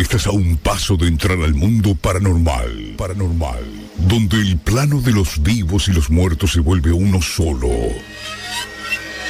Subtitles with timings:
[0.00, 3.62] Estás a un paso de entrar al mundo paranormal, paranormal,
[3.98, 7.68] donde el plano de los vivos y los muertos se vuelve uno solo.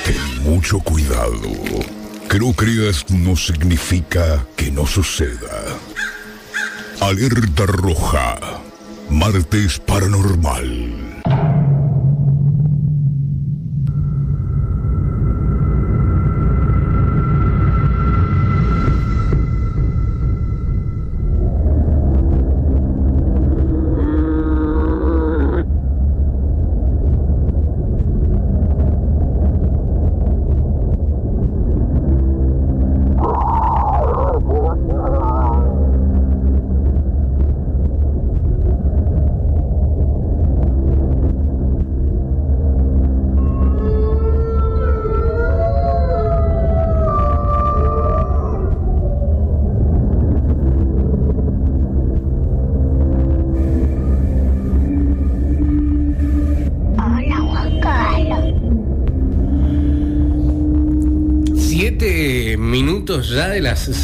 [0.04, 1.50] Ten mucho cuidado.
[2.30, 5.76] Que no creas no significa que no suceda.
[7.00, 8.38] Alerta roja.
[9.10, 11.09] Martes paranormal.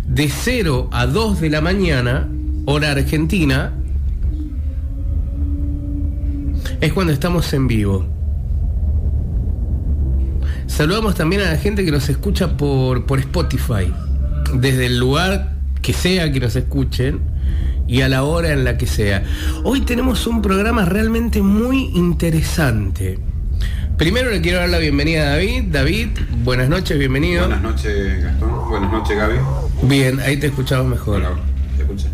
[0.07, 2.27] de 0 a 2 de la mañana,
[2.65, 3.71] hora argentina,
[6.81, 8.14] es cuando estamos en vivo.
[10.67, 13.93] Saludamos también a la gente que nos escucha por, por Spotify,
[14.53, 17.19] desde el lugar que sea que nos escuchen
[17.87, 19.23] y a la hora en la que sea.
[19.63, 23.19] Hoy tenemos un programa realmente muy interesante.
[23.97, 25.63] Primero le quiero dar la bienvenida a David.
[25.71, 26.07] David,
[26.43, 27.41] buenas noches, bienvenido.
[27.47, 28.69] Buenas noches, Gastón.
[28.69, 29.35] Buenas noches, Gaby.
[29.83, 31.17] Bien, ahí te escuchamos mejor.
[31.17, 31.29] Hola,
[31.77, 32.07] ¿te escucha?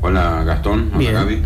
[0.00, 0.88] Hola, Gastón.
[0.88, 1.12] Hola, Bien.
[1.14, 1.42] Gaby.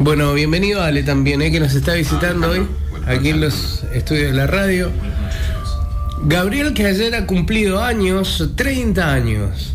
[0.00, 1.52] Bueno, bienvenido Ale también, ¿eh?
[1.52, 2.66] que nos está visitando Ah, hoy,
[3.06, 4.90] aquí en los estudios de la radio.
[6.26, 9.74] Gabriel, que ayer ha cumplido años, 30 años.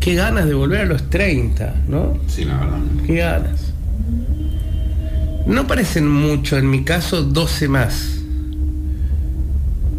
[0.00, 2.16] Qué ganas de volver a los 30, ¿no?
[2.28, 2.78] Sí, la verdad.
[3.06, 3.60] Qué ganas.
[5.46, 8.14] No parecen mucho, en mi caso 12 más.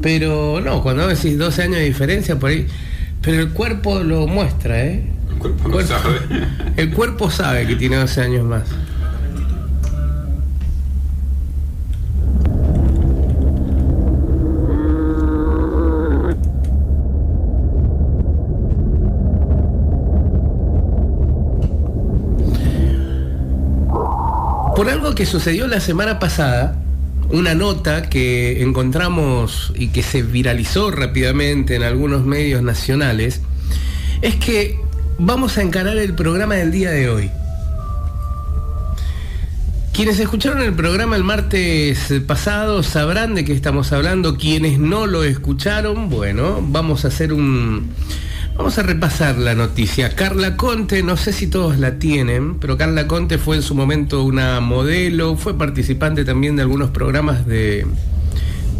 [0.02, 2.66] Pero no, cuando decís 12 años de diferencia por ahí.
[3.22, 5.04] Pero el cuerpo lo muestra, ¿eh?
[5.30, 6.20] El cuerpo no Cuerpo- sabe.
[6.78, 8.64] El cuerpo sabe que tiene 12 años más.
[24.76, 26.82] Por algo que sucedió la semana pasada,
[27.30, 33.42] una nota que encontramos y que se viralizó rápidamente en algunos medios nacionales,
[34.22, 34.80] es que
[35.18, 37.32] vamos a encarar el programa del día de hoy.
[39.92, 44.38] Quienes escucharon el programa el martes pasado sabrán de qué estamos hablando.
[44.38, 47.90] Quienes no lo escucharon, bueno, vamos a hacer un...
[48.60, 50.14] Vamos a repasar la noticia.
[50.16, 54.22] Carla Conte, no sé si todos la tienen, pero Carla Conte fue en su momento
[54.26, 57.88] una modelo, fue participante también de algunos programas de,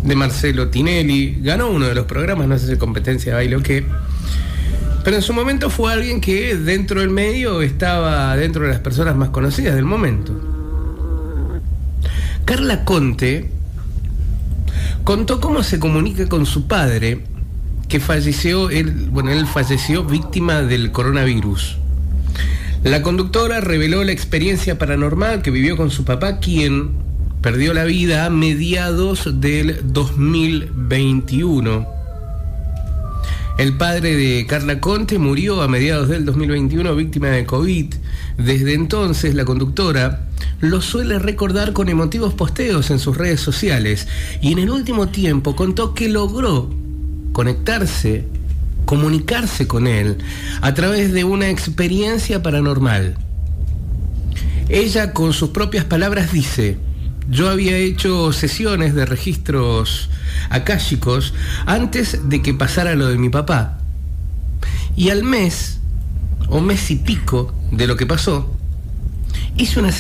[0.04, 3.64] de Marcelo Tinelli, ganó uno de los programas, no sé si competencia de baile o
[3.64, 3.86] qué.
[5.06, 9.16] Pero en su momento fue alguien que dentro del medio estaba dentro de las personas
[9.16, 10.38] más conocidas del momento.
[12.44, 13.50] Carla Conte
[15.06, 17.24] contó cómo se comunica con su padre,
[17.90, 21.78] que falleció, él, bueno, él falleció víctima del coronavirus.
[22.84, 26.92] La conductora reveló la experiencia paranormal que vivió con su papá, quien
[27.42, 32.00] perdió la vida a mediados del 2021
[33.60, 37.94] el padre de Carla Conte murió a mediados del 2021 víctima de COVID.
[38.38, 40.22] Desde entonces la conductora
[40.62, 44.08] lo suele recordar con emotivos posteos en sus redes sociales
[44.40, 46.70] y en el último tiempo contó que logró
[47.40, 48.28] conectarse,
[48.84, 50.18] comunicarse con él
[50.60, 53.16] a través de una experiencia paranormal.
[54.68, 56.78] Ella con sus propias palabras dice,
[57.30, 60.10] yo había hecho sesiones de registros
[60.50, 61.34] akáshicos
[61.66, 63.78] antes de que pasara lo de mi papá.
[64.98, 65.80] Y al mes,
[66.50, 68.54] o mes y pico de lo que pasó,
[69.56, 69.92] hice una,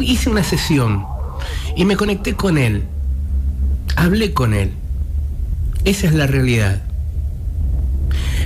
[0.00, 1.04] hice una sesión
[1.74, 2.84] y me conecté con él.
[3.96, 4.74] Hablé con él.
[5.84, 6.82] Esa es la realidad.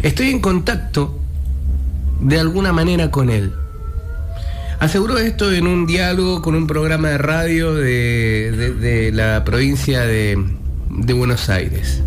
[0.02, 1.18] Estoy en contacto
[2.20, 3.52] de alguna manera con él.
[4.80, 10.38] Aseguró esto en un diálogo con un programa de radio de la provincia de,
[10.90, 12.02] de Buenos Aires.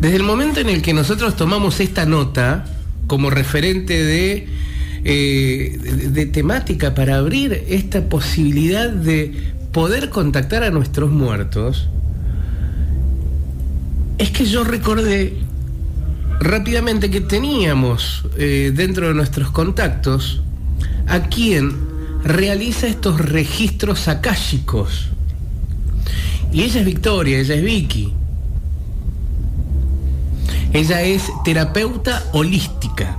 [0.00, 2.64] Desde el momento en el que nosotros tomamos esta nota
[3.06, 4.48] como referente de,
[5.04, 9.34] eh, de, temática para abrir esta posibilidad de
[9.72, 11.90] poder contactar a nuestros muertos,
[14.20, 15.34] es que yo recordé
[16.38, 20.42] rápidamente que teníamos eh, dentro de nuestros contactos
[21.08, 21.72] a quien
[22.22, 25.10] realiza estos registros akáshicos
[26.52, 28.12] y ella es Victoria, ella es Vicky.
[30.72, 33.16] Ella es terapeuta holística.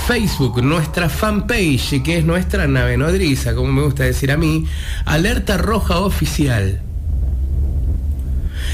[0.05, 4.65] Facebook, nuestra fanpage, que es nuestra nave nodriza, como me gusta decir a mí,
[5.05, 6.81] Alerta Roja Oficial.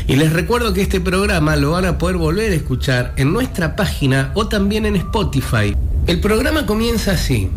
[0.07, 3.75] Y les recuerdo que este programa lo van a poder volver a escuchar en nuestra
[3.75, 5.75] página o también en Spotify.
[6.07, 7.50] El programa comienza así,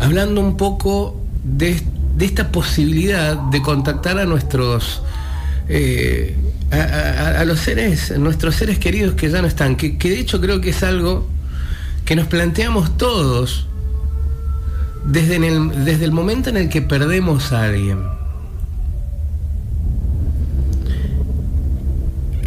[0.00, 1.82] hablando un poco de,
[2.20, 5.02] esta posibilidad de contactar a nuestros...
[5.70, 6.36] Eh,
[6.70, 10.70] a, los seres, nuestros seres queridos que ya no están, que de hecho creo que
[10.70, 11.26] es algo
[12.04, 13.66] que nos planteamos todos
[15.04, 18.17] desde, el, desde el momento en el que perdemos a alguien.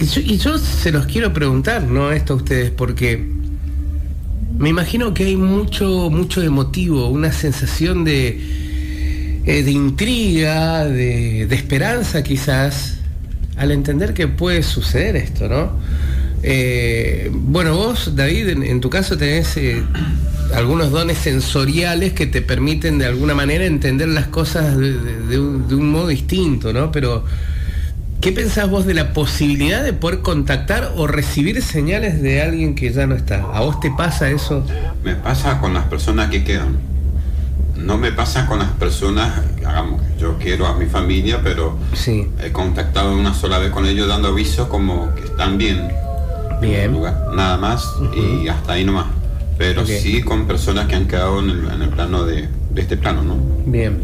[0.01, 2.11] Y yo, se los quiero preguntar, ¿no?
[2.11, 3.23] Esto a ustedes, porque
[4.57, 11.55] me imagino que hay mucho, mucho emotivo, una sensación de, eh, de intriga, de, de
[11.55, 12.97] esperanza quizás,
[13.57, 15.71] al entender que puede suceder esto, ¿no?
[16.43, 19.83] Eh, bueno, vos, David, en, tu caso tenés eh,
[20.55, 26.07] algunos dones sensoriales que te permiten de alguna manera entender las cosas de, un, modo
[26.07, 26.91] distinto, ¿no?
[26.91, 27.23] Pero,
[28.21, 32.93] ¿qué pensás vos de la posibilidad de poder contactar o recibir señales de alguien que
[32.93, 33.43] ya no está?
[33.51, 34.63] ¿A vos te pasa eso?
[35.03, 36.77] Me pasa con las personas que quedan.
[37.75, 41.79] No me pasa con las personas, hagamos, yo quiero a mi familia, pero
[42.43, 45.89] he contactado una sola vez con ellos dando aviso como que están bien
[46.61, 46.95] Bien.
[47.35, 49.07] nada más y hasta ahí nomás.
[49.57, 53.37] Pero sí con personas que han quedado en el, plano de, este plano, ¿no?
[53.65, 53.99] Bien.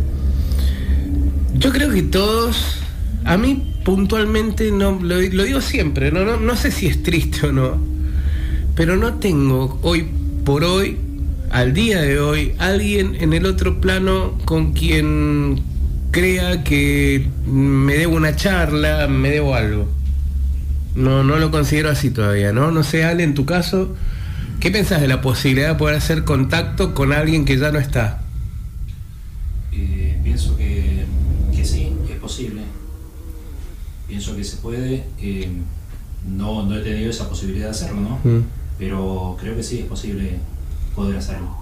[1.54, 2.80] Yo creo que todos,
[3.28, 7.52] a mí puntualmente, no lo, digo siempre, no, no, no sé si es triste o
[7.52, 7.78] no,
[8.74, 10.08] pero no tengo hoy
[10.46, 10.98] por hoy,
[11.52, 15.62] al día de hoy, alguien en el otro plano con quien
[16.12, 19.90] crea que me debo una charla, me debo algo.
[20.96, 22.72] No, no lo considero así todavía, ¿no?
[22.72, 23.94] No sé, Ale, en tu caso,
[24.62, 28.22] ¿qué pensás de la posibilidad de poder hacer contacto con alguien que ya no está?
[29.74, 31.06] Eh, pienso que,
[31.64, 32.57] sí, que es posible.
[34.18, 35.04] Pienso que se puede.
[35.22, 35.48] Eh,
[36.28, 38.20] no, no he tenido esa posibilidad de hacerlo, ¿no?
[38.24, 38.44] Mm.
[38.80, 40.40] Pero creo que sí es posible
[40.96, 41.56] poder hacerlo.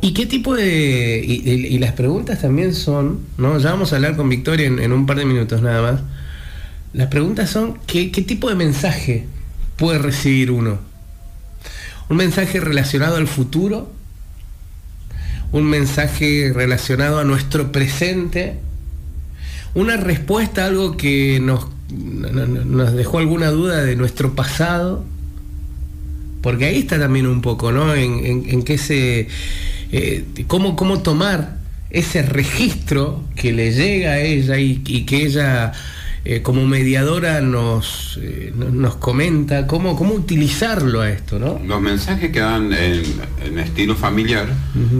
[0.00, 1.24] ¿Y qué tipo de...
[1.24, 3.58] Y, las preguntas también son, ¿no?
[3.58, 6.00] Ya vamos a hablar con Victoria en, un par de minutos nada más.
[6.92, 9.26] Las preguntas son, ¿qué, ¿qué tipo de mensaje
[9.76, 10.78] puede recibir uno?
[12.08, 13.92] ¿Un mensaje relacionado al futuro?
[15.52, 18.58] ¿Un mensaje relacionado a nuestro presente?
[19.74, 25.04] ¿Una respuesta a algo que nos nos dejó alguna duda de nuestro pasado,
[26.42, 27.94] porque ahí está también un poco, ¿no?
[27.94, 29.28] En, qué se.
[29.90, 31.58] Eh, cómo, cómo, tomar
[31.90, 35.72] ese registro que le llega a ella y, que ella.
[36.24, 41.58] Eh, como mediadora nos, eh, nos comenta cómo, cómo utilizarlo a esto, ¿no?
[41.64, 44.46] Los mensajes que dan en, estilo familiar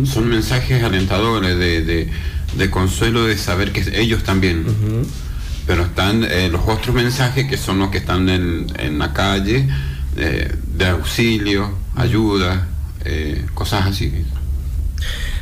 [0.05, 2.09] son mensajes alentadores de,
[2.71, 4.65] consuelo de saber que ellos también
[5.69, 9.69] pero están eh, los otros mensajes que son los que están en, la calle,
[10.17, 12.67] eh, de auxilio, ayuda,
[13.05, 14.25] eh, cosas así.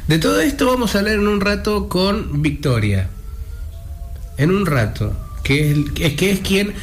[0.09, 3.09] De todo esto vamos a hablar en un rato con Victoria.
[4.37, 6.75] En un rato, que es, que es quien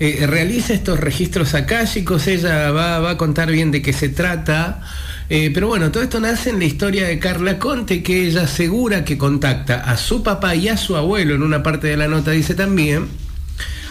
[0.00, 2.26] realiza estos registros akáshicos.
[2.26, 4.82] Ella va, va a contar bien de qué se trata.
[5.30, 9.04] Eh, pero bueno, todo esto nace en la historia de Carla Conte, que ella asegura
[9.04, 12.30] que contacta a su papá y a su abuelo, en una parte de la nota
[12.30, 13.08] dice también,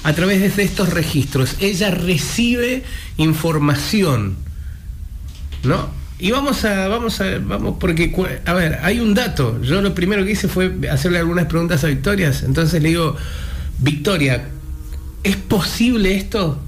[0.04, 1.56] a través de estos registros.
[1.60, 2.84] Ella recibe
[3.18, 4.36] información,
[5.64, 5.90] ¿no?
[6.20, 8.12] Y vamos a, vamos a, vamos, porque,
[8.46, 9.62] a ver, hay un dato.
[9.62, 12.32] Yo lo primero que hice fue hacerle algunas preguntas a Victoria.
[12.44, 13.16] Entonces le digo,
[13.78, 14.50] Victoria,
[15.24, 16.60] ¿es posible esto?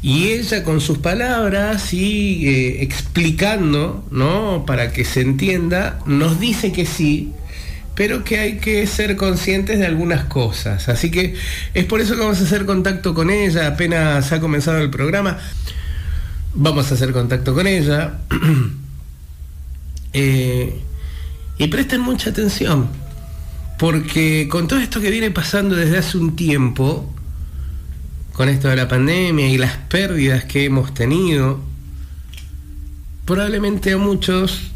[0.00, 4.64] Y ella con sus palabras y eh, explicando, ¿no?
[4.64, 7.32] Para que se entienda, nos dice que sí,
[7.96, 10.88] pero que hay que ser conscientes de algunas cosas.
[10.88, 11.34] Así que
[11.74, 15.38] es por eso que vamos a hacer contacto con ella, apenas ha comenzado el programa.
[16.54, 18.18] Vamos a hacer contacto con ella.
[20.14, 20.80] Eh,
[21.58, 22.88] y presten mucha atención,
[23.78, 27.14] porque con todo esto que viene pasando desde hace un tiempo,
[28.38, 31.58] con esto de la pandemia y las pérdidas que hemos tenido,
[33.24, 34.70] probablemente a muchos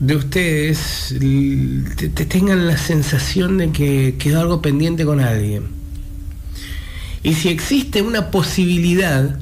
[0.00, 1.14] de ustedes
[1.98, 5.64] te, tengan la sensación de que quedó algo pendiente con alguien.
[7.22, 9.38] Y si existe una posibilidad,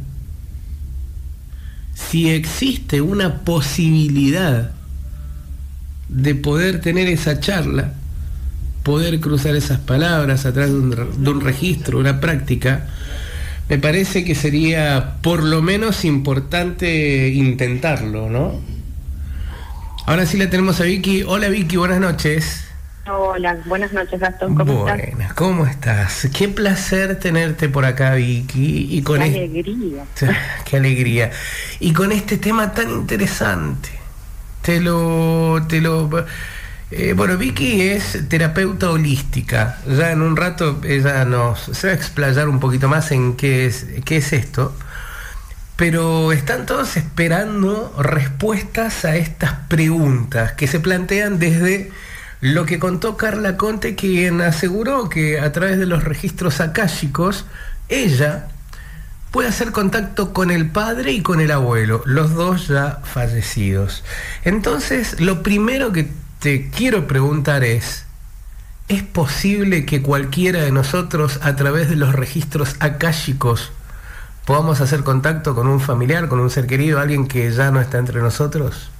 [1.95, 4.73] si existe una posibilidad
[6.09, 7.95] de poder tener esa charla,
[8.83, 12.89] poder cruzar esas palabras a través de un, de un registro, una práctica,
[13.71, 18.61] me parece que sería por lo menos importante intentarlo, ¿no?
[20.07, 21.23] Ahora sí la tenemos a Vicky.
[21.23, 22.65] Hola Vicky, buenas noches.
[23.07, 26.29] Hola, buenas noches Gastón, ¿cómo Buenas, ¿cómo estás?
[26.37, 28.89] Qué placer tenerte por acá Vicky.
[28.91, 30.05] Y con qué alegría.
[30.65, 31.31] Qué alegría.
[31.79, 33.91] Y con este tema tan interesante.
[34.63, 35.63] Te lo...
[35.69, 36.11] Te lo
[36.91, 39.79] eh, bueno, Vicky es terapeuta holística.
[39.87, 43.67] Ya en un rato ella nos se va a explayar un poquito más en qué
[43.67, 44.75] es, qué es esto.
[45.77, 51.91] Pero están todos esperando respuestas a estas preguntas que se plantean desde
[52.41, 57.47] lo que contó Carla Conte, quien aseguró que a través de los registros akáshicos,
[57.89, 58.49] ella
[59.31, 64.05] puede hacer contacto con el padre y con el abuelo, los dos ya fallecidos.
[64.45, 68.07] Entonces, lo primero que te quiero preguntar es,
[68.89, 73.73] ¿es posible que cualquiera de nosotros a través de los registros akáshicos
[74.47, 77.99] podamos hacer contacto con un familiar, con un ser querido, alguien que ya no está
[77.99, 78.91] entre nosotros?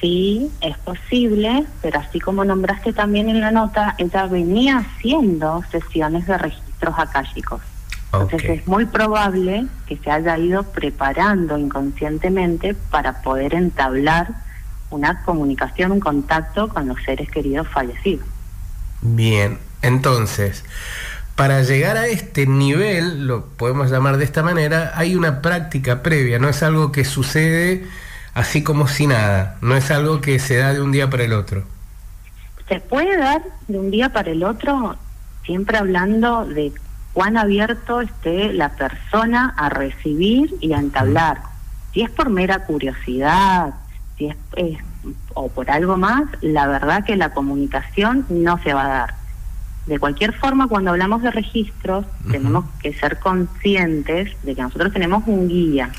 [0.00, 6.26] Sí, es posible, pero así como nombraste también en la nota, ella venía haciendo sesiones
[6.26, 7.60] de registros akáshicos.
[8.12, 14.49] Entonces es muy probable que se haya ido preparando inconscientemente para poder entablar
[14.90, 18.26] una comunicación, un contacto con los seres queridos fallecidos.
[19.02, 20.64] Bien, entonces,
[21.36, 26.38] para llegar a este nivel, lo podemos llamar de esta manera, hay una práctica previa,
[26.38, 27.86] no es algo que sucede
[28.34, 31.32] así como si nada, no es algo que se da de un día para el
[31.32, 31.64] otro.
[32.68, 34.96] Se puede dar de un día para el otro,
[35.44, 36.72] siempre hablando de
[37.12, 41.42] cuán abierto esté la persona a recibir y a entablar.
[41.92, 43.74] Si es por mera curiosidad,
[44.20, 44.78] si es,
[45.34, 49.14] o por algo más, la verdad que la comunicación no se va a dar.
[49.86, 55.24] De cualquier forma, cuando hablamos de registros, tenemos que ser conscientes de que nosotros tenemos
[55.26, 55.90] un guía.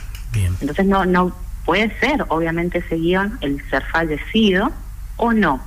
[0.62, 1.36] Entonces no, no
[1.66, 4.72] puede ser, obviamente, ese guion el ser fallecido
[5.18, 5.60] o no.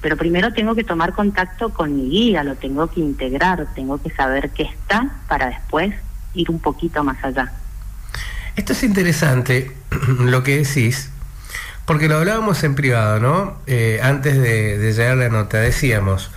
[0.00, 4.10] pero primero tengo que tomar contacto con mi guía, lo tengo que integrar, tengo que
[4.10, 5.94] saber qué está para después
[6.34, 7.52] ir un poquito más allá.
[8.56, 9.74] Esto es interesante
[10.20, 11.10] lo que decís,
[11.86, 13.58] porque lo hablábamos en privado, ¿no?
[13.66, 16.30] Eh, antes de, llegar la nota, decíamos,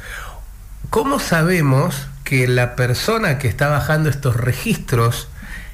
[0.89, 5.30] ¿cómo sabemos que la persona que está bajando estos registros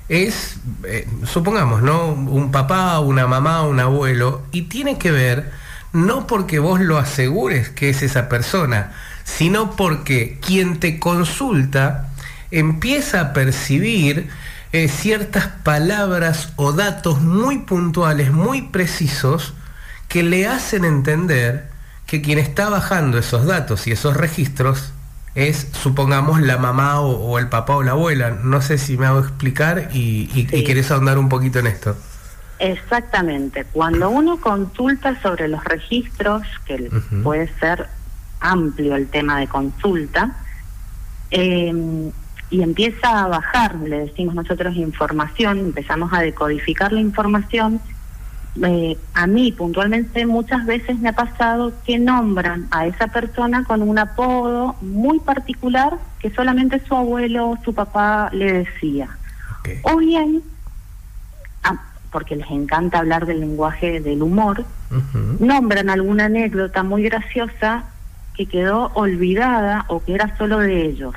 [0.10, 2.08] es, eh, supongamos, ¿no?
[2.10, 5.52] Un papá, una mamá, un abuelo, y tiene que ver
[5.94, 8.92] no porque vos lo asegures que es esa persona,
[9.24, 12.10] sino porque quien te consulta
[12.52, 14.30] empieza a percibir
[14.72, 19.54] eh, ciertas palabras o datos muy puntuales, muy precisos,
[20.14, 21.70] que le hacen entender
[22.06, 24.94] que quien está bajando esos datos y esos registros
[25.34, 28.30] es, supongamos, la mamá o, el papá o la abuela.
[28.30, 31.98] No sé si me hago explicar y, y, querés ahondar un poquito en esto.
[32.60, 33.66] Exactamente.
[33.74, 36.92] Cuando uno consulta sobre los registros, que
[37.24, 37.88] puede ser
[38.40, 40.38] amplio el tema de consulta,
[41.32, 42.12] em,
[42.52, 47.82] y empieza a bajar, le decimos nosotros información, empezamos a decodificar la información,
[48.62, 53.82] eh, a mí puntualmente muchas veces me ha pasado que nombran a esa persona con
[53.82, 59.10] un apodo muy particular que solamente su abuelo o su papá le decía.
[59.84, 60.44] O bien,
[61.64, 61.82] ah,
[62.12, 64.66] porque les encanta hablar del lenguaje del humor,
[65.40, 67.86] nombran alguna anécdota muy graciosa
[68.36, 71.16] que quedó olvidada o que era solo de ellos.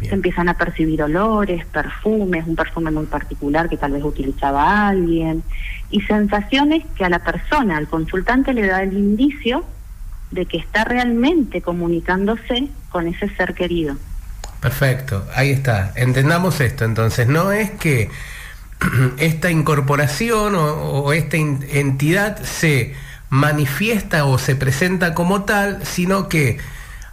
[0.00, 5.42] Se empiezan a percibir olores, perfumes, un perfume muy particular que tal vez utilizaba alguien,
[5.90, 9.64] y sensaciones que a la persona, al consultante, le da el indicio
[10.30, 13.96] de que está realmente comunicándose con ese ser querido.
[14.60, 15.92] Perfecto, ahí está.
[15.94, 16.84] Entendamos esto.
[16.84, 18.10] Entonces, no es que
[19.18, 22.94] esta incorporación o esta entidad se
[23.30, 26.58] manifiesta o se presenta como tal, sino que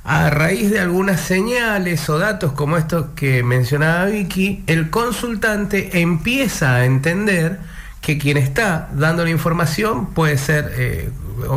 [0.03, 6.75] a raíz de algunas señales o datos como estos que mencionaba Vicky, el consultante empieza
[6.75, 7.59] a entender
[8.03, 11.09] que quien está dando la información puede ser eh,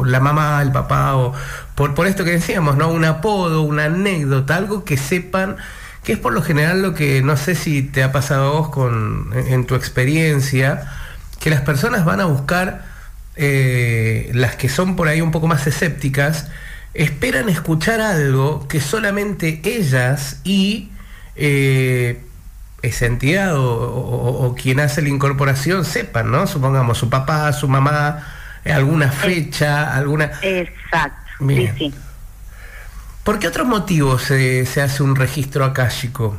[0.04, 1.34] la mamá, el papá, o
[1.74, 2.88] por, por esto que decíamos, ¿no?
[2.88, 5.56] Un apodo, una anécdota, algo que sepan,
[6.04, 8.68] que es por lo general lo que no sé si te ha pasado a vos
[8.68, 10.88] con, en, tu experiencia,
[11.40, 12.84] que las personas van a buscar
[13.34, 16.48] eh, las que son por ahí un poco más escépticas,
[16.94, 20.90] esperan escuchar algo que solamente ellas y
[21.34, 22.20] eh,
[22.86, 26.46] esa entidad o, quien hace la incorporación sepan, ¿no?
[26.46, 28.26] Supongamos su papá, su mamá,
[28.64, 30.30] eh, alguna fecha, alguna...
[30.42, 31.94] Exacto, sí, sí.
[33.24, 36.36] ¿Por qué otros motivos se, se hace un registro akáshico?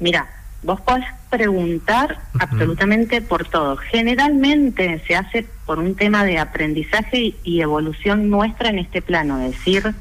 [0.00, 0.26] Mira,
[0.62, 3.76] vos podés preguntar absolutamente por todo.
[3.76, 9.52] Generalmente se hace por un tema de aprendizaje y evolución nuestra en este plano, es
[9.52, 9.94] decir,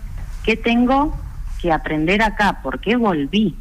[0.43, 1.17] ¿qué tengo
[1.61, 2.59] que aprender acá?
[2.61, 3.55] ¿Por qué volví?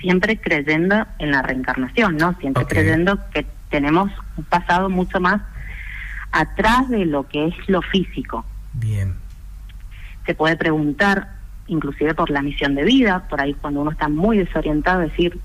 [0.00, 2.34] Siempre creyendo en la reencarnación, ¿no?
[2.34, 5.42] Siempre creyendo que tenemos un pasado mucho más
[6.32, 8.44] atrás de lo que es lo físico.
[8.72, 9.14] Bien.
[10.26, 11.28] Se puede preguntar,
[11.66, 15.38] inclusive por la misión de vida, por ahí cuando uno está muy desorientado, decir,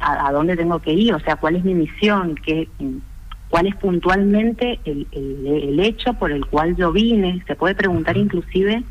[0.00, 2.68] a, dónde tengo que ir, o sea, cuál es mi misión, qué,
[3.48, 7.42] cuál es puntualmente el, el, hecho por el cual yo vine.
[7.46, 8.84] Se puede preguntar inclusive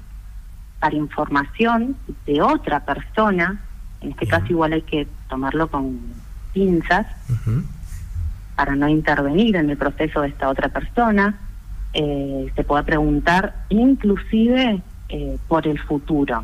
[0.79, 3.61] para información de otra persona,
[4.01, 5.99] en este caso igual hay que tomarlo con
[6.53, 7.07] pinzas
[8.55, 11.37] para no intervenir en el proceso de esta otra persona.
[11.93, 16.43] Eh, se puede preguntar inclusive eh, por el futuro.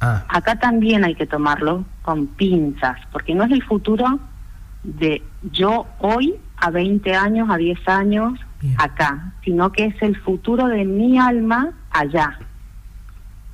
[0.00, 0.24] Ah.
[0.28, 4.18] Acá también hay que tomarlo con pinzas, porque no es el futuro
[4.82, 8.38] de yo hoy a 20 años, a 10 años,
[8.78, 12.38] acá, sino que es el futuro de mi alma allá.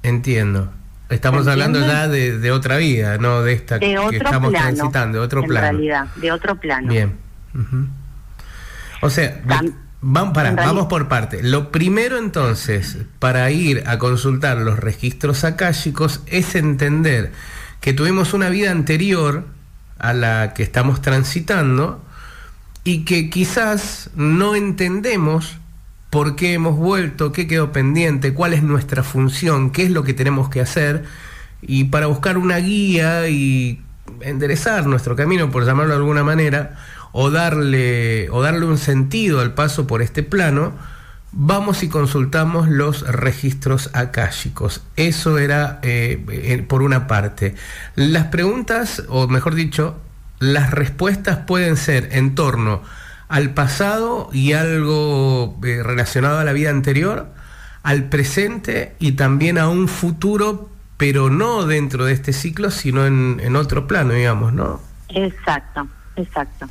[0.02, 0.72] Entiendo.
[1.12, 5.66] Estamos hablando ya de, otra vida, no de esta que estamos transitando, de otro plano.
[5.66, 6.88] En realidad, de otro plano.
[6.88, 7.16] Bien.
[9.00, 9.40] O sea,
[10.04, 11.44] Vamos, vamos por parte.
[11.44, 17.30] Lo primero entonces, para ir a consultar los registros akáshicos, es entender
[17.80, 19.44] que tuvimos una vida anterior
[19.98, 22.04] a la que estamos transitando
[22.82, 25.58] y que quizás no entendemos
[26.12, 30.12] por qué hemos vuelto, qué quedó pendiente, cuál es nuestra función, qué es lo que
[30.12, 31.04] tenemos que hacer,
[31.62, 33.80] y para buscar una guía y
[34.20, 36.76] enderezar nuestro camino, por llamarlo de alguna manera,
[37.12, 40.74] o darle, o darle un sentido al paso por este plano,
[41.32, 44.82] vamos y consultamos los registros akáshicos.
[44.96, 47.54] Eso era eh, por una parte.
[47.94, 49.96] Las preguntas, o mejor dicho,
[50.40, 52.82] las respuestas pueden ser en torno
[53.32, 57.28] al pasado y algo eh, relacionado a la vida anterior,
[57.82, 60.68] al presente y también a un futuro,
[60.98, 64.82] pero no dentro de este ciclo, sino en, en otro plano, digamos, ¿no?
[65.08, 66.66] Exacto, exacto.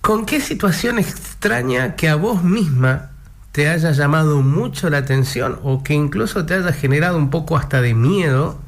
[0.00, 3.10] ¿Con qué situación extraña que a vos misma
[3.52, 7.80] te haya llamado mucho la atención o que incluso te haya generado un poco hasta
[7.80, 8.58] de miedo,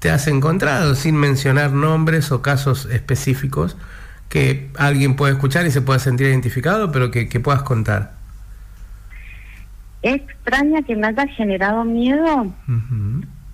[0.00, 3.76] te has encontrado, sin mencionar nombres o casos específicos,
[4.30, 8.18] que alguien puede escuchar y se pueda sentir identificado, pero que, puedas contar?
[10.02, 12.54] extraña que me haya generado miedo.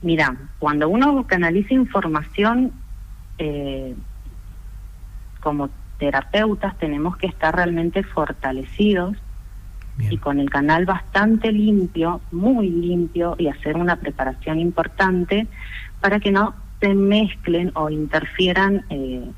[0.01, 2.71] Mira, cuando uno canaliza información
[3.39, 3.97] eh,
[5.41, 9.17] como terapeutas tenemos que estar realmente fortalecidos
[9.99, 15.49] y con el canal bastante limpio, muy limpio y hacer una preparación importante
[16.01, 19.29] para que no se mezclen o interfieran eh,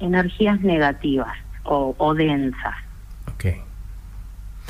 [0.00, 2.74] energías negativas o, densas.
[3.34, 3.60] Okay.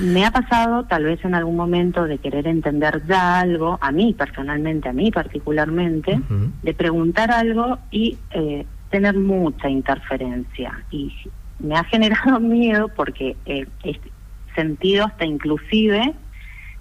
[0.01, 4.15] Me ha pasado tal vez en algún momento de querer entender ya algo, a mí
[4.15, 6.21] personalmente, a mí particularmente,
[6.63, 10.85] de preguntar algo y eh, tener mucha interferencia.
[10.91, 11.13] Y
[11.59, 13.67] me ha generado miedo porque he
[14.55, 16.15] sentido hasta inclusive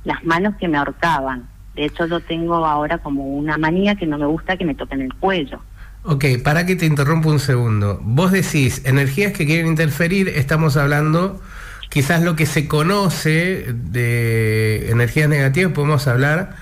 [0.04, 1.48] las manos que me ahorcaban.
[1.76, 5.02] De hecho, yo tengo ahora como una manía que no me gusta que me toquen
[5.02, 5.60] el cuello.
[6.06, 8.00] Ok, para que te interrumpa un segundo.
[8.04, 11.42] Vos decís, energías que quieren interferir, estamos hablando,
[11.90, 16.56] quizás lo que se conoce de energías negativas, podemos hablar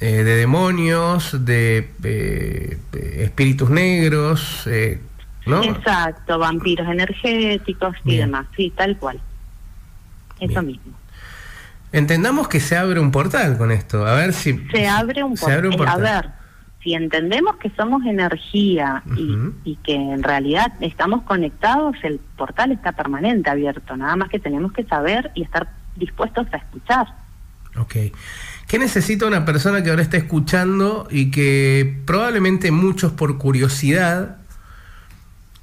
[0.00, 2.78] eh, de demonios, de eh,
[3.18, 4.98] espíritus negros, eh,
[5.44, 5.62] ¿no?
[5.62, 9.20] Exacto, vampiros energéticos y demás, sí, tal cual.
[10.40, 10.94] Eso mismo.
[11.92, 14.58] Entendamos que se abre un portal con esto, a ver si...
[14.72, 16.06] Se abre un, se abre un portal.
[16.06, 16.43] A ver,
[16.84, 23.48] si entendemos que somos energía y, que en realidad estamos conectados, el portal está permanente
[23.48, 27.06] abierto, nada más que tenemos que saber y estar dispuestos a escuchar.
[27.78, 27.96] Ok.
[28.68, 34.36] ¿Qué necesita una persona que ahora está escuchando y que probablemente muchos por curiosidad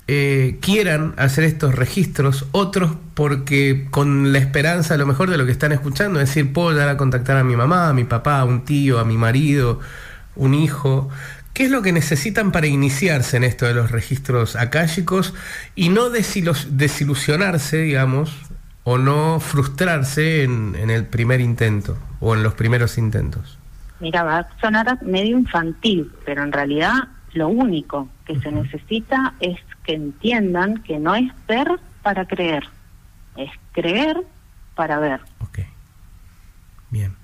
[0.08, 5.46] eh, quieran hacer estos registros, otros porque con la esperanza a lo mejor de lo
[5.46, 8.40] que están escuchando, es decir, puedo llegar a contactar a mi mamá, a mi papá,
[8.40, 9.80] a un tío, a mi marido,
[10.36, 11.10] un hijo.
[11.54, 15.34] ¿Qué es lo que necesitan para iniciarse en esto de los registros akáshicos
[15.76, 18.36] y no desilusionarse, digamos,
[18.84, 23.58] o no frustrarse en, en, el primer intento o en los primeros intentos?
[24.00, 26.94] Mira, va a sonar medio infantil, pero en realidad
[27.34, 31.68] lo único que se necesita es que entiendan que no es ver
[32.02, 32.64] para creer,
[33.38, 34.18] es creer
[34.76, 35.22] para ver.
[35.40, 35.60] Ok.
[36.90, 37.21] Bien.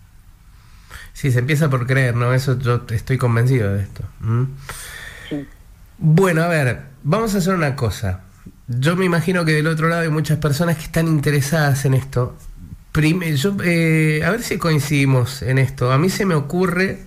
[1.17, 2.31] Sí, se empieza por creer, ¿no?
[2.31, 4.03] Eso yo estoy convencido de esto.
[5.27, 5.47] Sí.
[5.97, 8.21] Bueno, a ver, vamos a hacer una cosa.
[8.67, 12.37] Yo me imagino que del otro lado hay muchas personas que están interesadas en esto.
[12.93, 15.91] yo, eh, a ver si coincidimos en esto.
[15.91, 16.99] A mí se me ocurre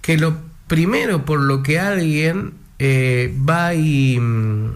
[0.00, 4.72] que lo primero por lo que alguien eh, va y mm,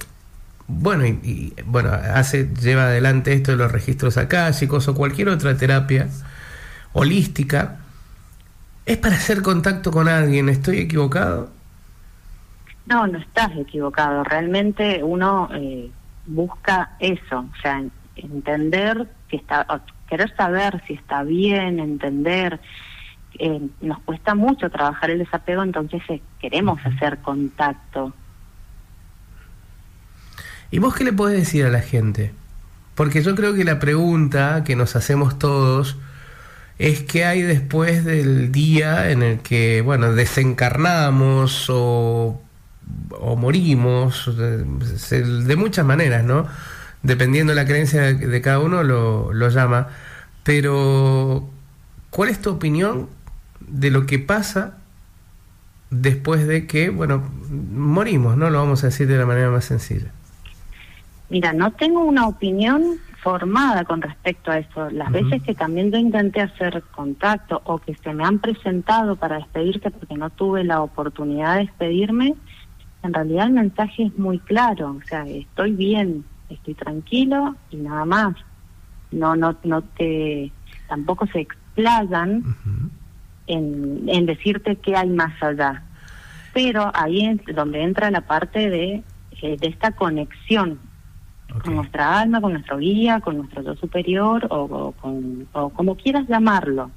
[0.67, 6.11] bueno y, bueno hace lleva adelante esto de los registros akáshicos o cualquier otra terapia
[6.93, 7.79] holística
[8.89, 10.49] ¿Es para hacer contacto con alguien?
[10.49, 11.51] ¿Estoy equivocado?
[12.87, 14.25] No, no estás equivocado.
[14.25, 15.91] Realmente uno eh,
[16.25, 17.85] busca eso, o sea,
[18.17, 19.67] entender que está,
[20.09, 22.61] querer saber si está bien, entender.
[23.39, 28.15] Eh, nos cuesta mucho trabajar el desapego, entonces eh, queremos hacer contacto.
[30.71, 32.33] ¿Y vos qué le podés decir a la gente?
[32.95, 35.99] Porque yo creo que la pregunta que nos hacemos todos
[36.79, 42.41] es que hay después del día en el que, bueno, desencarnamos o,
[43.37, 46.47] morimos, de, muchas maneras, ¿no?
[47.03, 49.89] Dependiendo de la creencia de, cada uno lo, lo, llama.
[50.45, 51.49] Pero,
[52.11, 53.09] ¿cuál es tu opinión
[53.61, 54.79] de lo que pasa
[55.91, 58.51] después de que, bueno, morimos, ¿no?
[58.51, 60.13] Lo vamos a decir de la manera más sencilla.
[61.29, 64.91] Mira, no tengo una opinión formada con respecto a eso.
[64.91, 69.39] Las veces que también yo intenté hacer contacto o que se me han presentado para
[69.39, 72.35] despedirse porque no tuve la oportunidad de despedirme,
[73.03, 78.05] en realidad el mensaje es muy claro, o sea, estoy bien, estoy tranquilo y nada
[78.05, 78.35] más.
[79.11, 80.53] No no no te
[80.89, 82.43] tampoco se explayan
[83.47, 85.83] en, en decirte qué hay más allá.
[86.53, 89.03] Pero ahí es donde entra la parte de,
[89.43, 90.79] eh, de esta conexión
[91.63, 96.91] con nuestra alma, con nuestro guía, con nuestro yo superior o, con, como quieras llamarlo.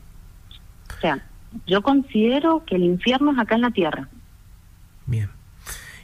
[0.97, 1.23] O sea,
[1.65, 4.07] yo considero que el infierno es acá en la tierra.
[5.05, 5.29] Bien.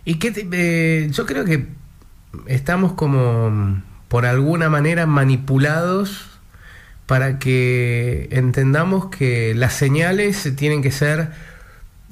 [0.05, 1.67] Y que eh, yo creo que
[2.47, 6.39] estamos como por alguna manera manipulados
[7.05, 11.31] para que entendamos que las señales tienen que ser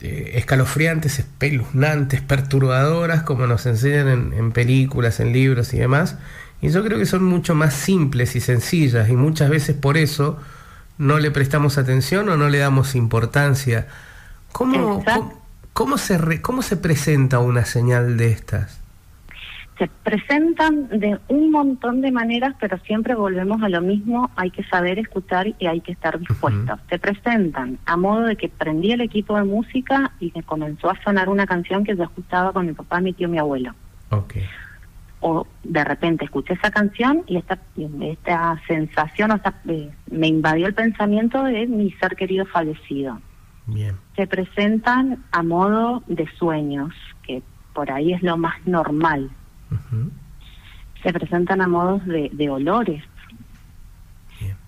[0.01, 6.17] eh, escalofriantes, espeluznantes, perturbadoras, como nos enseñan en, películas, en libros y demás.
[6.61, 10.37] Y yo creo que son mucho más simples y sencillas y muchas veces por eso
[10.97, 13.87] no le prestamos atención o no le damos importancia.
[14.51, 15.03] ¿Cómo,
[15.73, 18.84] cómo, se, cómo se presenta una señal de estas?
[19.77, 24.63] Se presentan de un montón de maneras, pero siempre volvemos a lo mismo, hay que
[24.63, 26.79] saber escuchar y hay que estar dispuestos.
[26.89, 31.01] Se presentan a modo de que prendí el equipo de música y que comenzó a
[31.03, 33.73] sonar una canción que yo escuchaba con mi papá, mi tío, mi abuelo.
[34.09, 34.45] Okay.
[35.19, 37.59] O de repente escuché esa canción y esta,
[38.01, 43.19] esta sensación, o sea, eh, me invadió el pensamiento de mi ser querido fallecido.
[43.65, 43.97] Bien.
[44.15, 47.41] Se presentan a modo de sueños, que
[47.73, 49.31] por ahí es lo más normal
[51.03, 53.03] se presentan a modos de, olores,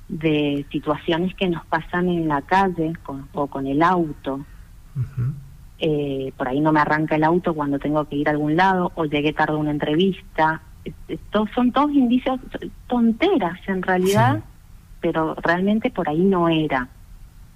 [0.08, 2.94] de situaciones que nos pasan en la calle
[3.34, 4.46] o con el auto.
[5.80, 8.92] Eh, por ahí no me arranca el auto cuando tengo que ir a algún lado
[8.96, 10.62] o llegué tarde a una entrevista.
[11.08, 12.40] Estos son todos indicios,
[12.88, 14.44] tonteras en realidad,
[15.02, 16.88] pero realmente por ahí no era.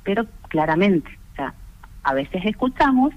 [0.03, 1.53] Pero claramente, o sea,
[2.03, 3.13] a veces escuchamos,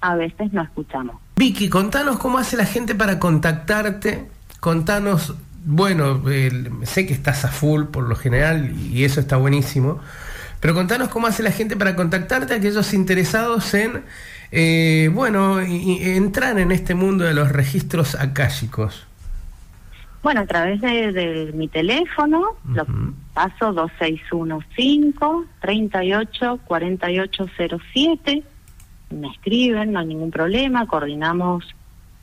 [0.00, 1.16] a veces no escuchamos.
[1.38, 4.26] Vicky, contanos cómo hace la gente para contactarte.
[4.58, 6.20] Contanos, bueno,
[6.82, 10.00] sé que estás a full por lo general y eso está buenísimo,
[10.58, 14.02] pero contanos cómo hace la gente para contactarte, aquellos interesados en,
[14.50, 19.06] eh, bueno, entrar en este mundo de los registros akáshicos.
[20.24, 22.84] Bueno, a través de, mi teléfono, lo
[23.32, 28.42] paso 2615 38 4807
[29.10, 31.64] me escriben, no hay ningún problema, coordinamos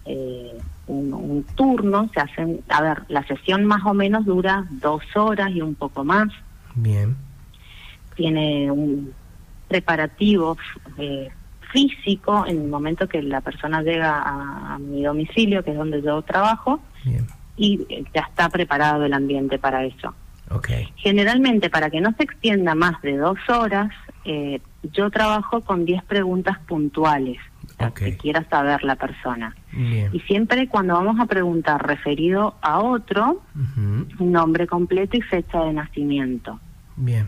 [0.06, 5.50] eh, un, turno, se hacen, a ver, la sesión más o menos dura dos horas
[5.52, 6.28] y un poco más.
[6.76, 7.15] Bien.
[8.15, 9.13] Tiene un
[9.67, 10.58] preparativo
[10.98, 11.30] eh,
[11.71, 16.21] físico en el momento que la persona llega a, mi domicilio, que es donde yo
[16.21, 16.80] trabajo,
[17.58, 20.13] y eh, ya está preparado el ambiente para eso.
[20.52, 20.88] Okay.
[20.98, 23.91] Generalmente, para que no se extienda más de dos horas,
[24.26, 27.38] eh, yo trabajo con 10 preguntas puntuales
[27.95, 29.56] que quiera saber la persona.
[30.13, 33.41] Y siempre cuando vamos a preguntar referido a otro,
[34.19, 36.60] nombre completo y fecha de nacimiento.
[36.95, 37.28] Bien.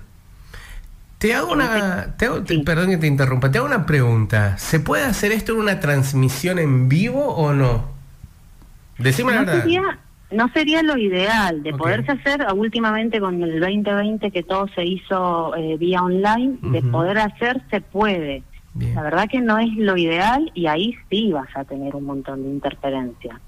[1.18, 4.58] Te hago una, perdón que te interrumpa, te hago una pregunta.
[4.58, 7.86] ¿Se puede hacer esto en una transmisión en vivo o no?
[9.00, 9.66] Decime la verdad
[10.32, 15.56] no sería lo ideal de poderse hacer últimamente con el 2020 que todo se hizo
[15.56, 18.44] eh, vía online de poder hacer se puede.
[18.94, 22.44] La verdad que no es lo ideal y ahí sí vas a tener un montón
[22.44, 23.40] de interferencia.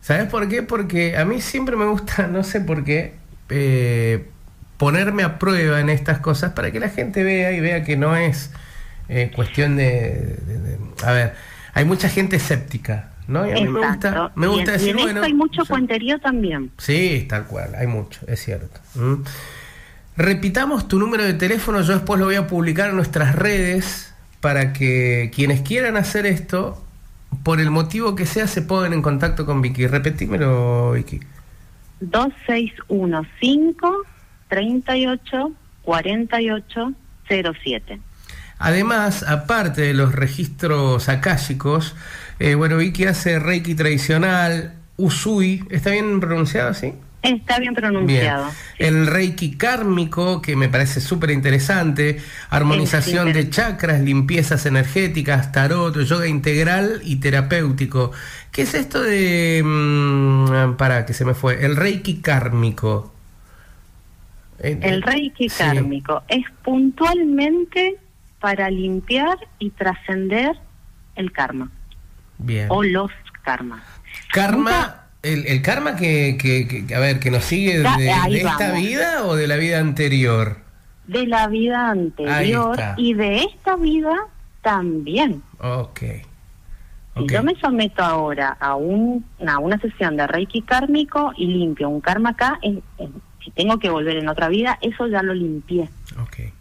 [0.00, 3.14] Sabes por qué porque a mí siempre me gusta no sé por qué
[3.50, 4.28] eh,
[4.76, 8.16] ponerme a prueba en estas cosas para que la gente vea y vea que no
[8.16, 8.52] es
[9.08, 10.38] eh, cuestión de,
[11.04, 11.34] a ver
[11.74, 13.46] hay mucha gente escéptica ¿no?
[13.46, 16.70] Y a mí me gusta, me gusta decir, en hay mucho puenterío también.
[16.78, 18.80] Sí, tal cual, hay mucho, es cierto.
[20.16, 24.72] Repitamos tu número de teléfono, yo después lo voy a publicar en nuestras redes para
[24.72, 26.84] que quienes quieran hacer esto,
[27.42, 29.86] por el motivo que sea, se pongan en contacto con Vicky.
[29.86, 31.20] Repetímelo, Vicky.
[32.00, 33.88] 2615
[34.48, 36.92] 38 48
[37.26, 38.00] 07.
[38.58, 41.96] Además, aparte de los registros akáshicos,
[42.38, 46.94] eh, bueno, Vicky hace Reiki tradicional, Usui, ¿está bien pronunciado así?
[47.24, 48.50] Está bien pronunciado.
[48.78, 52.20] El Reiki kármico, que me parece súper interesante,
[52.50, 58.12] armonización de chakras, limpiezas energéticas, tarot, yoga integral y terapéutico.
[58.52, 59.62] ¿Qué es esto de...
[59.64, 61.64] Mm, para, que se me fue.
[61.64, 63.10] El Reiki kármico.
[64.58, 67.96] El Reiki kármico es puntualmente
[68.38, 70.56] para limpiar y trascender
[71.16, 71.70] el karma.
[72.38, 72.66] Bien.
[72.70, 73.10] O los
[73.42, 73.82] karmas.
[74.32, 79.46] Karma, el, karma que, que, a ver, que nos sigue de, esta vida o de
[79.46, 80.58] la vida anterior.
[81.06, 84.14] De la vida anterior y de esta vida
[84.62, 85.42] también.
[85.58, 86.00] Ok.
[87.16, 91.88] Si yo me someto ahora a, un, a una sesión de Reiki kármico y limpio
[91.88, 95.88] un karma acá, si tengo que volver en otra vida, eso ya lo limpié.
[96.20, 96.52] Ok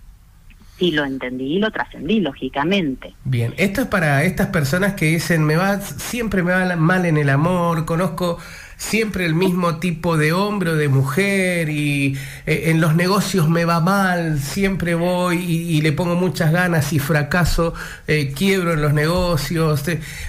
[0.79, 3.13] y lo entendí y lo trascendí, lógicamente.
[3.23, 7.17] Bien, esto es para estas personas que dicen, me va, siempre me va mal en
[7.17, 8.39] el amor, conozco
[8.83, 13.65] siempre el mismo tipo de hombre o de mujer y eh, en los negocios me
[13.65, 17.73] va mal, siempre voy y, le pongo muchas ganas y fracaso,
[18.07, 19.83] eh, quiebro en los negocios.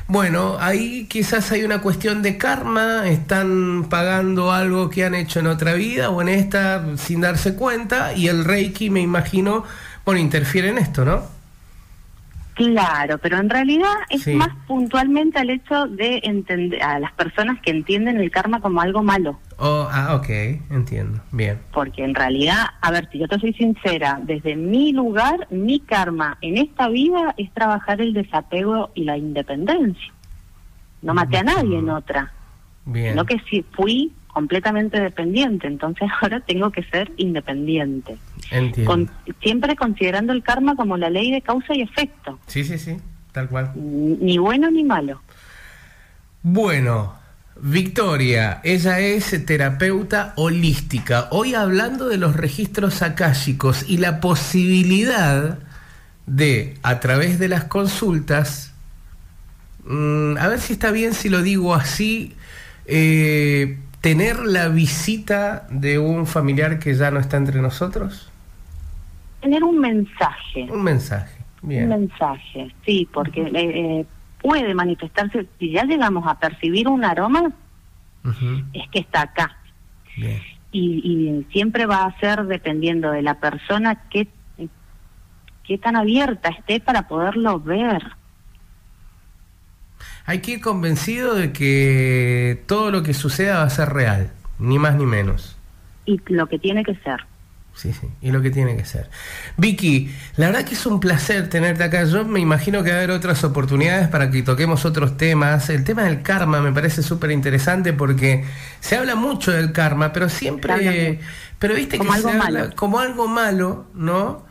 [0.06, 5.48] bueno, ahí quizás hay una cuestión de karma, están pagando algo que han hecho en
[5.48, 9.64] otra vida o en esta sin darse cuenta y el Reiki me imagino,
[10.04, 11.22] bueno, interfiere en esto, ¿no?
[12.54, 17.72] Claro, pero en realidad es más puntualmente al hecho de entender a las personas que
[17.72, 19.40] entienden el karma como algo malo.
[19.58, 20.28] Oh, ah, ok,
[20.70, 21.58] entiendo, bien.
[21.72, 26.38] Porque en realidad, a ver, si yo te soy sincera, desde mi lugar, mi karma
[26.42, 30.12] en esta vida es trabajar el desapego y la independencia.
[31.02, 32.32] No maté a nadie en otra.
[32.84, 33.16] Bien.
[33.16, 38.18] No que si fui completamente dependiente, entonces ahora tengo que ser independiente.
[38.50, 39.10] Entiendo.
[39.40, 42.38] siempre considerando el karma como la ley de causa y efecto.
[42.46, 42.98] Sí, sí, sí,
[43.32, 43.72] tal cual.
[43.74, 45.22] Ni bueno ni malo.
[46.42, 47.14] Bueno,
[47.56, 51.28] Victoria, ella es terapeuta holística.
[51.30, 55.58] Hoy hablando de los registros akáshicos y la posibilidad
[56.26, 58.74] de, a través de las consultas,
[59.84, 62.34] mm, a ver si está bien si lo digo así,
[62.86, 68.30] eh, tener la visita de un familiar que ya no está entre nosotros?
[69.40, 70.66] Tener un mensaje.
[70.70, 71.84] Un mensaje, bien.
[71.84, 74.06] Un mensaje, sí, porque eh, eh,
[74.42, 77.50] puede manifestarse, si ya llegamos a percibir un aroma,
[78.74, 79.56] es que está acá.
[80.18, 80.38] Bien.
[80.70, 84.28] Y, siempre va a ser dependiendo de la persona que
[85.66, 88.02] qué tan abierta esté para poderlo ver.
[90.26, 94.78] Hay que ir convencido de que todo lo que suceda va a ser real, ni
[94.78, 95.56] más ni menos.
[96.06, 97.20] Y lo que tiene que ser.
[97.74, 99.10] Sí, sí, y lo que tiene que ser.
[99.56, 102.04] Vicky, la verdad que es un placer tenerte acá.
[102.04, 105.68] Yo me imagino que va a haber otras oportunidades para que toquemos otros temas.
[105.70, 108.44] El tema del karma me parece súper interesante porque
[108.78, 111.20] se habla mucho del karma, pero siempre...
[111.58, 114.43] Pero viste que se habla como algo malo, ¿no?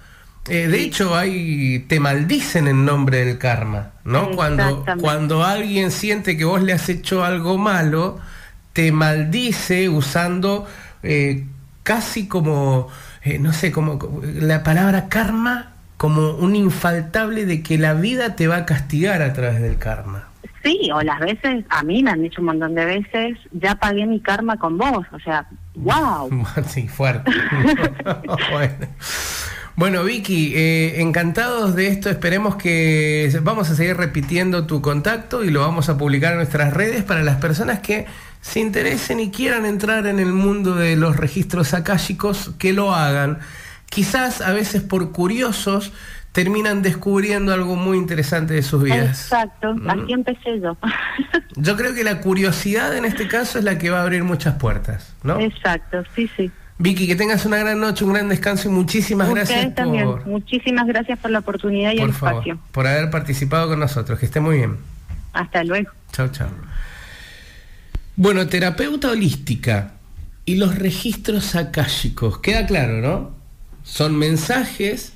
[0.50, 4.32] Eh, de hecho, hay, te maldicen en nombre del karma, ¿no?
[4.32, 8.20] Cuando, cuando alguien siente que vos le has hecho algo malo,
[8.74, 10.68] te maldice usando
[11.02, 11.46] eh,
[11.84, 12.90] casi como,
[13.24, 18.48] eh, no sé, como la palabra karma como un infaltable de que la vida te
[18.48, 20.28] va a castigar a través del karma.
[20.62, 24.06] Sí, o las veces, a mí me han dicho un montón de veces, ya pagué
[24.06, 26.30] mi karma con vos, o sea, wow.
[26.68, 27.32] Sí, fuerte.
[28.52, 28.88] bueno.
[29.76, 32.10] Bueno, Vicky, eh, encantados de esto.
[32.10, 36.74] Esperemos que vamos a seguir repitiendo tu contacto y lo vamos a publicar en nuestras
[36.74, 38.06] redes para las personas que
[38.42, 43.40] se interesen y quieran entrar en el mundo de los registros akáshicos, que lo hagan.
[43.90, 45.92] Quizás a veces por curiosos
[46.34, 49.24] terminan descubriendo algo muy interesante de sus vidas.
[49.24, 49.90] Exacto, mm.
[49.90, 50.78] aquí empecé yo.
[51.56, 54.56] yo creo que la curiosidad en este caso es la que va a abrir muchas
[54.56, 55.40] puertas, ¿no?
[55.40, 56.52] Exacto, sí, sí.
[56.84, 60.06] Vicky, que tengas una gran noche, un gran descanso y muchísimas gracias también.
[60.26, 62.60] Muchísimas gracias por la oportunidad y el espacio.
[62.74, 64.20] por haber participado con nosotros.
[64.20, 64.76] Que esté muy bien.
[65.32, 65.92] Hasta luego.
[66.12, 66.50] Chao, chao.
[68.18, 69.94] Bueno, terapeuta holística
[70.44, 72.40] y los registros akáshicos.
[72.40, 73.32] Queda claro, ¿no?
[73.84, 75.14] Son mensajes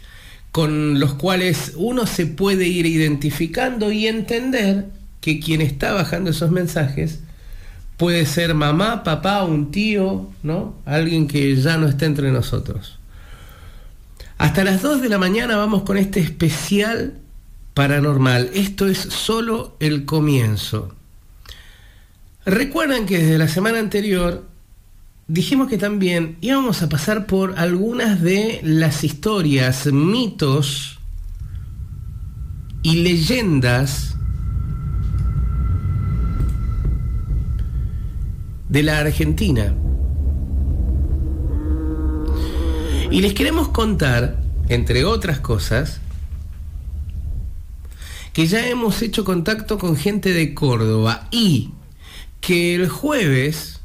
[0.54, 4.86] con los cuales uno se puede ir identificando y entender
[5.20, 7.24] que quien está bajando esos mensajes
[7.98, 10.76] puede ser mamá, papá, un tío, ¿no?
[10.86, 13.00] Alguien que ya no está entre nosotros.
[14.38, 17.20] Hasta las 2 de la mañana vamos con este especial
[17.74, 18.52] paranormal.
[18.54, 20.96] Esto es solo el comienzo.
[22.46, 24.48] Recuerdan que desde la semana anterior
[25.28, 31.00] dijimos que también íbamos a pasar por algunas de las historias, mitos
[32.84, 34.17] y leyendas
[38.70, 39.74] de la Argentina.
[43.10, 46.02] Y les queremos contar, entre otras cosas,
[48.34, 51.72] que ya hemos hecho contacto con gente de Córdoba y
[52.42, 53.78] que el jueves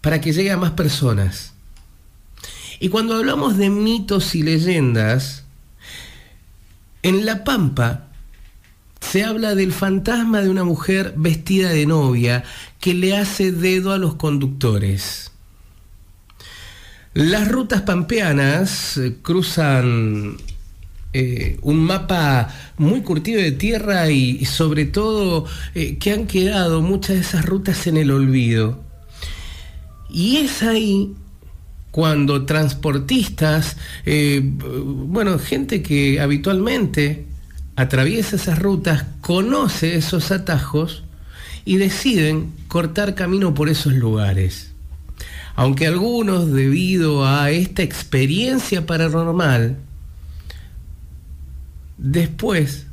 [0.01, 1.53] para que llegue a más personas.
[2.81, 5.45] Y cuando hablamos de mitos y leyendas,
[7.01, 8.04] en La Pampa
[9.11, 12.43] se habla del fantasma de una mujer vestida de novia
[12.79, 15.31] que le hace dedo a los conductores.
[17.13, 20.37] Las rutas pampeanas eh, cruzan
[21.13, 25.45] eh, un mapa muy curtido de tierra y, sobre todo
[25.75, 28.83] eh, que han quedado muchas de esas rutas en el olvido.
[30.09, 31.13] Y es ahí
[31.91, 37.25] cuando transportistas, bueno, gente que habitualmente
[37.75, 41.03] atraviesa esas rutas, conoce esos atajos
[41.65, 44.71] y deciden cortar camino por esos lugares.
[45.55, 49.77] Aunque algunos, debido a esta experiencia paranormal,
[51.97, 52.87] después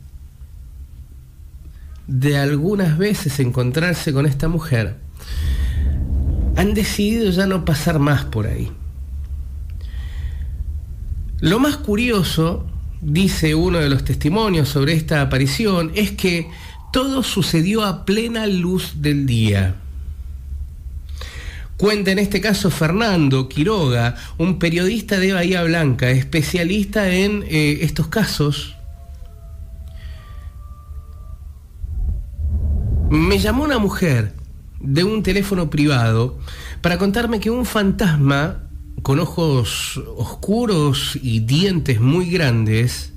[2.06, 4.96] de algunas veces encontrarse con esta mujer,
[6.56, 8.70] han decidido ya no pasar más por ahí.
[11.40, 12.66] Lo más curioso
[13.02, 16.48] dice uno de los testimonios sobre esta aparición, es que
[16.92, 19.74] todo sucedió a plena luz del día.
[21.76, 28.06] Cuenta en este caso Fernando Quiroga, un periodista de Bahía Blanca, especialista en eh, estos
[28.06, 28.76] casos.
[33.10, 34.34] Me llamó una mujer
[34.78, 36.38] de un teléfono privado
[36.82, 38.68] para contarme que un fantasma
[39.00, 43.12] con ojos oscuros y dientes muy grandes,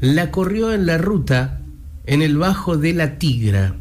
[0.00, 1.60] la corrió en la ruta
[2.06, 3.76] en el Bajo de la Tigra.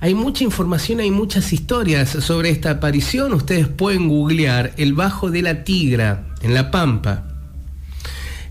[0.00, 3.34] Hay mucha información, hay muchas historias sobre esta aparición.
[3.34, 7.26] Ustedes pueden googlear el Bajo de la Tigra en La Pampa.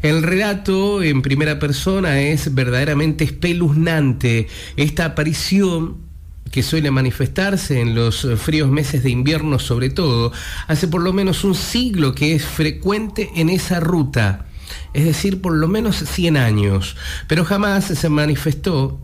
[0.01, 4.47] El relato en primera persona es verdaderamente espeluznante.
[4.77, 6.08] Esta aparición
[6.51, 10.31] que suele manifestarse en los fríos meses de invierno sobre todo,
[10.67, 14.45] hace por lo menos un siglo que es frecuente en esa ruta,
[14.93, 16.95] es decir, por lo menos 100 años,
[17.27, 18.99] pero jamás se manifestó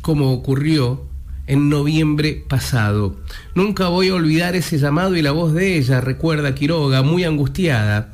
[0.00, 1.04] como ocurrió
[1.46, 3.16] en noviembre pasado.
[3.54, 8.12] Nunca voy a olvidar ese llamado y la voz de ella, recuerda Quiroga, muy angustiada,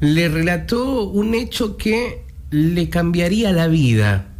[0.00, 4.37] le relató un hecho que le cambiaría la vida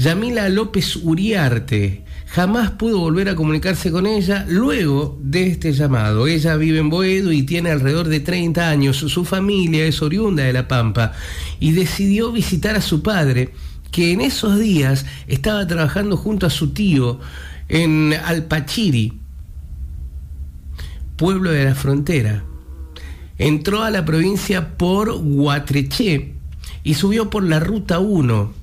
[0.00, 2.04] Yamila López Uriarte.
[2.28, 6.26] Jamás pudo volver a comunicarse con ella luego de este llamado.
[6.26, 8.96] Ella vive en Boedo y tiene alrededor de 30 años.
[8.96, 11.12] Su familia es oriunda de La Pampa
[11.58, 13.52] y decidió visitar a su padre,
[13.90, 17.20] que en esos días estaba trabajando junto a su tío
[17.68, 19.20] en Alpachiri,
[21.16, 22.42] pueblo de la frontera.
[23.36, 26.32] Entró a la provincia por Huatreché
[26.84, 28.59] y subió por la ruta 1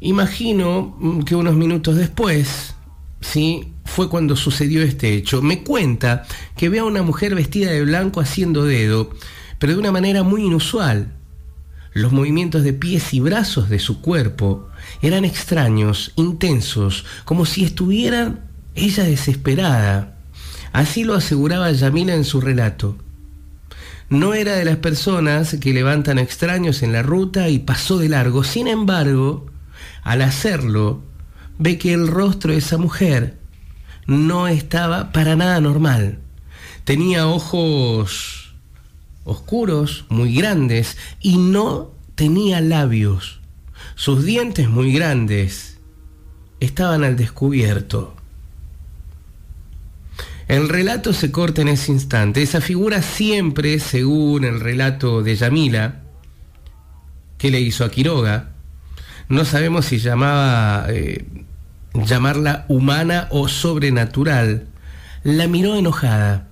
[0.00, 2.74] Imagino mm, que unos minutos después,
[3.20, 3.74] ¿sí?
[3.84, 5.42] Fue cuando sucedió este hecho.
[5.42, 6.24] Me cuenta
[6.56, 9.10] que ve a una mujer vestida de blanco haciendo dedo,
[9.58, 11.12] pero de una manera muy inusual.
[11.92, 14.68] Los movimientos de pies y brazos de su cuerpo
[15.02, 18.44] eran extraños, intensos, como si estuvieran
[18.76, 20.16] ella desesperada.
[20.72, 22.96] Así lo aseguraba Yamila en su relato.
[24.08, 28.44] No era de las personas que levantan extraños en la ruta y pasó de largo.
[28.44, 29.49] Sin embargo,
[30.02, 31.02] al hacerlo,
[31.58, 33.38] ve que el rostro de esa mujer
[34.06, 36.18] no estaba para nada normal.
[36.84, 38.54] Tenía ojos
[39.24, 43.40] oscuros, muy grandes, y no tenía labios.
[43.94, 45.78] Sus dientes muy grandes
[46.58, 48.16] estaban al descubierto.
[50.48, 52.42] El relato se corta en ese instante.
[52.42, 56.00] Esa figura siempre, según el relato de Yamila,
[57.38, 58.49] que le hizo a Quiroga,
[59.30, 61.24] no sabemos si llamaba, eh,
[61.94, 64.66] llamarla humana o sobrenatural,
[65.22, 66.48] la miró enojada,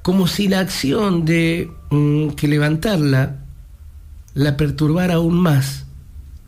[0.00, 3.36] como si la acción de mm, que levantarla
[4.34, 5.84] la perturbara aún más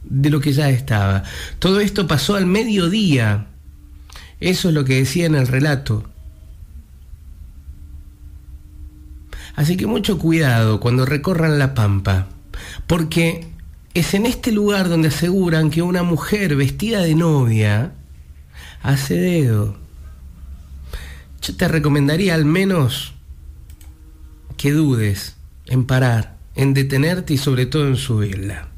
[0.05, 1.23] de lo que ya estaba.
[1.59, 3.47] Todo esto pasó al mediodía.
[4.41, 6.05] Eso es lo que decía en el relato.
[9.55, 12.27] Así que mucho cuidado cuando recorran la pampa,
[12.87, 13.54] porque
[13.95, 17.93] es en este lugar donde aseguran que una mujer vestida de novia
[18.83, 19.77] hace dedo.
[21.41, 23.15] Yo te recomendaría al menos
[24.57, 25.37] que dudes
[25.67, 28.69] en parar, en detenerte y sobre todo en subirla.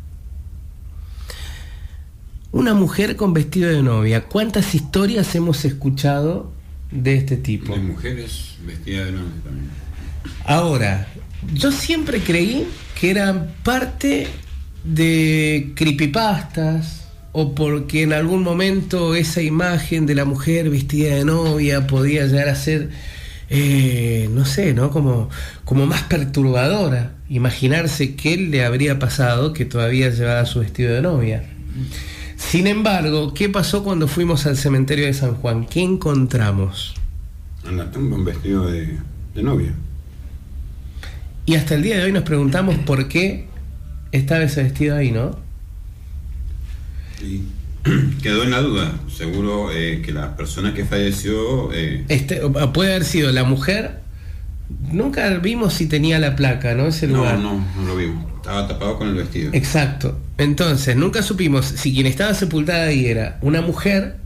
[2.53, 4.25] Una mujer con vestido de novia.
[4.25, 6.53] ¿Cuántas historias hemos escuchado
[6.91, 7.73] de este tipo?
[7.73, 9.71] De mujeres vestidas de novia también.
[10.45, 11.09] Ahora,
[11.55, 12.67] yo siempre creí
[12.99, 14.29] que eran parte
[14.87, 21.87] de creepypastas o porque en algún momento esa imagen de la mujer vestida de novia
[21.87, 22.91] podía llegar a ser
[23.49, 24.91] eh, no sé, ¿no?
[24.91, 25.31] Como,
[25.65, 27.13] como más perturbadora.
[27.29, 31.45] Imaginarse qué le habría pasado que todavía llevaba su vestido de novia.
[32.37, 35.67] Sin embargo, ¿qué pasó cuando fuimos al cementerio de San Juan?
[35.67, 36.95] ¿Qué encontramos?
[37.67, 38.99] En la tumba un vestido de,
[39.35, 39.73] de novia.
[41.45, 43.47] Y hasta el día de hoy nos preguntamos por qué
[44.13, 45.39] estaba ese vestido ahí, ¿no?
[47.19, 47.47] Sí.
[48.23, 48.93] Quedó en la duda.
[49.15, 51.73] Seguro eh, que la persona que falleció...
[51.73, 52.41] Eh, este,
[52.75, 54.01] puede haber sido la mujer.
[54.91, 56.87] Nunca vimos si tenía la placa, ¿no?
[56.87, 57.39] Ese lugar.
[57.39, 58.25] No, no, no lo vimos.
[58.37, 59.51] Estaba tapado con el vestido.
[59.55, 60.19] Exacto.
[60.39, 64.17] Entonces, nunca supimos si quien estaba sepultada ahí era una mujer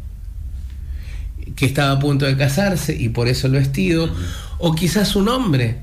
[1.57, 4.11] que estaba a punto de casarse y por eso el vestido,
[4.59, 5.77] o quizás un hombre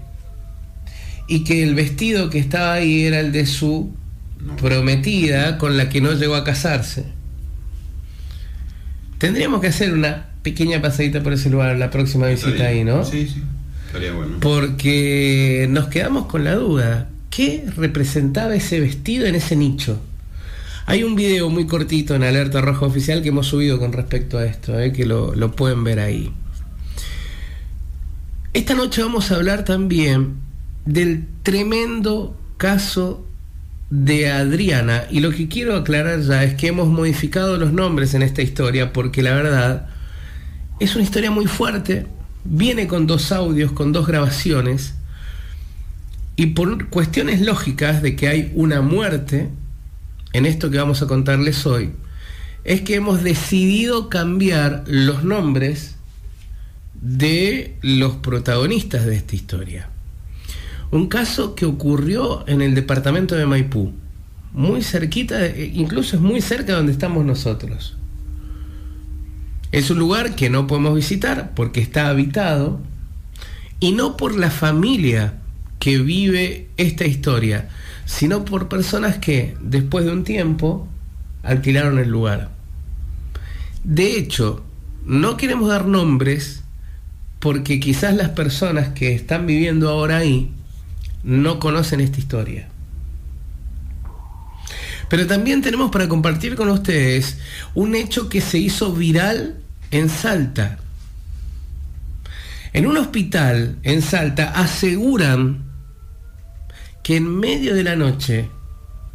[1.28, 3.94] y que el vestido que estaba ahí era el de su
[4.62, 7.06] prometida con la que no llegó a casarse.
[9.18, 13.04] Tendríamos que hacer una pequeña pasadita por ese lugar la próxima visita ahí, ¿no?
[13.04, 13.42] Sí, sí.
[13.88, 14.38] Estaría bueno.
[14.40, 17.10] Porque nos quedamos con la duda.
[17.30, 20.00] ¿Qué representaba ese vestido en ese nicho?
[20.86, 24.46] Hay un video muy cortito en Alerta Roja Oficial que hemos subido con respecto a
[24.46, 24.94] esto, ¿eh?
[24.94, 26.32] que lo, lo pueden ver ahí.
[28.54, 30.47] Esta noche vamos a hablar también
[30.88, 33.28] del tremendo caso
[33.90, 35.04] de Adriana.
[35.12, 38.94] Y lo que quiero aclarar ya es que hemos modificado los nombres en esta historia
[38.94, 39.88] porque la verdad
[40.80, 42.08] es una historia muy fuerte.
[42.46, 44.96] Viene con dos audios, con dos grabaciones.
[46.38, 49.50] Y por cuestiones lógicas de que hay una muerte
[50.34, 51.92] en esto que vamos a contarles hoy,
[52.64, 55.96] es que hemos decidido cambiar los nombres
[56.94, 59.90] de los protagonistas de esta historia.
[60.92, 63.94] Un caso que ocurrió en el departamento de Maipú,
[64.54, 67.98] muy cerquita, eh, incluso es muy cerca de donde estamos nosotros.
[69.72, 72.80] Es un lugar que no podemos visitar porque está habitado
[73.80, 75.34] y no por la familia
[75.80, 77.68] que vive esta historia,
[78.06, 80.88] sino por personas que después de un tiempo
[81.44, 82.50] alquilaron el lugar.
[83.84, 84.64] De hecho,
[85.06, 86.64] no queremos dar nombres
[87.40, 90.52] porque quizás las personas que están viviendo ahora ahí
[91.28, 92.70] no conocen esta historia.
[95.10, 97.38] Pero también tenemos para compartir con ustedes
[97.76, 99.58] un hecho que se hizo viral
[99.92, 100.80] en Salta.
[102.72, 105.66] En un hospital en Salta aseguran
[107.04, 108.50] que en medio de la noche,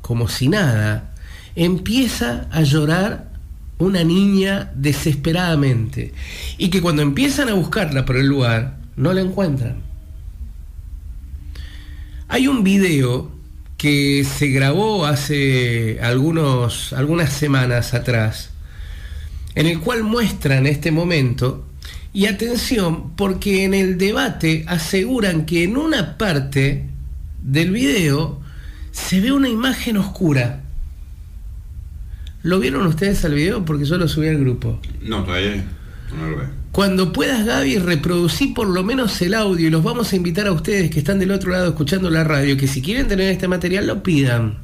[0.03, 1.15] como si nada,
[1.57, 3.33] empieza a llorar
[3.79, 6.13] una niña desesperadamente
[6.59, 9.92] y que cuando empiezan a buscarla por el lugar, no la encuentran.
[12.33, 13.31] Hay un video
[13.77, 18.53] que se grabó hace algunos, algunas semanas atrás,
[19.55, 21.67] en el cual muestran este momento,
[22.15, 26.87] y atención, porque en el debate aseguran que en una parte
[27.43, 28.41] del video
[28.93, 30.63] se ve una imagen oscura.
[32.43, 33.63] ¿Lo vieron ustedes al video?
[33.63, 34.81] Porque yo lo subí al grupo.
[35.03, 35.63] No, todavía
[36.17, 36.62] no lo veo.
[36.73, 40.53] Cuando puedas, Gaby, reproducí por lo menos el audio y los vamos a invitar a
[40.53, 43.87] ustedes que están del otro lado escuchando la radio, que si quieren tener este material
[43.87, 44.59] lo pidan.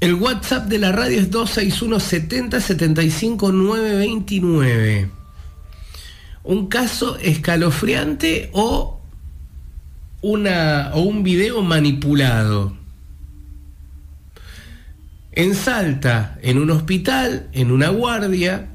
[0.00, 5.10] El WhatsApp de la radio es 261 70 75 929.
[6.44, 9.02] Un caso escalofriante o,
[10.22, 12.74] una, o un video manipulado.
[15.32, 18.70] En Salta, en un hospital, en una guardia,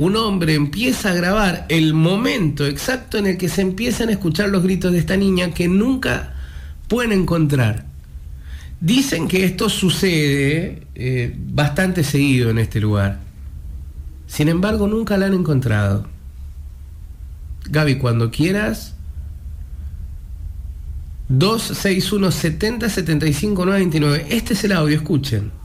[0.00, 4.48] un hombre empieza a grabar el momento exacto en el que se empiezan a escuchar
[4.48, 6.32] los gritos de esta niña que nunca
[6.88, 7.84] pueden encontrar.
[8.80, 13.20] Dicen que esto sucede eh, bastante seguido en este lugar.
[14.26, 16.06] Sin embargo, nunca la han encontrado.
[17.68, 18.94] Gaby, cuando quieras,
[21.28, 24.34] 261 70 75 929.
[24.34, 25.59] Este es el audio, escuchen.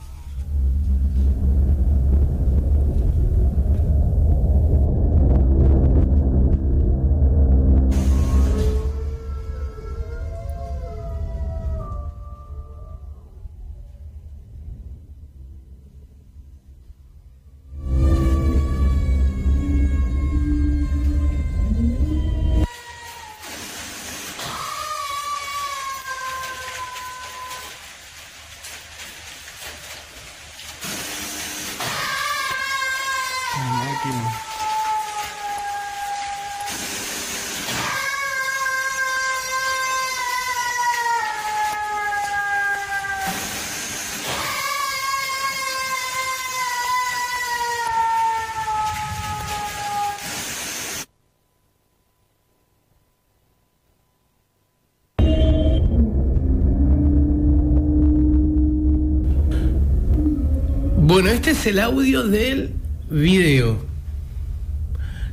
[61.66, 62.72] El audio del
[63.09, 63.78] video.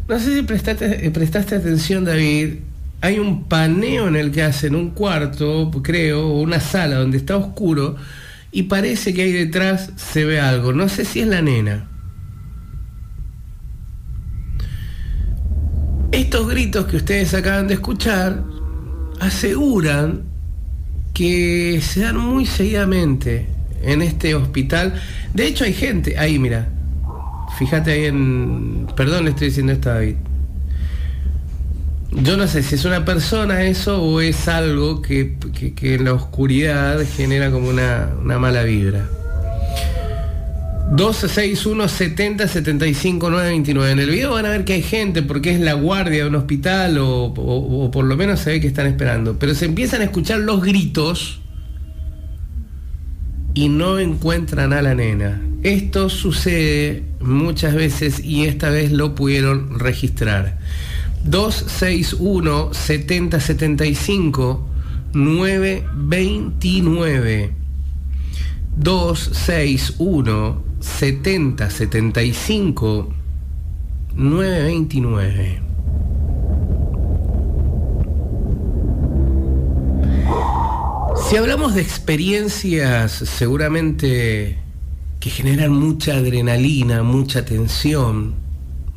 [0.08, 2.56] No sé si prestaste, prestaste atención, David.
[3.00, 7.96] Hay un paneo en el que hacen un cuarto, creo, una sala donde está oscuro
[8.50, 10.72] y parece que ahí detrás se ve algo.
[10.72, 11.88] No sé si es la nena.
[16.12, 18.44] Estos gritos que ustedes acaban de escuchar
[19.20, 20.24] aseguran
[21.14, 23.51] que se dan muy seguidamente
[23.82, 24.94] en este hospital.
[25.34, 26.68] De hecho hay gente, ahí mira,
[27.58, 28.86] fíjate ahí en...
[28.96, 30.16] Perdón, le estoy diciendo esto a David.
[32.14, 35.34] Yo no sé si es una persona eso o es algo que,
[35.80, 39.08] en la oscuridad genera como una, mala vibra.
[40.90, 43.92] 1261 70 75 929.
[43.92, 46.34] En el video van a ver que hay gente porque es la guardia de un
[46.34, 49.38] hospital o, o, por lo menos se ve que están esperando.
[49.38, 51.41] Pero se empiezan a escuchar los gritos
[53.54, 55.42] y no encuentran a la nena.
[55.62, 60.58] Esto sucede muchas veces y esta vez lo pudieron registrar.
[61.24, 64.68] 261 7075
[65.12, 67.52] 929
[68.76, 73.14] 261 7075
[74.14, 75.71] 929
[81.28, 84.58] Si hablamos de experiencias seguramente
[85.18, 88.34] que generan mucha adrenalina, mucha tensión,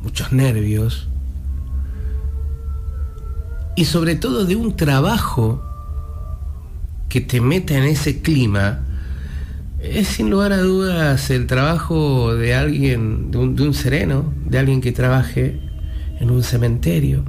[0.02, 1.08] muchos nervios,
[3.74, 5.62] y sobre todo de un trabajo
[7.08, 8.80] que te meta en ese clima,
[9.80, 14.58] es sin lugar a dudas el trabajo de alguien, de un, de un sereno, de
[14.58, 15.60] alguien que trabaje
[16.20, 17.24] en un cementerio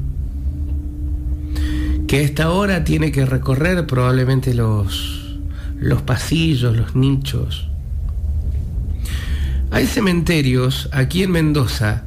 [2.07, 5.37] que a esta hora tiene que recorrer probablemente los,
[5.77, 7.67] los pasillos, los nichos.
[9.71, 12.05] Hay cementerios aquí en Mendoza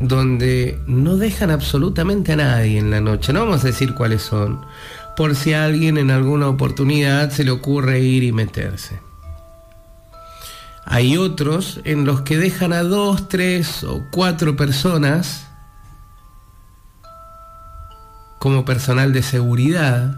[0.00, 3.32] donde no dejan absolutamente a nadie en la noche.
[3.32, 4.60] No vamos a decir cuáles son,
[5.16, 9.00] por si a alguien en alguna oportunidad se le ocurre ir y meterse.
[10.84, 15.47] Hay otros en los que dejan a dos, tres o cuatro personas
[18.38, 20.16] como personal de seguridad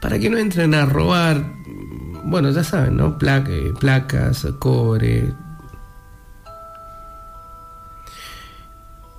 [0.00, 1.44] para que no entren a robar,
[2.24, 3.18] bueno, ya saben, ¿no?
[3.18, 5.32] placas, cobre.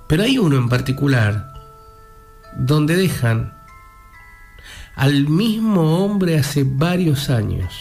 [0.06, 1.52] Pero hay uno en particular
[2.56, 3.52] donde dejan
[4.94, 7.74] al mismo hombre hace varios años.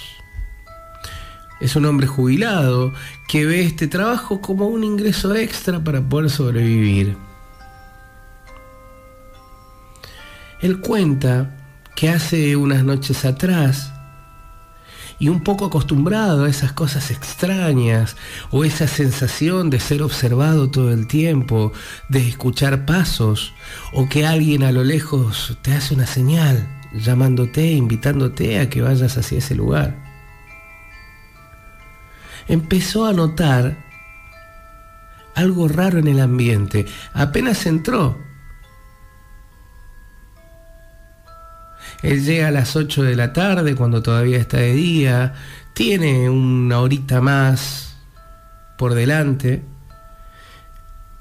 [1.61, 2.91] Es un hombre jubilado
[3.27, 7.15] que ve este trabajo como un ingreso extra para poder sobrevivir.
[10.59, 11.55] Él cuenta
[11.95, 13.91] que hace unas noches atrás,
[15.19, 18.15] y un poco acostumbrado a esas cosas extrañas
[18.51, 21.71] o esa sensación de ser observado todo el tiempo,
[22.09, 23.53] de escuchar pasos
[23.93, 29.17] o que alguien a lo lejos te hace una señal llamándote, invitándote a que vayas
[29.17, 29.95] hacia ese lugar.
[32.47, 33.83] Empezó a notar
[35.33, 36.85] algo raro en el ambiente.
[37.13, 38.19] Apenas entró,
[42.01, 45.33] Él llega a las 8 de la tarde cuando todavía está de día,
[45.73, 47.97] tiene una horita más
[48.77, 49.63] por delante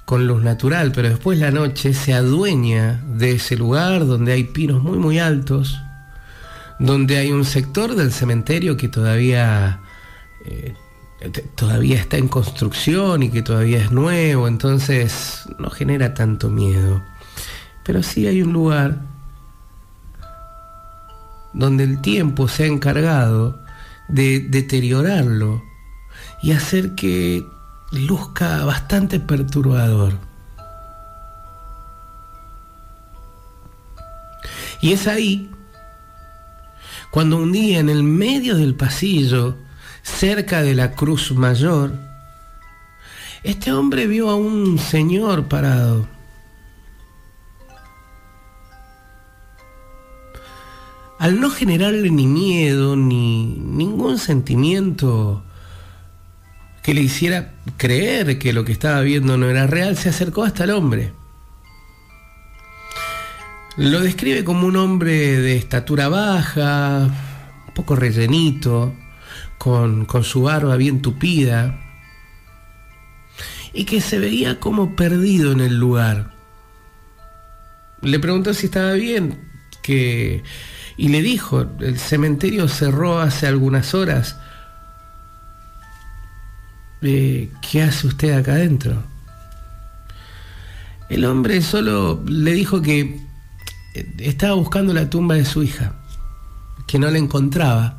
[0.05, 4.83] con luz natural, pero después la noche se adueña de ese lugar donde hay pinos
[4.83, 5.81] muy muy altos,
[6.79, 9.81] donde hay un sector del cementerio que todavía
[10.45, 10.75] eh,
[11.55, 17.03] todavía está en construcción y que todavía es nuevo, entonces no genera tanto miedo.
[17.85, 18.99] Pero sí hay un lugar
[21.55, 23.63] donde el tiempo se ha encargado
[24.09, 25.63] de deteriorarlo
[26.43, 27.47] y hacer que
[27.93, 30.19] luzca bastante perturbador.
[34.81, 35.51] Y es ahí
[37.11, 39.57] cuando un día en el medio del pasillo,
[40.03, 41.93] cerca de la cruz mayor,
[43.45, 46.09] este hombre vio a un señor parado
[51.25, 55.43] al no generarle ni miedo ni ningún sentimiento
[56.83, 60.64] que le hiciera creer que lo que estaba viendo no era real, se acercó hasta
[60.64, 61.14] el hombre.
[63.79, 67.09] Lo describe como un hombre de estatura baja,
[67.68, 68.95] un poco rellenito,
[69.57, 71.81] con, con su barba bien tupida,
[73.72, 76.35] y que se veía como perdido en el lugar.
[78.03, 79.41] Le preguntó si estaba bien,
[79.83, 80.43] que
[80.97, 84.37] y le dijo, el cementerio cerró hace algunas horas.
[87.03, 89.03] eh, ¿qué hace usted acá adentro?
[91.09, 93.21] El hombre solo le dijo que
[93.95, 95.95] eh, estaba buscando la tumba de su hija,
[96.87, 97.99] que no la encontraba,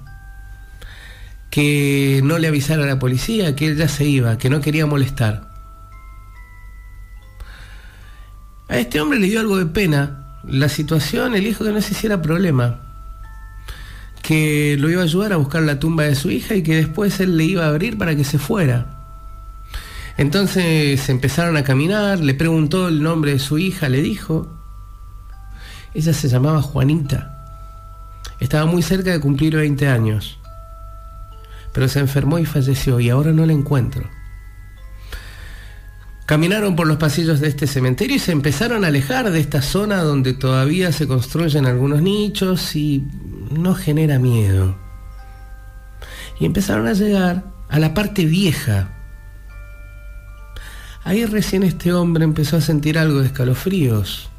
[1.52, 4.86] que no le avisara a la policía, que él ya se iba, que no quería
[4.86, 5.54] molestar.
[8.68, 11.92] A este hombre le dio algo de pena la situación, el hijo que no se
[11.94, 12.85] hiciera problema,
[14.26, 17.20] que lo iba a ayudar a buscar la tumba de su hija y que después
[17.20, 18.88] él le iba a abrir para que se fuera.
[20.18, 24.48] Entonces empezaron a caminar, le preguntó el nombre de su hija, le dijo.
[25.94, 27.46] Ella se llamaba Juanita.
[28.40, 30.40] Estaba muy cerca de cumplir 20 años.
[31.72, 34.10] Pero se enfermó y falleció y ahora no la encuentro.
[36.26, 40.02] Caminaron por los pasillos de este cementerio y se empezaron a alejar de esta zona
[40.02, 43.04] donde todavía se construyen algunos nichos y
[43.52, 44.76] no genera miedo.
[46.40, 48.90] Y empezaron a llegar a la parte vieja.
[51.04, 54.32] Ahí recién este hombre empezó a sentir algo de escalofríos.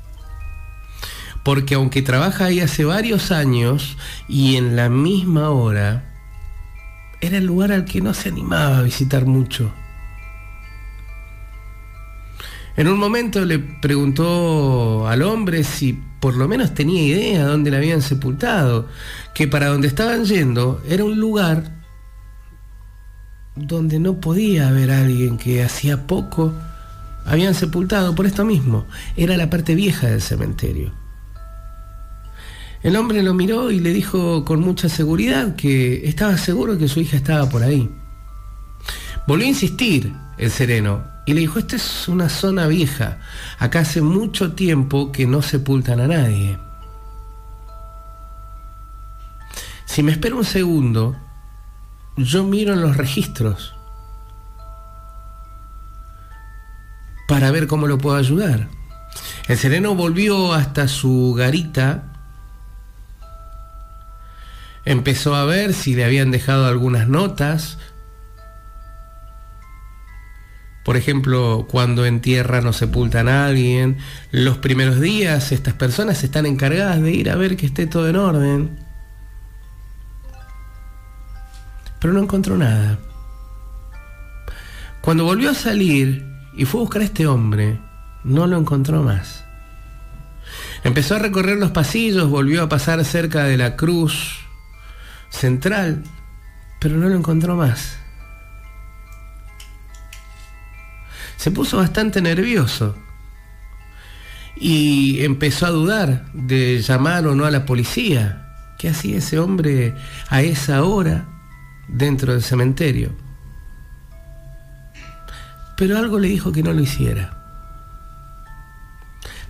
[1.44, 3.96] Porque aunque trabaja ahí hace varios años
[4.28, 6.16] y en la misma hora,
[7.20, 9.72] era el lugar al que no se animaba a visitar mucho.
[12.76, 17.70] En un momento le preguntó al hombre si por lo menos tenía idea de dónde
[17.70, 18.88] la habían sepultado,
[19.34, 21.74] que para donde estaban yendo era un lugar
[23.54, 26.52] donde no podía haber alguien que hacía poco
[27.24, 30.92] habían sepultado por esto mismo, era la parte vieja del cementerio.
[32.82, 37.00] El hombre lo miró y le dijo con mucha seguridad que estaba seguro que su
[37.00, 37.90] hija estaba por ahí.
[39.26, 43.18] Volvió a insistir el sereno y le dijo, esta es una zona vieja,
[43.58, 46.58] acá hace mucho tiempo que no sepultan a nadie.
[49.86, 51.16] Si me espera un segundo,
[52.16, 53.74] yo miro en los registros
[57.26, 58.68] para ver cómo lo puedo ayudar.
[59.48, 62.04] El sereno volvió hasta su garita,
[64.84, 67.78] empezó a ver si le habían dejado algunas notas,
[70.86, 73.96] por ejemplo, cuando entierran o sepultan a alguien,
[74.30, 78.14] los primeros días estas personas están encargadas de ir a ver que esté todo en
[78.14, 78.78] orden.
[81.98, 83.00] Pero no encontró nada.
[85.00, 86.24] Cuando volvió a salir
[86.56, 87.80] y fue a buscar a este hombre,
[88.22, 89.44] no lo encontró más.
[90.84, 94.38] Empezó a recorrer los pasillos, volvió a pasar cerca de la cruz
[95.30, 96.04] central,
[96.78, 97.98] pero no lo encontró más.
[101.36, 102.96] Se puso bastante nervioso
[104.56, 108.42] y empezó a dudar de llamar o no a la policía.
[108.78, 109.94] ¿Qué hacía ese hombre
[110.28, 111.26] a esa hora
[111.88, 113.12] dentro del cementerio?
[115.76, 117.36] Pero algo le dijo que no lo hiciera.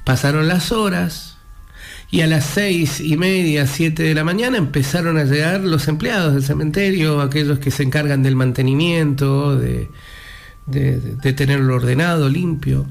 [0.04, 1.36] Pasaron las horas
[2.10, 6.34] y a las seis y media, siete de la mañana empezaron a llegar los empleados
[6.34, 9.88] del cementerio, aquellos que se encargan del mantenimiento, de,
[10.66, 12.86] de, tenerlo ordenado, limpio.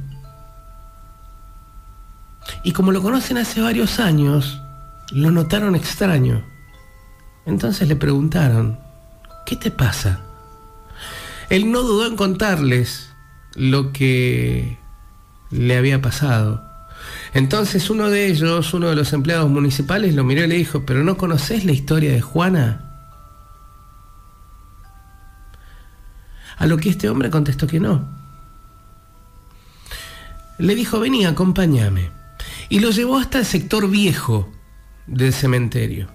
[2.63, 4.61] Y como lo conocen hace varios años,
[5.11, 6.43] lo notaron extraño.
[7.45, 8.79] Entonces le preguntaron,
[9.45, 10.21] ¿qué te pasa?
[11.49, 13.13] Él no dudó en contarles
[13.55, 14.79] lo que
[15.51, 16.63] le había pasado.
[17.33, 21.03] Entonces uno de ellos, uno de los empleados municipales, lo miró y le dijo, ¿pero
[21.03, 22.94] no conoces la historia de Juana?
[26.57, 28.07] A lo que este hombre contestó que no.
[30.57, 32.11] Le dijo, vení, acompáñame.
[32.69, 34.51] Y lo llevó hasta el sector viejo
[35.07, 36.07] del cementerio.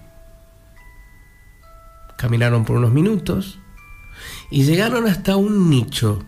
[2.17, 3.59] Caminaron por unos minutos
[4.49, 6.23] y llegaron hasta un nicho.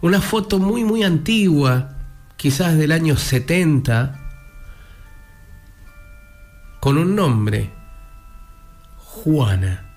[0.00, 1.96] Una foto muy, muy antigua,
[2.36, 4.18] quizás del año 70,
[6.80, 7.70] con un nombre,
[8.96, 9.89] Juana.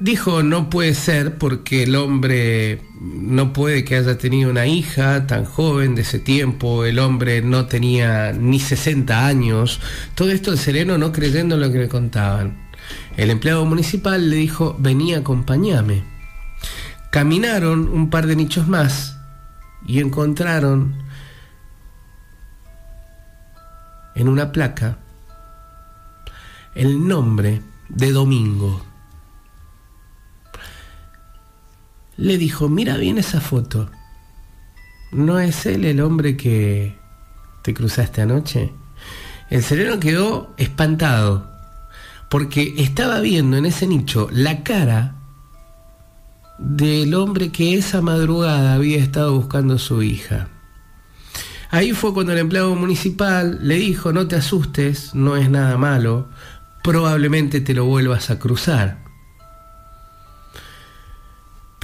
[0.00, 5.44] Dijo, no puede ser porque el hombre no puede que haya tenido una hija tan
[5.44, 9.80] joven de ese tiempo, el hombre no tenía ni 60 años,
[10.16, 12.68] todo esto el sereno no creyendo en lo que le contaban.
[13.16, 16.02] El empleado municipal le dijo, vení, acompañame.
[17.10, 19.16] Caminaron un par de nichos más
[19.86, 20.96] y encontraron
[24.16, 24.98] en una placa
[26.74, 28.93] el nombre de Domingo.
[32.16, 33.90] Le dijo, mira bien esa foto.
[35.12, 36.98] ¿No es él el hombre que
[37.62, 38.72] te cruzaste anoche?
[39.50, 41.50] El sereno quedó espantado,
[42.28, 45.14] porque estaba viendo en ese nicho la cara
[46.58, 50.48] del hombre que esa madrugada había estado buscando a su hija.
[51.70, 56.28] Ahí fue cuando el empleado municipal le dijo, no te asustes, no es nada malo,
[56.82, 59.03] probablemente te lo vuelvas a cruzar.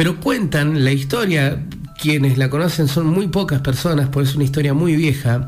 [0.01, 1.63] Pero cuentan la historia,
[2.01, 5.45] quienes la conocen son muy pocas personas, porque es una historia muy vieja.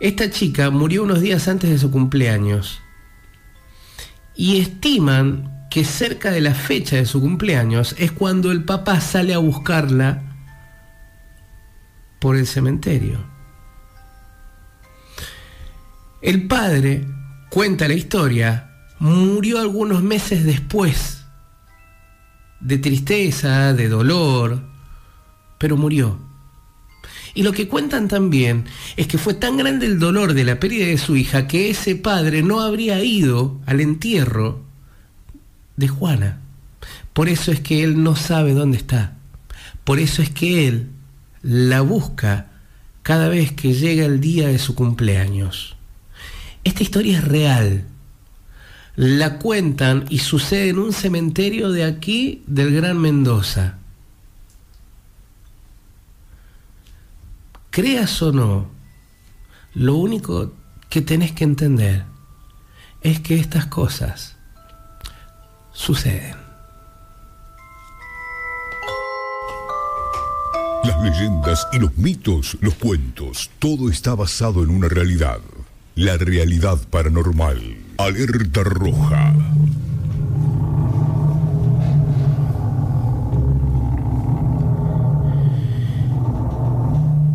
[0.00, 2.82] Esta chica murió unos días antes de su cumpleaños.
[4.34, 9.32] Y estiman que cerca de la fecha de su cumpleaños es cuando el papá sale
[9.32, 10.24] a buscarla
[12.18, 13.24] por el cementerio.
[16.20, 17.08] El padre,
[17.48, 21.24] cuenta la historia, murió algunos meses después,
[22.66, 24.60] de tristeza, de dolor,
[25.56, 26.18] pero murió.
[27.32, 28.64] Y lo que cuentan también
[28.96, 31.94] es que fue tan grande el dolor de la pérdida de su hija que ese
[31.94, 34.64] padre no habría ido al entierro
[35.76, 36.40] de Juana.
[37.12, 39.16] Por eso es que él no sabe dónde está.
[39.84, 40.88] Por eso es que él
[41.42, 42.50] la busca
[43.02, 45.76] cada vez que llega el día de su cumpleaños.
[46.64, 47.84] Esta historia es real.
[48.96, 53.76] La cuentan y sucede en un cementerio de aquí del Gran Mendoza.
[57.70, 58.70] Creas o no,
[59.74, 60.54] lo único
[60.88, 62.06] que tenés que entender
[63.02, 64.36] es que estas cosas
[65.74, 66.36] suceden.
[70.84, 75.40] Las leyendas y los mitos, los cuentos, todo está basado en una realidad.
[75.96, 77.85] La realidad paranormal.
[77.98, 79.32] Alerta roja.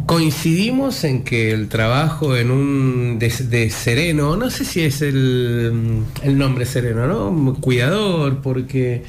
[0.05, 6.65] Coincidimos en que el trabajo en un de, sereno, no sé si es el, nombre
[6.65, 7.55] sereno, ¿no?
[7.55, 9.03] Cuidador, porque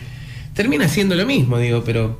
[0.54, 2.18] termina siendo lo mismo, digo, pero.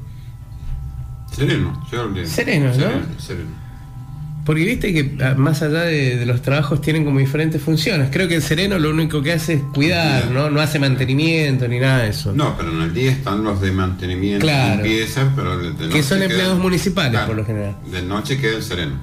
[1.34, 1.82] Sereno,
[2.26, 3.20] Sereno, ¿no?
[3.20, 3.61] sereno.
[4.44, 8.08] Porque viste que ah, más allá de, los trabajos tienen como diferentes funciones.
[8.10, 10.50] Creo que el sereno lo único que hace es cuidar, ¿no?
[10.50, 12.32] No hace mantenimiento ni nada de eso.
[12.32, 14.82] No, pero en el día están los de mantenimiento, claro.
[14.82, 17.76] limpieza, pero de, noche Que son empleados municipales por lo general.
[17.90, 18.94] De noche queda el sereno.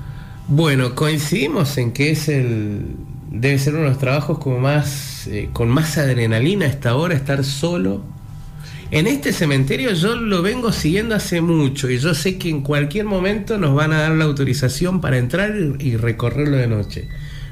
[0.47, 2.95] Bueno, coincidimos en que es el.
[3.31, 5.27] Debe ser uno de los trabajos como más.
[5.27, 8.01] Eh, con más adrenalina a esta hora, estar solo
[8.91, 13.05] en este cementerio yo lo vengo siguiendo hace mucho y yo sé que en cualquier
[13.05, 17.07] momento nos van a dar la autorización para entrar y recorrerlo de noche.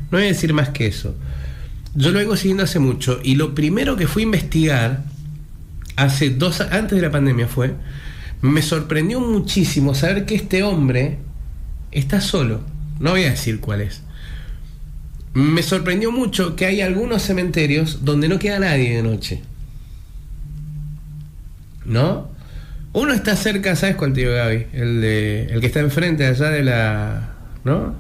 [0.10, 1.16] No voy a decir más que eso.
[1.94, 5.04] Yo lo vengo siguiendo hace mucho y lo primero que fui a investigar,
[5.96, 7.76] hace dos, antes de la pandemia fue,
[8.42, 11.20] me sorprendió muchísimo saber que este hombre
[11.92, 12.62] está solo.
[13.00, 14.02] No voy a decir cuál es.
[15.34, 19.42] Me sorprendió mucho que hay algunos cementerios donde no queda nadie de noche.
[21.88, 22.30] ¿No?
[22.94, 24.68] Uno está cerca, ¿sabes cuál tío Gaby?
[24.74, 27.34] El, de, el que está enfrente allá de la.
[27.64, 27.96] ¿No?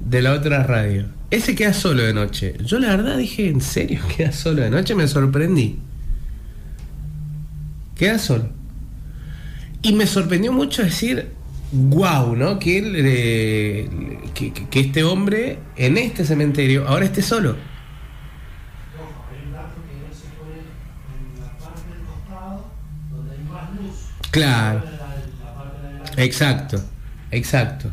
[0.00, 1.06] De la otra radio.
[1.30, 2.54] Ese queda solo de noche.
[2.64, 4.94] Yo la verdad dije, ¿en serio queda solo de noche?
[4.94, 5.78] Me sorprendí.
[7.96, 8.48] Queda solo.
[9.82, 11.28] Y me sorprendió mucho decir,
[11.72, 12.58] wow, ¿no?
[12.58, 13.88] Que, él, eh,
[14.34, 17.56] que este hombre en este cementerio ahora esté solo.
[24.36, 24.82] Claro.
[26.18, 26.84] Exacto,
[27.30, 27.90] exacto.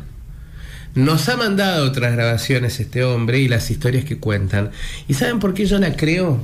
[0.94, 4.72] Nos ha mandado otras grabaciones este hombre y las historias que cuentan.
[5.08, 6.41] ¿Y saben por qué yo la creo?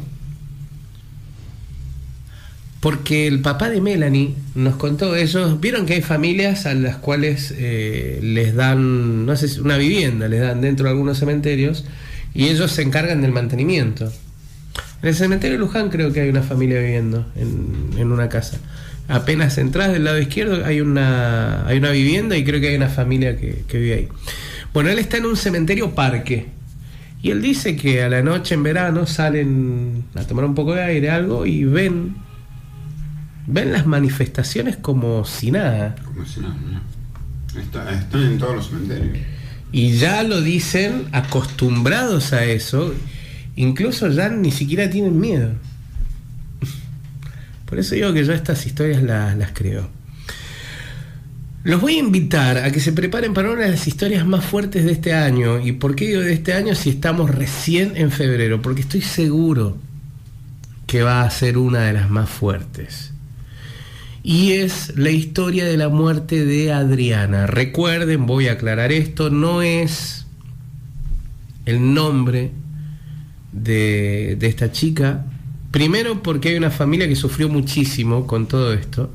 [2.80, 7.54] Porque el papá de Melanie nos contó, ellos vieron que hay familias a las cuales
[7.58, 11.84] eh, les dan, no sé, una vivienda, les dan dentro de algunos cementerios
[12.34, 14.06] y ellos se encargan del mantenimiento.
[15.02, 18.60] En el cementerio de Luján creo que hay una familia viviendo en, en una casa
[19.10, 22.89] apenas entras del lado izquierdo hay una, hay una vivienda y creo que hay una
[22.89, 24.07] familia que, vive ahí.
[24.74, 26.47] Bueno, él está en un cementerio parque.
[27.22, 30.84] Y él dice que a la noche en verano salen a tomar un poco de
[30.84, 32.16] aire, algo, y ven,
[33.45, 35.95] ven las manifestaciones como si nada.
[36.05, 36.55] Como si nada,
[37.60, 39.18] están en todos los cementerios.
[39.74, 42.93] Y ya lo dicen acostumbrados a eso,
[43.57, 45.51] incluso ya ni siquiera tienen miedo.
[47.70, 49.88] Por eso digo que yo estas historias las, creo.
[51.63, 54.86] Los voy a invitar a que se preparen para una de las historias más fuertes
[54.86, 55.59] de este año.
[55.59, 58.59] ¿Y por qué digo de este año si estamos recién en febrero?
[58.59, 59.78] Porque estoy seguro
[60.88, 63.13] que va a ser una de las más fuertes.
[64.24, 67.45] Y es la historia de la muerte de Adriana.
[67.45, 70.26] Recuerden, voy a aclarar esto, no es
[71.67, 72.49] el nombre
[73.51, 75.26] de, de esta chica,
[75.72, 79.11] Primero porque hay una familia que sufrió muchísimo con todo esto.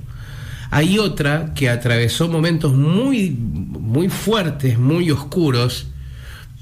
[0.71, 5.89] Hay otra que atravesó momentos muy, muy fuertes, muy oscuros.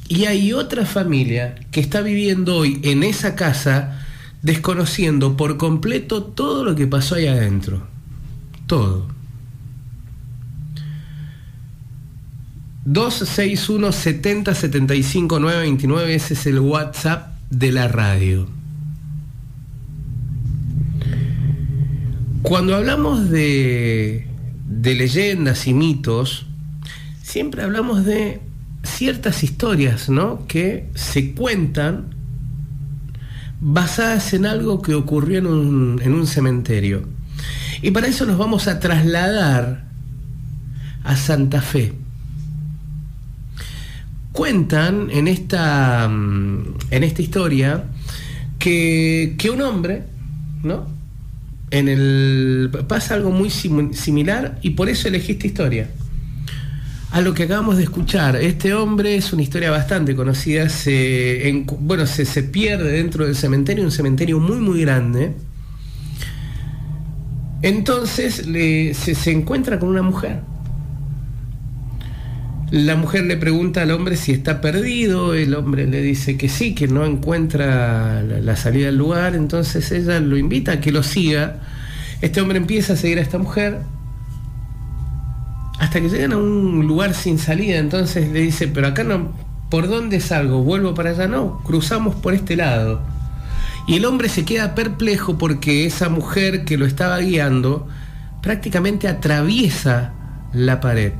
[0.08, 4.04] Y hay otra familia que está viviendo hoy en esa casa
[4.42, 7.86] desconociendo por completo todo lo que pasó ahí adentro.
[8.66, 9.08] Todo.
[12.84, 18.61] 261 70 75 929, ese es el WhatsApp de la radio.
[22.42, 24.26] Cuando hablamos de,
[24.66, 26.46] de leyendas y mitos,
[27.22, 28.40] siempre hablamos de
[28.82, 30.46] ciertas historias, ¿no?
[30.48, 32.14] Que se cuentan
[33.60, 37.08] basadas en algo que ocurrió en un, en un cementerio.
[37.80, 39.84] Y para eso nos vamos a trasladar
[41.04, 41.92] a Santa Fe.
[44.32, 47.84] Cuentan en esta, mm, en esta historia
[48.58, 50.04] que, que un hombre,
[50.64, 50.91] ¿no?
[51.72, 55.88] En el pasa algo muy similar y por eso elegí esta historia.
[57.10, 62.06] A lo que acabamos de escuchar, este hombre es una historia bastante conocida, se, bueno,
[62.06, 65.32] se, se pierde dentro del cementerio, un cementerio muy muy grande.
[67.62, 70.40] Entonces se, se encuentra con una mujer.
[72.72, 76.74] La mujer le pregunta al hombre si está perdido, el hombre le dice que sí,
[76.74, 81.60] que no encuentra la, salida del lugar, entonces ella lo invita a que lo siga.
[82.22, 83.80] Este hombre empieza a seguir a esta mujer
[85.80, 89.32] hasta que llegan a un lugar sin salida, entonces le dice, pero acá no,
[89.68, 90.62] ¿por dónde salgo?
[90.62, 91.28] ¿Vuelvo para allá?
[91.28, 93.02] No, cruzamos por este lado.
[93.86, 97.86] Y el hombre se queda perplejo porque esa mujer que lo estaba guiando
[98.40, 100.14] prácticamente atraviesa
[100.54, 101.12] la pared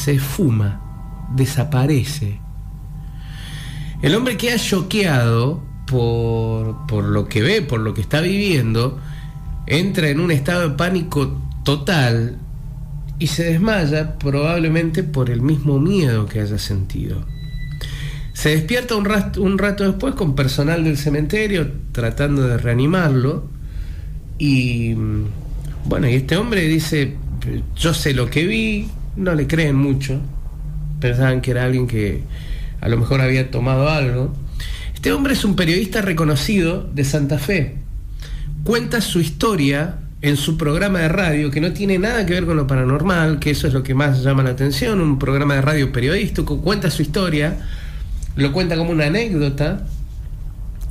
[0.00, 2.40] se esfuma, desaparece.
[4.02, 8.98] El hombre queda choqueado por, por lo que ve, por lo que está viviendo,
[9.66, 12.38] entra en un estado de pánico total
[13.18, 17.26] y se desmaya probablemente por el mismo miedo que haya sentido.
[18.32, 23.48] Se despierta un rato, un rato después con personal del cementerio tratando de reanimarlo
[24.38, 24.94] y
[25.84, 27.16] bueno, y este hombre dice,
[27.76, 30.20] yo sé lo que vi, no le creen mucho,
[31.00, 32.22] pensaban que era alguien que
[32.80, 34.34] a lo mejor había tomado algo.
[34.94, 37.76] Este hombre es un periodista reconocido de Santa Fe.
[38.64, 42.56] Cuenta su historia en su programa de radio, que no tiene nada que ver con
[42.56, 45.92] lo paranormal, que eso es lo que más llama la atención, un programa de radio
[45.92, 47.56] periodístico, cuenta su historia,
[48.36, 49.86] lo cuenta como una anécdota,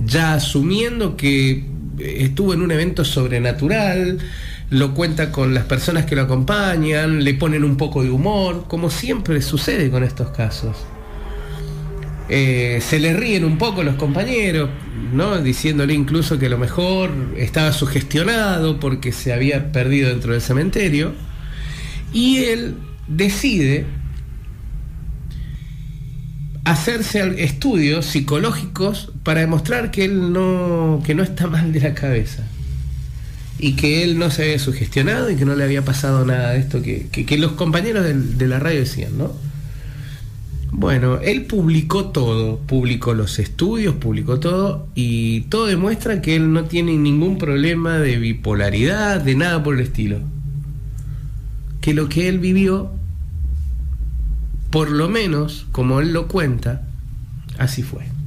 [0.04, 1.66] ya asumiendo que
[2.00, 4.18] estuvo en un evento sobrenatural,
[4.70, 8.90] lo cuenta con las personas que lo acompañan, le ponen un poco de humor, como
[8.90, 10.78] siempre sucede con estos casos.
[12.30, 14.70] Eh, se le ríen un poco los compañeros,
[15.12, 15.40] ¿no?
[15.40, 21.14] diciéndole incluso que a lo mejor estaba sugestionado porque se había perdido dentro del cementerio.
[22.14, 22.76] Y él
[23.08, 23.88] decide
[26.64, 32.44] hacerse estudios psicológicos para demostrar que él no, que no está mal de la cabeza
[33.60, 36.60] y que él no se había sugestionado y que no le había pasado nada de
[36.60, 39.34] esto que, los compañeros de, la radio decían, ¿no?
[40.72, 46.66] Bueno, él publicó todo, publicó los estudios, publicó todo y todo demuestra que él no
[46.66, 50.20] tiene ningún problema de bipolaridad, de nada por el estilo.
[51.82, 52.92] Que lo que él vivió,
[54.70, 56.84] por lo menos, como él lo cuenta,
[57.58, 58.19] así fue.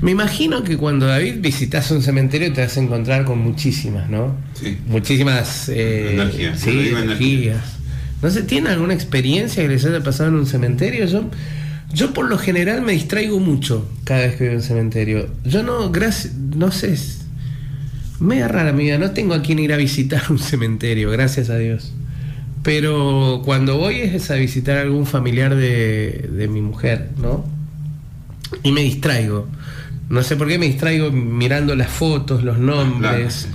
[0.00, 4.36] Me imagino que cuando David visitas un cementerio te vas a encontrar con muchísimas, ¿no?
[4.54, 4.78] Sí.
[4.86, 6.60] Muchísimas eh, energías.
[6.60, 7.78] Sí, energías.
[8.22, 11.04] ¿No se tiene alguna experiencia que les haya pasado en un cementerio?
[11.06, 11.24] Yo,
[11.92, 15.28] yo por lo general me distraigo mucho cada vez que voy a un cementerio.
[15.44, 16.96] Yo no, gracias, no sé,
[18.20, 21.50] me da rara mi vida, no tengo a quien ir a visitar un cementerio, gracias
[21.50, 21.92] a Dios.
[22.62, 27.44] Pero cuando voy es a visitar a algún familiar de, de mi mujer, ¿no?
[28.62, 29.48] Y me distraigo
[30.08, 33.48] no sé por qué me distraigo mirando las fotos, los nombres.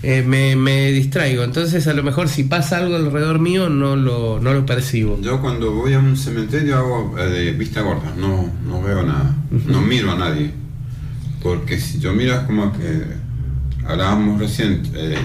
[0.00, 1.42] Eh, me, distraigo.
[1.42, 5.20] Entonces, a lo mejor si pasa algo alrededor mío, no lo, no lo percibo.
[5.20, 9.34] Yo cuando voy a un cementerio hago eh, de vista gorda, no, no veo nada,
[9.66, 10.52] no miro a nadie.
[11.42, 13.02] Porque si yo miro como que
[13.84, 15.18] hablábamos recién eh,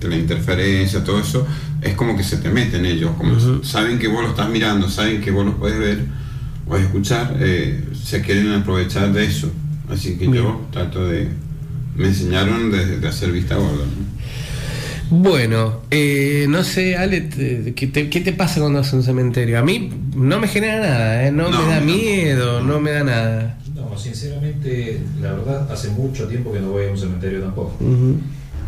[0.00, 1.46] de la interferencia, todo eso,
[1.82, 5.20] es como que se te meten ellos, como saben que vos lo estás mirando, saben
[5.20, 6.04] que vos lo puedes ver
[6.66, 7.36] o escuchar,
[7.92, 9.50] se quieren aprovechar de eso.
[9.90, 11.28] Así que yo trato de...
[11.96, 13.84] Me enseñaron de, hacer vista gorda.
[15.08, 17.28] Bueno, eh, no sé, Ale,
[17.74, 19.58] ¿qué te, pasa cuando vas a un cementerio?
[19.58, 21.32] A mí no me genera nada, ¿eh?
[21.32, 22.80] no, me da miedo, no.
[22.80, 23.58] me da nada.
[23.74, 27.78] No, sinceramente, la verdad, hace mucho tiempo que no voy a un cementerio tampoco.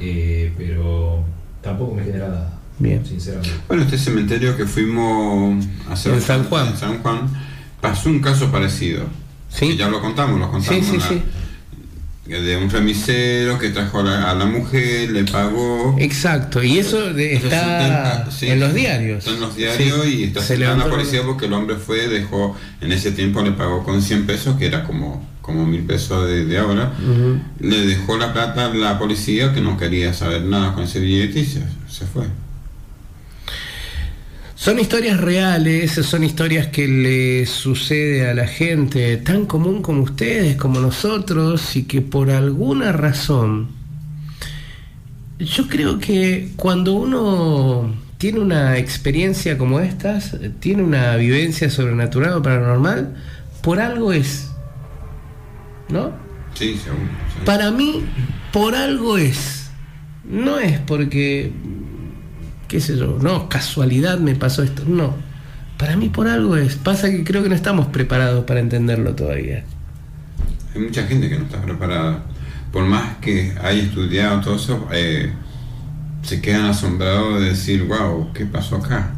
[0.00, 1.24] Eh, pero
[1.60, 2.58] tampoco me genera nada.
[2.78, 3.04] Bien.
[3.04, 3.50] Sinceramente.
[3.66, 6.76] Bueno, este cementerio que fuimos a hacer en San Juan.
[6.76, 7.28] San Juan
[7.80, 9.04] pasó un caso parecido.
[9.48, 9.76] Sí.
[9.76, 10.84] ya lo contamos, lo contamos.
[10.84, 11.22] Sí, sí, sí
[12.36, 15.96] de un remisero que trajo a la, mujer, le pagó.
[15.98, 19.18] Exacto, y eso está en los diarios.
[19.18, 22.54] Está en los diarios y está se en la policía porque el hombre fue, dejó,
[22.82, 26.58] en ese tiempo le pagó con 100 pesos, que era como, como mil pesos de,
[26.58, 26.92] ahora.
[27.60, 31.40] Le dejó la plata a la policía que no quería saber nada con ese billete
[31.40, 32.24] y se fue.
[34.68, 40.56] Son historias reales, son historias que le sucede a la gente tan común como ustedes,
[40.56, 43.68] como nosotros, y que por alguna razón,
[45.38, 52.42] yo creo que cuando uno tiene una experiencia como estas, tiene una vivencia sobrenatural o
[52.42, 53.16] paranormal,
[53.62, 54.50] por algo es.
[55.88, 56.12] ¿No?
[56.52, 57.08] Sí, seguro.
[57.46, 58.04] Para mí,
[58.52, 59.70] por algo es.
[60.24, 61.52] No es porque
[62.68, 65.14] qué sé yo, no, casualidad me pasó esto, no.
[65.78, 69.64] Para mí por algo es, pasa que creo que no estamos preparados para entenderlo todavía.
[70.74, 72.24] Hay mucha gente que no está preparada.
[72.72, 75.32] Por más que haya estudiado todo eso, eh,
[76.22, 79.12] se quedan asombrados de decir, wow, ¿qué pasó acá?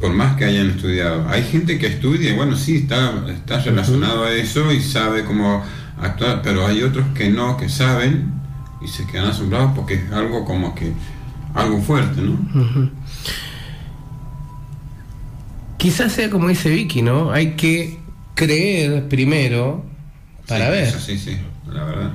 [0.00, 1.28] Por más que hayan estudiado.
[1.28, 5.64] Hay gente que estudia, bueno, sí, está, está relacionado a eso y sabe cómo
[6.00, 8.30] actuar, pero hay otros que no, que saben
[8.80, 10.92] y se quedan asombrados porque es algo como que
[11.58, 12.90] algo fuerte, ¿no?
[15.76, 17.30] Quizás sea como dice Vicky, ¿no?
[17.30, 17.98] Hay que
[18.34, 19.84] creer primero
[20.46, 20.90] para ver.
[20.98, 21.36] sí, sí,
[21.70, 22.12] la verdad.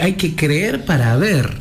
[0.00, 1.58] Hay que creer para ver.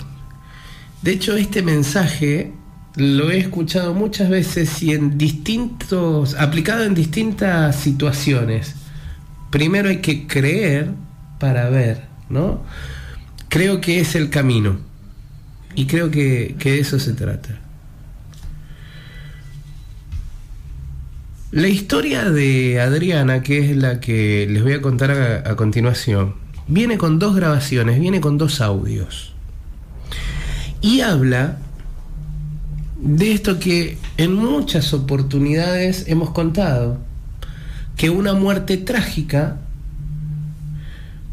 [1.01, 2.53] De hecho, este mensaje
[2.95, 8.75] lo he escuchado muchas veces y en distintos, aplicado en distintas situaciones.
[9.49, 10.91] Primero hay que creer
[11.39, 12.63] para ver, ¿no?
[13.49, 14.90] Creo que es el camino.
[15.76, 17.59] Y creo que, de eso se trata.
[21.51, 25.11] La historia de Adriana, que es la que les voy a contar
[25.45, 26.36] a, continuación,
[26.67, 29.34] viene con dos grabaciones, viene con dos audios.
[30.82, 31.57] Y habla
[33.01, 36.99] de esto que en muchas oportunidades hemos contado,
[37.97, 39.57] que una muerte trágica,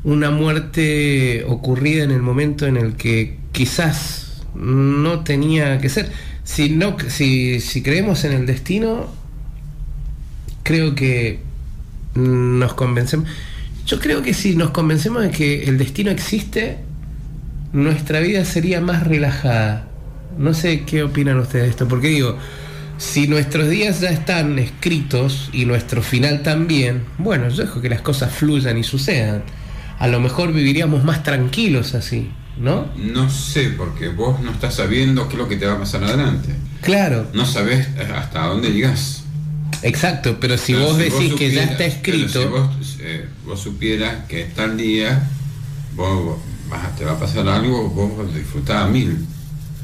[0.02, 6.10] una muerte ocurrida en el momento en el que quizás no tenía que ser.
[6.44, 9.12] Si, no, si, creemos en el destino,
[10.62, 11.40] creo que
[12.14, 13.28] nos convencemos.
[13.86, 16.78] Yo creo que si nos convencemos de que el destino existe,
[17.72, 19.88] nuestra vida sería más relajada.
[20.38, 22.36] No sé qué opinan ustedes de esto, porque digo,
[22.98, 28.02] si nuestros días ya están escritos y nuestro final también, bueno, yo dejo que las
[28.02, 29.42] cosas fluyan y sucedan.
[29.98, 32.30] A lo mejor viviríamos más tranquilos así.
[32.60, 32.88] ¿No?
[32.96, 36.04] No sé, porque vos no estás sabiendo qué es lo que te va a pasar
[36.04, 36.54] adelante.
[36.82, 37.26] Claro.
[37.32, 39.24] No sabes hasta dónde llegas.
[39.82, 42.70] Exacto, pero si vos decís que ya está escrito.
[42.82, 45.28] Si eh, vos, supieras que tal día
[45.94, 46.38] vos,
[46.96, 49.18] te va a pasar algo, vos disfrutás a mil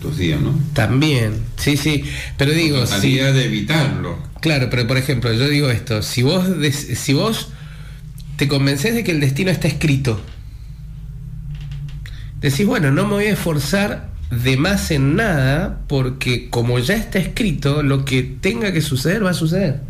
[0.00, 0.58] tus días, ¿no?
[0.72, 2.04] También, sí, sí.
[2.36, 2.84] Pero digo.
[2.86, 4.18] Si, de evitarlo.
[4.40, 7.48] Claro, pero por ejemplo, yo digo esto: si vos, si vos
[8.36, 10.20] te convences de que el destino está escrito,
[12.50, 17.18] decís, bueno, no me voy a esforzar de más en nada porque como ya está
[17.18, 19.80] escrito, lo que tenga que suceder va a suceder.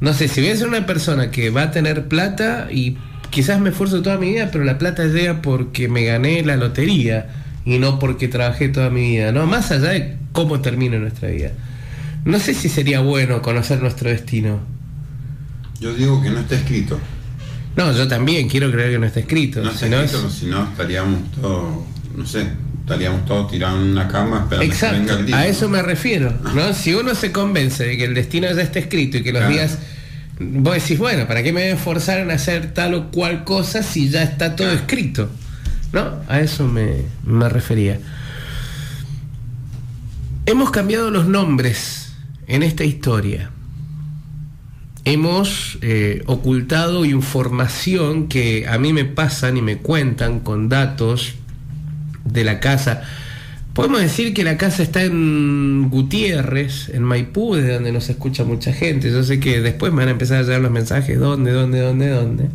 [0.00, 2.96] No sé, si voy a ser una persona que va a tener plata y
[3.28, 7.28] quizás me esfuerzo toda mi vida, pero la plata llega porque me gané la lotería
[7.66, 9.46] y no porque trabajé toda mi vida, ¿no?
[9.46, 11.52] Más allá de cómo termina nuestra vida.
[12.24, 14.60] No sé si sería bueno conocer nuestro destino.
[15.80, 16.98] Yo digo que no está escrito.
[17.76, 19.62] No, yo también quiero creer que no está escrito.
[19.62, 21.84] No está si escrito, no si no estaríamos todos,
[22.14, 22.46] no sé,
[22.80, 25.38] estaríamos todos tirados en una cama esperando Exacto, que venga el día.
[25.38, 26.74] A eso me refiero, ¿no?
[26.74, 29.78] si uno se convence de que el destino ya está escrito y que los días
[30.38, 33.82] vos decís, bueno, ¿para qué me voy a esforzar en hacer tal o cual cosa
[33.82, 35.30] si ya está todo escrito?
[35.92, 36.20] ¿No?
[36.28, 37.98] A eso me, me refería.
[40.46, 42.12] Hemos cambiado los nombres
[42.46, 43.50] en esta historia
[45.04, 51.34] hemos eh, ocultado información que a mí me pasan y me cuentan con datos
[52.24, 53.02] de la casa.
[53.74, 58.72] Podemos decir que la casa está en Gutiérrez, en Maipú, de donde nos escucha mucha
[58.72, 59.10] gente.
[59.10, 62.08] Yo sé que después me van a empezar a llegar los mensajes, ¿dónde, dónde, dónde,
[62.10, 62.48] dónde?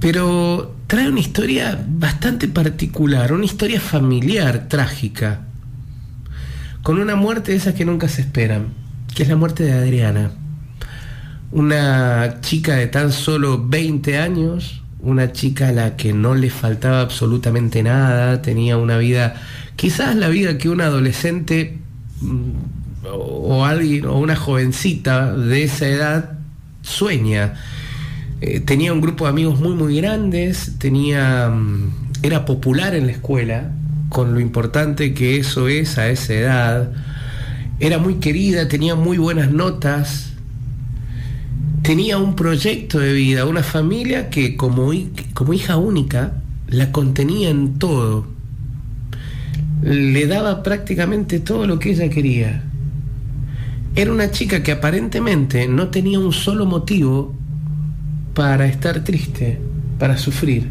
[0.00, 5.40] Pero trae una historia bastante particular, una historia familiar, trágica,
[6.82, 8.85] con una muerte de esas que nunca se esperan
[9.16, 10.30] que es la muerte de Adriana.
[11.50, 17.00] Una chica de tan solo 20 años, una chica a la que no le faltaba
[17.00, 19.40] absolutamente nada, tenía una vida,
[19.74, 21.78] quizás la vida que un adolescente
[22.20, 22.50] mm,
[23.10, 26.38] o alguien o una jovencita de esa edad
[26.82, 27.54] sueña.
[28.42, 31.90] Eh, tenía un grupo de amigos muy muy grandes, tenía mm,
[32.22, 33.70] era popular en la escuela,
[34.10, 36.92] con lo importante que eso es a esa edad.
[37.78, 40.32] Era muy querida, tenía muy buenas notas,
[41.82, 44.92] tenía un proyecto de vida, una familia que como,
[45.34, 46.32] como hija única
[46.68, 48.26] la contenía en todo.
[49.82, 52.62] Le daba prácticamente todo lo que ella quería.
[53.94, 57.34] Era una chica que aparentemente no tenía un solo motivo
[58.34, 59.60] para estar triste,
[59.98, 60.68] para sufrir.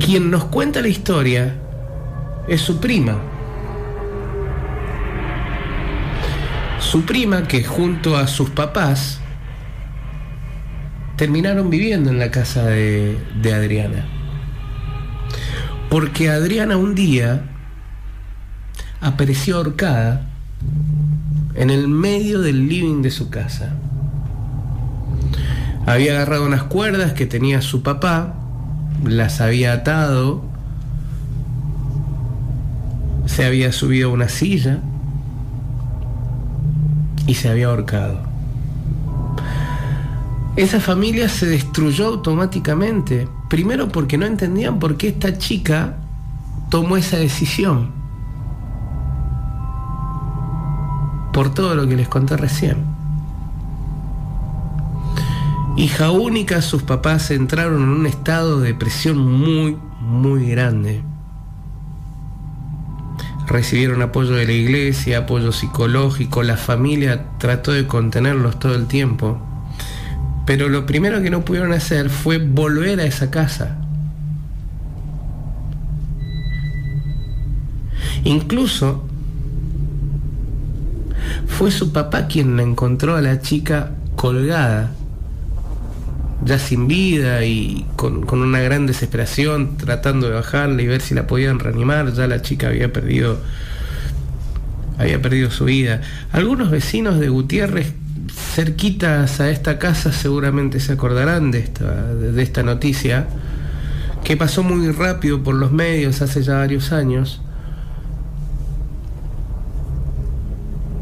[0.00, 1.54] Quien nos cuenta la historia
[2.48, 3.16] es su prima.
[6.80, 9.20] Su prima que junto a sus papás
[11.16, 13.18] terminaron viviendo en la casa de,
[13.54, 14.06] Adriana.
[15.90, 17.42] Porque Adriana un día
[19.00, 20.28] apareció ahorcada
[21.54, 23.74] en el medio del living de su casa.
[25.86, 28.34] Había agarrado unas cuerdas que tenía su papá
[29.04, 30.44] las había atado,
[33.36, 34.78] se había subido a una silla
[37.26, 38.20] y se había ahorcado.
[40.56, 45.96] Esa familia se destruyó automáticamente, primero porque no entendían por qué esta chica
[46.70, 47.90] tomó esa decisión,
[51.34, 52.78] por todo lo que les conté recién.
[55.76, 61.02] Hija única, sus papás entraron en un estado de depresión muy, muy grande.
[63.46, 69.40] Recibieron apoyo de la iglesia, apoyo psicológico, la familia trató de contenerlos todo el tiempo.
[70.46, 73.78] Pero lo primero que no pudieron hacer fue volver a esa casa.
[78.24, 79.06] Incluso
[81.46, 84.95] fue su papá quien la encontró a la chica colgada
[86.44, 91.26] ya sin vida y con, una gran desesperación, tratando de bajarla y ver si la
[91.26, 93.38] podían reanimar, ya la chica había perdido,
[94.98, 96.02] había perdido su vida.
[96.32, 97.94] Algunos vecinos de Gutiérrez
[98.54, 103.26] cerquitas a esta casa seguramente se acordarán de esta, de esta noticia,
[104.24, 107.40] que pasó muy rápido por los medios hace ya varios años.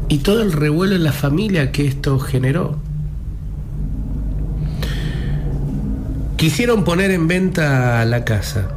[0.07, 2.84] Y todo el revuelo en la familia que esto generó.
[6.37, 8.67] Quisieron poner en venta la casa.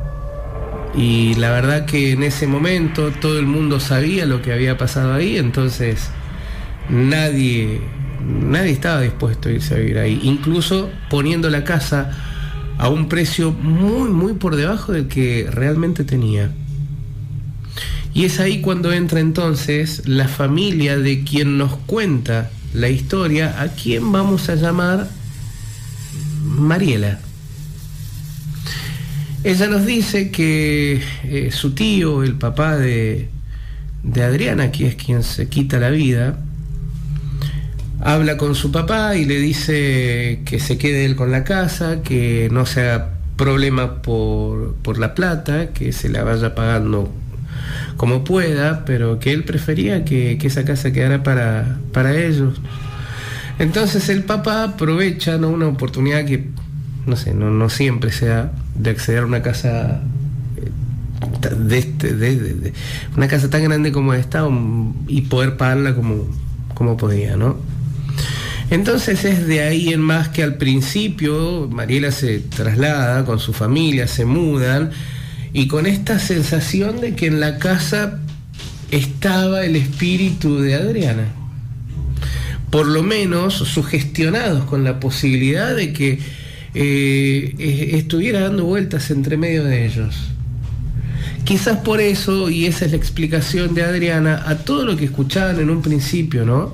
[0.94, 5.12] Y la verdad que en ese momento todo el mundo sabía lo que había pasado
[5.12, 6.10] ahí, entonces
[6.88, 7.80] nadie,
[8.24, 12.10] nadie estaba dispuesto a irse a vivir ahí, incluso poniendo la casa
[12.78, 16.52] a un precio muy, muy por debajo del que realmente tenía.
[18.14, 23.68] Y es ahí cuando entra entonces la familia de quien nos cuenta la historia, a
[23.68, 25.08] quien vamos a llamar
[26.44, 27.20] Mariela.
[29.44, 33.28] Ella nos dice que eh, su tío, el papá de,
[34.02, 36.38] de Adriana, que es quien se quita la vida,
[38.00, 42.48] habla con su papá y le dice que se quede él con la casa, que
[42.50, 47.12] no se haga problema por, por, la plata, que se la vaya pagando
[47.96, 52.60] como pueda, pero que él prefería que, que esa casa quedara para, para ellos.
[53.60, 56.48] Entonces el papá aprovecha una oportunidad que
[57.08, 60.02] no sé, no, siempre sea de acceder a una casa
[60.56, 62.72] eh, de, este, de,
[63.16, 64.46] una casa tan grande como esta
[65.08, 66.28] y poder pagarla como,
[66.74, 67.56] como podía, ¿no?
[68.70, 74.06] Entonces es de ahí en más que al principio Mariela se traslada con su familia,
[74.06, 74.90] se mudan
[75.54, 78.20] y con esta sensación de que en la casa
[78.90, 81.28] estaba el espíritu de Adriana.
[82.70, 86.18] Por lo menos sugestionados con la posibilidad de que
[86.80, 90.14] eh, eh, estuviera dando vueltas entre medio de ellos.
[91.42, 95.58] Quizás por eso, y esa es la explicación de Adriana, a todo lo que escuchaban
[95.58, 96.72] en un principio, ¿no?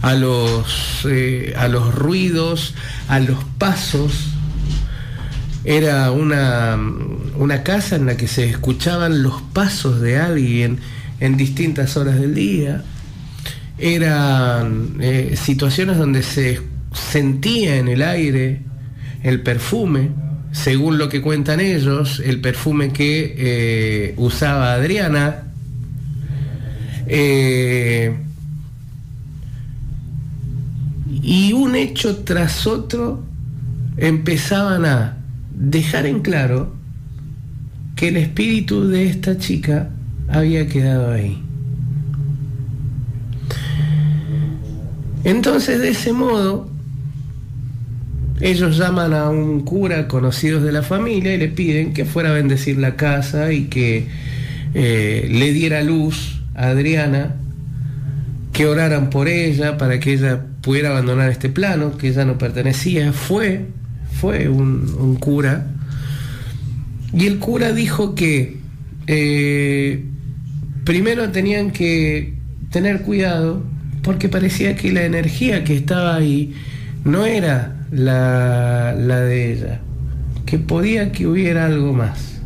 [0.00, 2.74] A los, eh, a los ruidos,
[3.06, 4.30] a los pasos.
[5.62, 6.78] Era una,
[7.36, 10.78] una casa en la que se escuchaban los pasos de alguien
[11.20, 12.82] en distintas horas del día.
[13.76, 14.96] Eran
[15.36, 16.62] situaciones donde se
[16.94, 18.62] sentía en el aire
[19.24, 20.10] el perfume,
[20.52, 25.42] según lo que cuentan ellos, el perfume que eh, usaba Adriana,
[27.06, 28.14] eh,
[31.24, 33.24] Y un hecho tras otro
[33.96, 35.16] empezaban a
[35.54, 36.74] dejar en claro
[37.96, 39.88] que el espíritu de esta chica
[40.28, 41.42] había quedado ahí.
[45.24, 46.68] Entonces, de ese modo,
[48.40, 52.32] ellos llaman a un cura conocidos de la familia y le piden que fuera a
[52.32, 54.06] bendecir la casa y que
[54.74, 57.36] eh, le diera luz a Adriana,
[58.52, 63.12] que oraran por ella para que ella pudiera abandonar este plano, que ella no pertenecía.
[63.12, 63.66] Fue,
[64.20, 65.66] fue un, cura.
[67.12, 68.56] Y el cura dijo que
[69.06, 70.04] eh,
[70.84, 72.34] primero tenían que
[72.70, 73.62] tener cuidado
[74.02, 76.54] porque parecía que la energía que estaba ahí
[77.04, 79.80] no era la, la de ella,
[80.46, 82.40] que podía que hubiera algo más.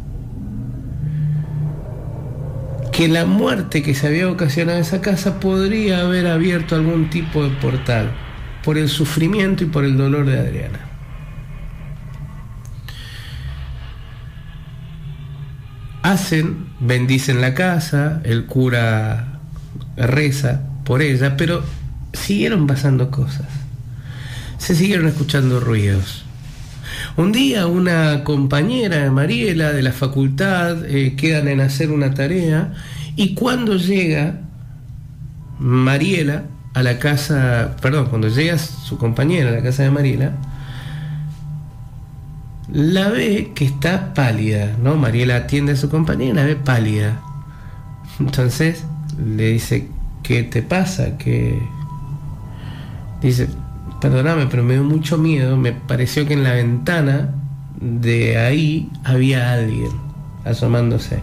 [2.93, 7.45] Que la muerte que se había ocasionado en esa casa podría haber abierto algún tipo
[7.45, 8.11] de portal
[8.65, 10.81] por el sufrimiento y por el dolor de Adriana.
[16.03, 19.41] Hacen, bendicen la casa, el cura
[19.97, 21.63] reza por ella, pero
[22.13, 23.68] siguieron pasando cosas
[24.59, 26.25] se siguieron escuchando ruidos.
[27.17, 32.75] Un día una compañera de Mariela de la facultad eh, quedan en hacer una tarea
[33.17, 34.41] y cuando llega
[35.59, 36.45] Mariela
[36.75, 40.33] a la casa, perdón, cuando llega su compañera a la casa de Mariela,
[42.73, 44.97] la ve que está pálida, ¿no?
[44.97, 47.21] Mariela atiende a su compañera y la ve pálida.
[48.21, 48.85] Entonces
[49.19, 49.89] le dice,
[50.23, 51.17] ¿qué te pasa?
[51.19, 51.61] ¿Qué?
[53.23, 53.49] Dice,
[54.01, 57.35] perdóname, pero me dio mucho miedo, me pareció que en la ventana
[57.81, 59.91] de ahí había alguien
[60.45, 61.21] asomándose.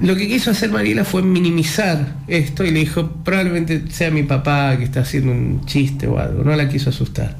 [0.00, 4.76] Lo que quiso hacer Mariela fue minimizar esto y le dijo, probablemente sea mi papá
[4.76, 7.36] que está haciendo un chiste o algo, no la quiso asustar.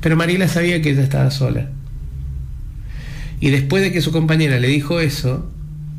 [0.00, 1.68] Pero Mariela sabía que ella estaba sola.
[3.40, 5.50] Y después de que su compañera le dijo eso,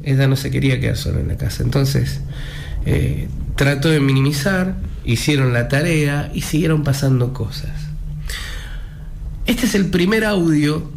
[0.01, 1.61] ella no se quería quedar sola en la casa.
[1.63, 2.21] Entonces,
[2.85, 4.75] eh, trató de minimizar,
[5.05, 7.71] hicieron la tarea y siguieron pasando cosas.
[9.45, 10.89] Este es el primer audio,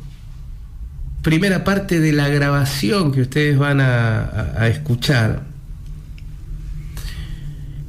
[1.22, 5.42] primera parte de la grabación que ustedes van a, escuchar.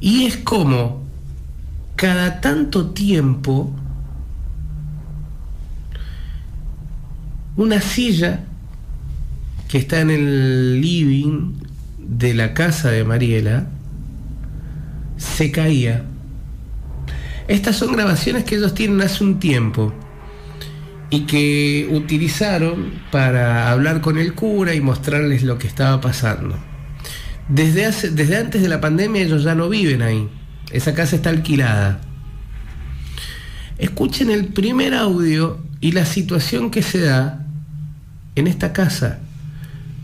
[0.00, 1.06] Y es como
[1.96, 3.72] cada tanto tiempo
[7.56, 8.40] una silla
[9.68, 11.54] que está en el living
[11.98, 13.66] de la casa de Mariela
[15.18, 16.04] se caía.
[17.46, 19.92] Estas son grabaciones que ellos tienen hace un tiempo
[21.10, 26.56] y que utilizaron para hablar con el cura y mostrarles lo que estaba pasando.
[27.48, 30.28] Desde, hace, desde antes de la pandemia ellos ya no viven ahí.
[30.70, 32.00] Esa casa está alquilada.
[33.78, 37.46] Escuchen el primer audio y la situación que se da
[38.34, 39.20] en esta casa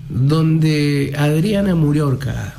[0.08, 2.54] donde Adriana murió ahorcada.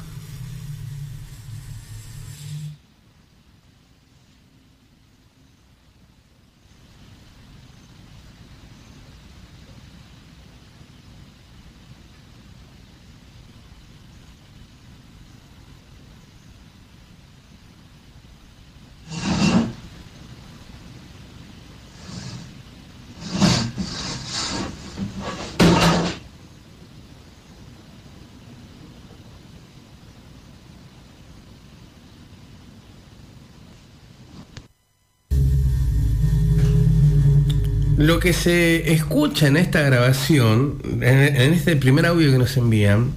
[37.98, 43.12] Lo que se escucha en esta grabación, en, este primer audio que nos envían,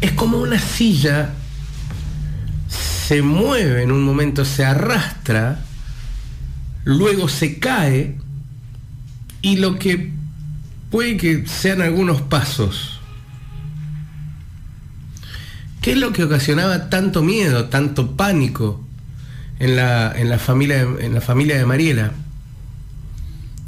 [0.00, 1.34] es como una silla
[2.68, 5.58] se mueve en un momento, se arrastra,
[6.84, 8.16] luego se cae
[9.42, 10.12] y lo que
[10.92, 13.00] puede que sean algunos pasos.
[15.82, 18.86] ¿Qué es lo que ocasionaba tanto miedo, tanto pánico
[19.58, 22.12] en la, en la, familia, en la familia de Mariela?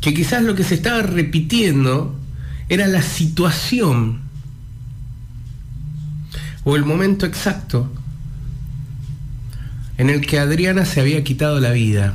[0.03, 2.19] Que quizás lo que se estaba repitiendo
[2.69, 4.21] era la situación
[6.65, 7.91] o el momento exacto
[9.97, 12.15] en el que Adriana se había quitado la vida.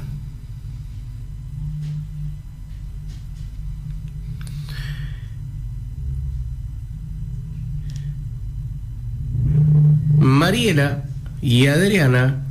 [10.19, 11.05] Mariela
[11.41, 12.43] y Adriana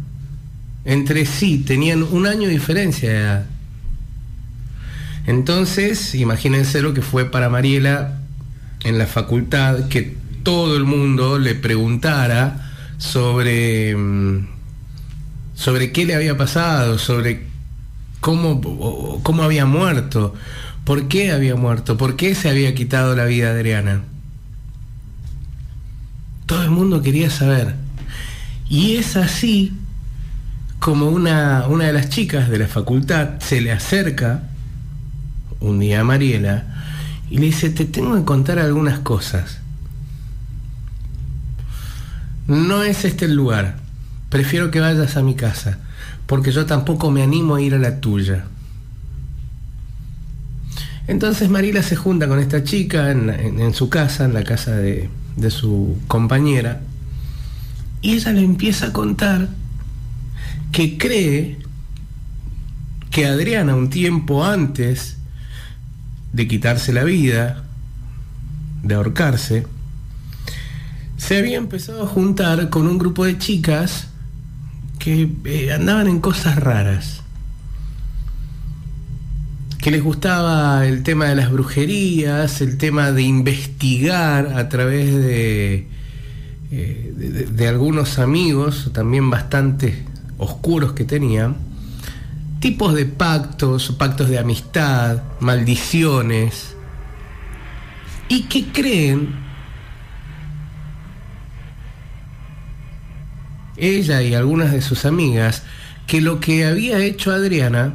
[0.86, 3.55] entre sí tenían un año de diferencia de edad.
[5.26, 8.20] Entonces, imagínense lo que fue para Mariela
[8.84, 14.46] en la facultad, que todo el mundo le preguntara sobre, mm,
[15.54, 17.46] sobre qué le había pasado, sobre
[18.20, 20.34] cómo, cómo había muerto,
[20.84, 24.04] por qué había muerto, por qué se había quitado la vida Adriana.
[26.46, 27.74] Todo el mundo quería saber.
[28.68, 29.72] Y es así
[30.78, 34.44] como una, una de las chicas de la facultad se le acerca
[35.60, 36.64] un día a Mariela
[37.30, 39.58] y le dice, te tengo que contar algunas cosas.
[42.46, 43.78] No es este el lugar.
[44.30, 45.78] Prefiero que vayas a mi casa,
[46.26, 48.44] porque yo tampoco me animo a ir a la tuya.
[51.08, 55.50] Entonces Mariela se junta con esta chica en, su casa, en la casa de, de
[55.50, 56.80] su compañera,
[58.02, 59.48] y ella le empieza a contar
[60.72, 61.58] que cree
[63.10, 65.15] que Adriana un tiempo antes
[66.36, 67.64] de quitarse la vida,
[68.82, 69.66] de ahorcarse,
[71.16, 74.08] se había empezado a juntar con un grupo de chicas
[74.98, 77.22] que eh, andaban en cosas raras,
[79.78, 85.88] que les gustaba el tema de las brujerías, el tema de investigar a través de,
[86.70, 90.04] eh, de algunos amigos, también bastante
[90.36, 91.56] oscuros que tenían,
[92.60, 96.76] tipos de pactos, pactos de amistad, maldiciones,
[98.28, 99.46] y que creen
[103.76, 105.62] ella y algunas de sus amigas
[106.06, 107.94] que lo que había hecho Adriana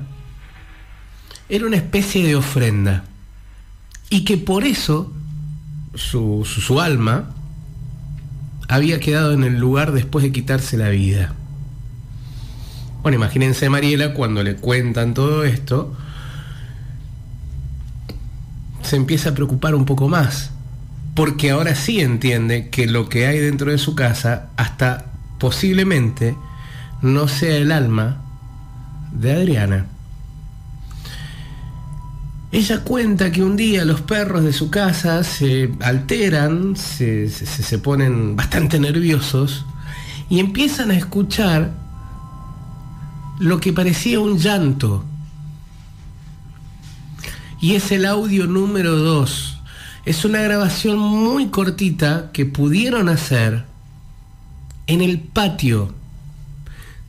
[1.49, 3.03] era una especie de ofrenda
[4.09, 5.11] y que por eso
[5.95, 7.33] su, alma
[8.67, 11.33] había quedado en el lugar después de quitarse la vida.
[13.01, 15.95] Bueno, imagínense a Mariela cuando le cuentan todo esto,
[18.83, 20.51] se empieza a preocupar un poco más,
[21.15, 25.05] porque ahora sí entiende que lo que hay dentro de su casa hasta
[25.39, 26.35] posiblemente
[27.01, 28.21] no sea el alma
[29.11, 29.87] de Adriana.
[32.51, 38.35] Ella cuenta que un día los perros de su casa se alteran, se, se, ponen
[38.35, 39.65] bastante nerviosos
[40.29, 41.80] y empiezan a escuchar
[43.41, 45.03] lo que parecía un llanto.
[47.59, 49.57] Y es el audio número 2.
[50.05, 53.65] Es una grabación muy cortita que pudieron hacer
[54.85, 55.91] en el patio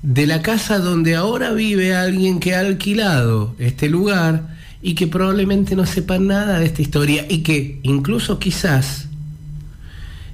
[0.03, 5.77] de la casa donde ahora vive alguien que ha alquilado este lugar y que probablemente
[5.77, 9.07] no sepa nada de esta historia y que incluso quizás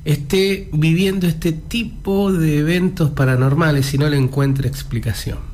[0.05, 5.48] esté viviendo este tipo de eventos paranormales y no le encuentre explicación.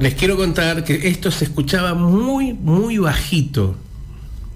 [0.00, 3.74] Les quiero contar que esto se escuchaba muy, muy bajito.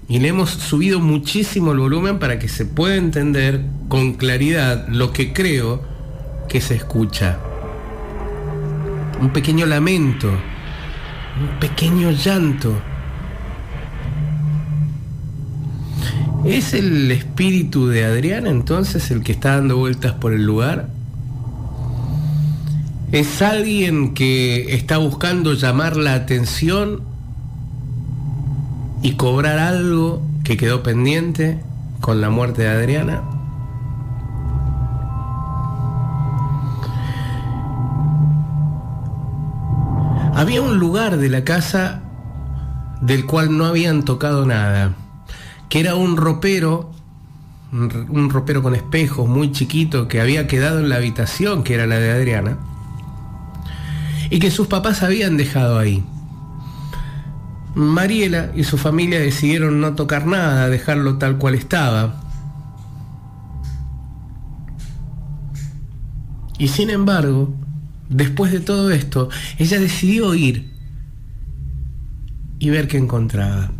[0.07, 5.11] Y le hemos subido muchísimo el volumen para que se pueda entender con claridad lo
[5.11, 5.83] que creo
[6.47, 7.39] que se escucha.
[9.19, 12.73] Un pequeño lamento, un pequeño llanto.
[16.45, 20.92] ¿Es el espíritu de Adriana entonces el que está dando vueltas por el lugar?
[23.13, 27.03] ¿Es alguien que está buscando llamar la atención
[29.03, 31.61] y cobrar algo que quedó pendiente
[32.01, 33.21] con la muerte de Adriana?
[40.33, 42.01] Había un lugar de la casa
[42.99, 44.95] del cual no habían tocado nada,
[45.69, 46.89] que era un ropero,
[47.71, 51.99] un ropero con espejos muy chiquito que había quedado en la habitación que era la
[51.99, 52.57] de Adriana
[54.29, 56.03] y que sus papás habían dejado ahí.
[57.75, 62.21] Mariela y su familia decidieron no tocar nada, dejarlo tal cual estaba.
[66.59, 67.53] Y sin embargo,
[68.09, 70.71] después de todo esto, ella decidió ir
[72.59, 73.71] y ver qué encontraba.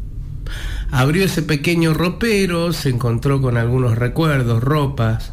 [0.92, 5.33] Abrió ese pequeño ropero, se encontró con algunos recuerdos, ropas,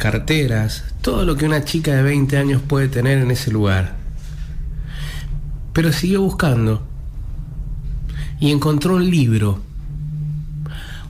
[0.00, 3.96] carteras, todo lo que una chica de 20 años puede tener en ese lugar.
[5.72, 6.84] Pero siguió buscando
[8.40, 9.60] y encontró un libro.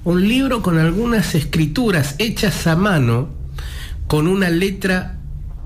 [0.05, 3.29] Un libro con algunas escrituras hechas a mano
[4.09, 5.19] con una letra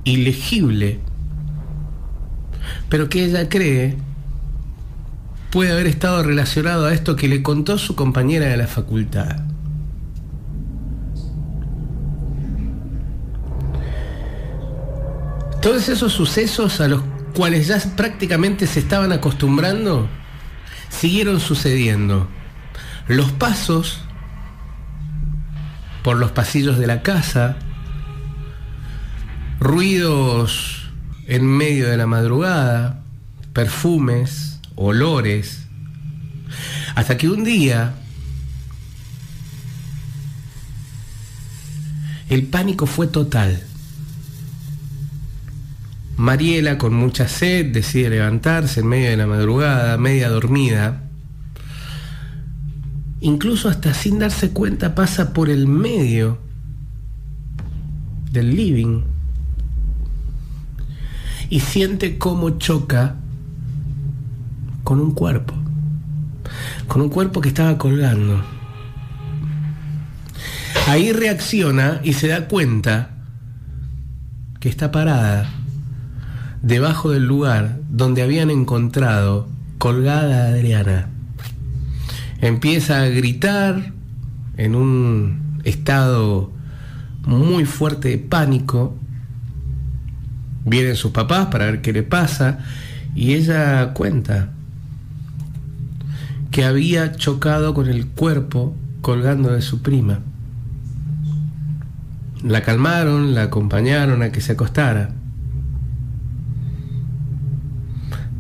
[0.05, 1.01] ilegible,
[2.91, 3.97] pero que ella cree
[5.51, 9.54] puede haber estado relacionado a esto que le contó su compañera de la facultad.
[15.65, 17.01] Todos esos sucesos a los
[17.35, 20.11] cuales ya prácticamente se estaban acostumbrando,
[20.91, 22.29] siguieron sucediendo.
[23.09, 24.01] Los pasos
[26.03, 27.57] por los pasillos de la casa,
[29.59, 30.91] ruidos
[31.29, 33.01] en medio de la madrugada,
[33.55, 35.67] perfumes, olores,
[36.95, 37.95] hasta que un día
[42.29, 43.63] el pánico fue total.
[46.17, 51.03] Mariela, con mucha sed, decide levantarse en medio de la madrugada, media dormida.
[53.21, 56.39] Incluso hasta sin darse cuenta pasa por el medio
[58.31, 59.03] del living
[61.51, 63.17] y siente cómo choca
[64.85, 65.55] con un cuerpo,
[66.87, 68.41] con un cuerpo que estaba colgando.
[70.87, 73.11] Ahí reacciona y se da cuenta
[74.61, 75.64] que está parada
[76.65, 79.47] debajo del lugar donde habían encontrado
[79.77, 81.09] colgada a Adriana.
[82.41, 83.93] Empieza a gritar
[84.57, 86.51] en un estado
[87.27, 88.97] muy fuerte de pánico.
[90.65, 92.61] Vienen sus papás para ver qué le pasa
[93.15, 94.51] y ella cuenta
[96.51, 100.21] que había chocado con el cuerpo colgando de su prima.
[102.43, 105.11] La calmaron, la acompañaron a que se acostara.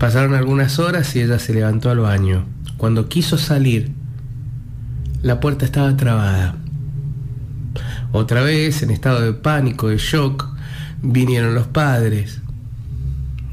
[0.04, 2.44] Pasaron algunas horas y ella se levantó al baño.
[2.76, 3.90] Cuando quiso salir,
[5.22, 6.56] la puerta estaba trabada.
[8.12, 10.46] Otra vez, en estado de pánico, de shock,
[11.00, 12.42] vinieron los padres.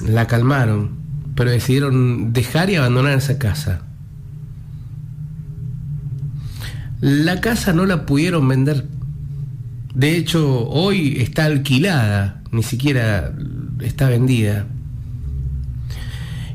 [0.06, 0.98] La calmaron,
[1.36, 3.84] pero decidieron dejar y abandonar esa casa.
[7.00, 8.90] La casa no la pudieron vender.
[9.96, 13.32] De hecho, hoy está alquilada, ni siquiera
[13.80, 14.66] está vendida.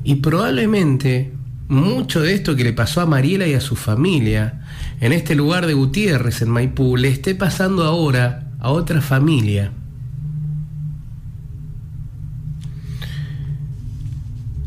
[0.07, 1.33] Y probablemente
[1.67, 4.65] mucho de esto que le pasó a Mariela y a su familia
[5.01, 9.73] en este lugar de Gutiérrez, en Maipú, le esté pasando ahora a otra familia.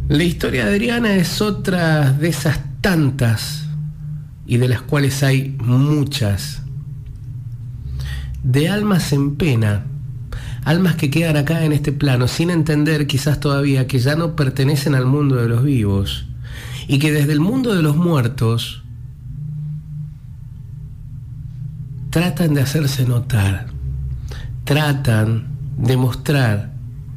[0.09, 3.69] La historia de Adriana es otra de esas tantas
[4.45, 6.63] y de las cuales hay muchas.
[8.43, 9.85] De almas en pena
[10.69, 14.93] almas que quedan acá en este plano sin entender quizás todavía que ya no pertenecen
[14.93, 16.27] al mundo de los vivos
[16.87, 18.83] y que desde el mundo de los muertos
[22.11, 23.65] tratan de hacerse notar,
[24.63, 26.71] tratan de mostrar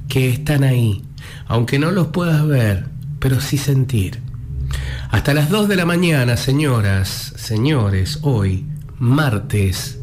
[0.08, 1.02] que están ahí,
[1.46, 2.86] aunque no los puedas ver,
[3.18, 4.20] pero sí sentir.
[5.10, 8.64] Hasta las 2 de la mañana, señoras, señores, hoy,
[8.98, 9.98] martes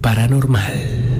[0.00, 1.19] paranormal.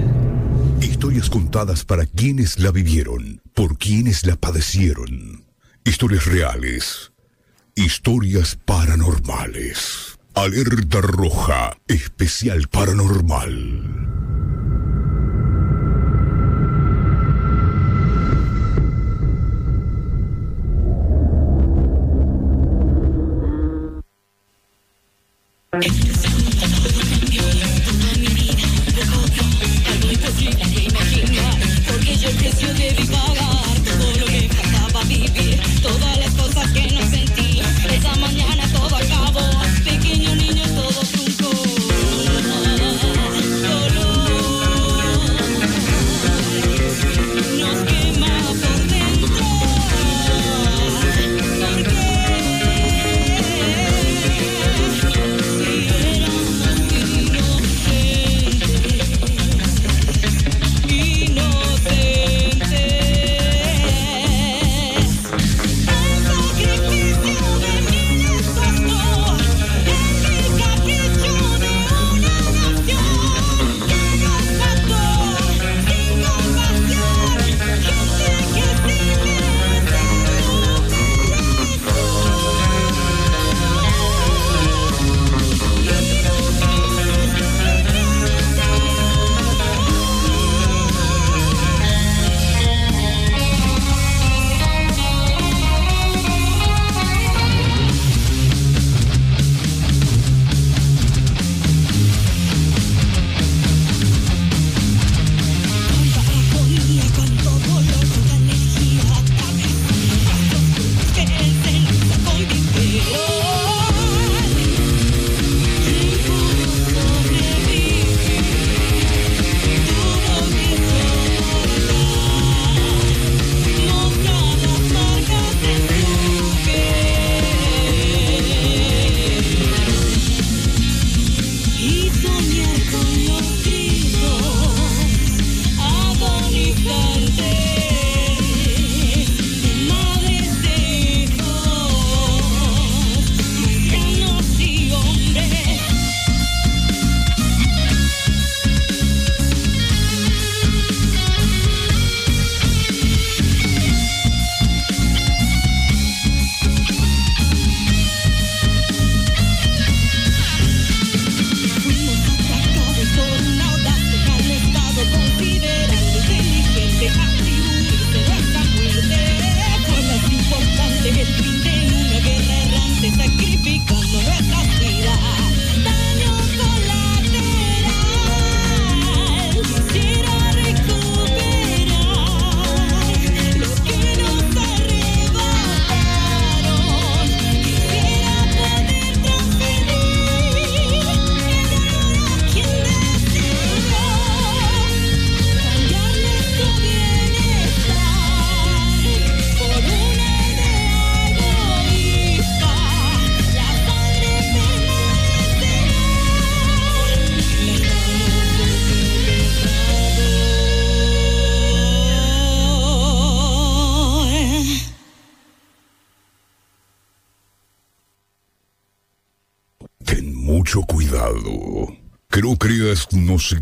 [1.01, 5.45] Historias contadas para quienes la vivieron, por quienes la padecieron.
[5.83, 7.11] Historias reales.
[7.73, 10.19] Historias paranormales.
[10.35, 14.01] Alerta roja, especial paranormal.
[32.51, 37.40] Precio debí pagar todo lo que faltaba vivir, todas las cosas que no sentí.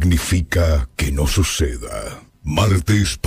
[0.10, 2.24] Significa que no suceda.
[2.42, 3.19] Martes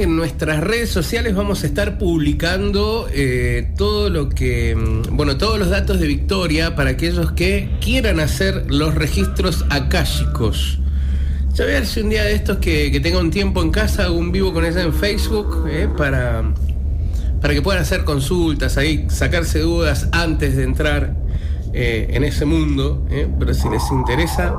[0.00, 5.68] nuestras redes sociales vamos a estar publicando eh, todo lo que, mm, bueno, todos los
[5.68, 10.78] datos de Victoria para aquellos que quieran hacer los registros akáshicos.
[11.54, 14.16] Yo voy si un día de estos que, que tenga un tiempo en casa hago
[14.16, 16.42] un vivo con ella en Facebook eh, para,
[17.42, 21.14] para que puedan hacer consultas ahí, sacarse dudas antes de entrar
[21.74, 24.54] eh, en ese mundo, eh, pero si les interesa,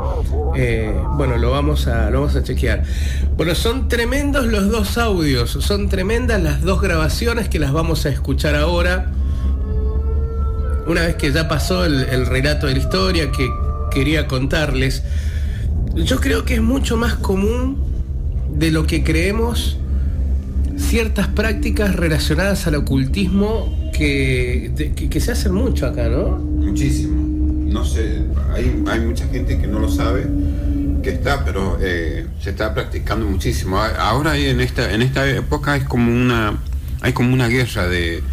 [0.55, 2.83] eh, bueno, lo vamos, a, lo vamos a chequear.
[3.37, 8.09] Bueno, son tremendos los dos audios, son tremendas las dos grabaciones que las vamos a
[8.09, 9.11] escuchar ahora.
[10.87, 13.49] Una vez que ya pasó el, el relato de la historia que
[13.91, 15.03] quería contarles,
[15.95, 17.77] yo creo que es mucho más común
[18.55, 19.77] de lo que creemos
[20.77, 26.52] ciertas prácticas relacionadas al ocultismo que, que, se hacen mucho acá, ¿no?
[26.63, 27.21] Muchísimo.
[27.71, 28.21] No sé,
[28.53, 30.27] hay, hay mucha gente que no lo sabe
[31.03, 33.77] que está, pero eh, se está practicando muchísimo.
[33.77, 36.57] Ahora en esta, en esta época es como una,
[37.01, 38.23] hay como una guerra de,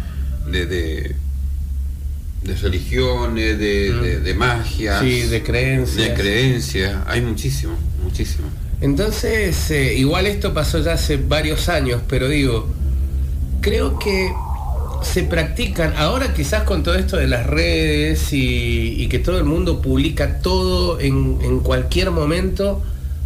[0.49, 4.99] de, de, religiones, de, de, magia.
[5.01, 6.07] Sí, de creencias.
[6.07, 8.47] De creencias, hay muchísimo, muchísimo.
[8.79, 12.67] Entonces, eh, igual esto pasó ya hace varios años, pero digo,
[13.61, 14.31] creo que
[15.01, 19.81] se practican, ahora quizás con todo esto de las redes y, que todo el mundo
[19.81, 22.81] publica todo en, cualquier momento,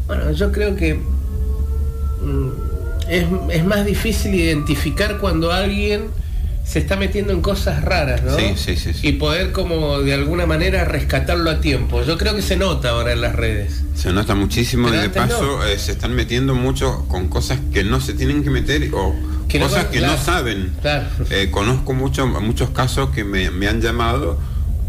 [0.07, 2.49] bueno, yo creo que mm,
[3.09, 6.07] es, más difícil identificar cuando alguien
[6.63, 8.35] se está metiendo en cosas raras, ¿no?
[8.35, 12.01] Sí, sí, sí, Y poder como de alguna manera rescatarlo a tiempo.
[12.01, 13.83] Yo creo que se nota ahora en las redes.
[13.93, 18.01] Se nota muchísimo y de paso eh, se están metiendo mucho con cosas que no
[18.01, 19.13] se tienen que meter o
[19.59, 20.71] cosas que no saben.
[21.29, 24.39] Eh, conozco mucho, muchos casos que me, han llamado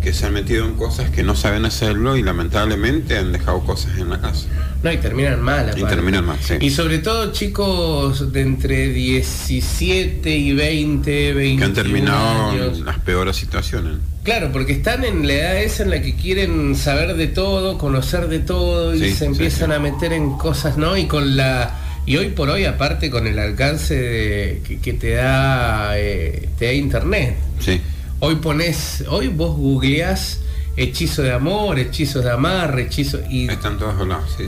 [0.03, 3.99] que se han metido en cosas que no saben hacerlo y lamentablemente han dejado cosas
[3.99, 4.47] en la casa.
[4.83, 5.75] No, y terminan mal.
[5.77, 6.55] Y terminan mal, sí.
[6.61, 12.53] Y sobre todo chicos de entre 17 y 20, 20 Que han terminado
[12.85, 13.95] las peores situaciones.
[14.23, 18.29] Claro, porque están en la edad esa en la que quieren saber de todo, conocer
[18.29, 20.97] de todo y se empiezan a meter en cosas, ¿no?
[20.97, 26.49] Y con la y hoy por hoy, aparte con el alcance que, te da eh,
[26.59, 27.37] te da internet.
[27.59, 27.81] Sí.
[28.21, 30.41] Hoy pones, hoy vos googleás
[30.77, 33.21] hechizo de amor, hechizo de amarre, hechizo.
[33.29, 33.95] Y, Están todos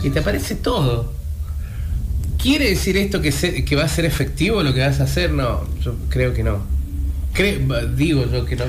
[0.02, 1.12] y te aparece todo.
[2.40, 3.32] ¿Quiere decir esto que,
[3.64, 5.32] que va a ser efectivo lo que vas a hacer?
[5.32, 6.77] No, yo creo que no
[7.96, 8.64] digo yo que no.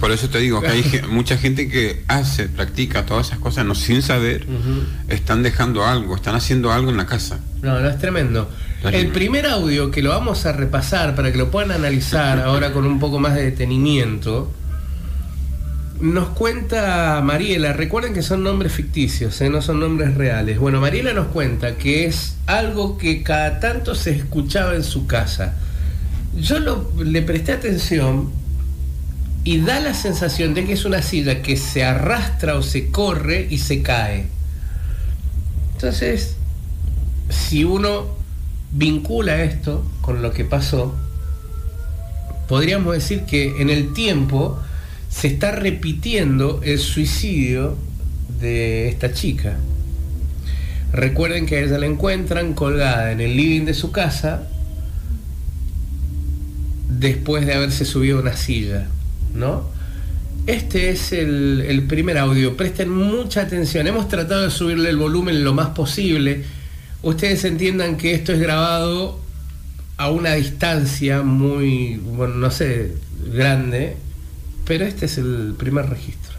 [0.00, 3.74] Por, eso, te digo que hay mucha gente que hace, practica todas esas cosas no
[3.74, 4.46] sin saber,
[5.08, 7.40] están dejando algo, están haciendo algo en la casa.
[7.62, 8.50] No, no es tremendo.
[8.84, 12.84] El primer audio que lo vamos a repasar para que lo puedan analizar ahora con
[12.84, 14.52] un poco más de detenimiento.
[16.00, 19.48] Nos cuenta Mariela, recuerden que son nombres ficticios, ¿eh?
[19.48, 20.58] no son nombres reales.
[20.58, 25.54] Bueno, Mariela nos cuenta que es algo que cada tanto se escuchaba en su casa
[26.36, 26.58] yo
[26.98, 28.30] le presté atención
[29.44, 33.46] y da la sensación de que es una silla que se arrastra o se corre
[33.50, 34.26] y se cae.
[35.74, 36.36] Entonces,
[37.28, 38.06] si uno
[38.72, 40.94] vincula esto con lo que pasó,
[42.48, 44.58] podríamos decir que en el tiempo
[45.10, 47.76] se está repitiendo el suicidio
[48.40, 49.56] de esta chica.
[50.92, 54.48] Recuerden que a ella la encuentran colgada en el living de su casa
[57.02, 58.86] después de haberse subido a una silla,
[59.34, 59.70] ¿no?
[60.46, 62.56] Este es el, primer audio.
[62.56, 63.86] Presten mucha atención.
[63.86, 66.44] Hemos tratado de subirle el volumen lo más posible.
[67.02, 69.20] Ustedes entiendan que esto es grabado
[69.98, 72.96] a una distancia muy, bueno, no sé,
[73.32, 73.96] grande,
[74.64, 76.32] pero este es el primer registro.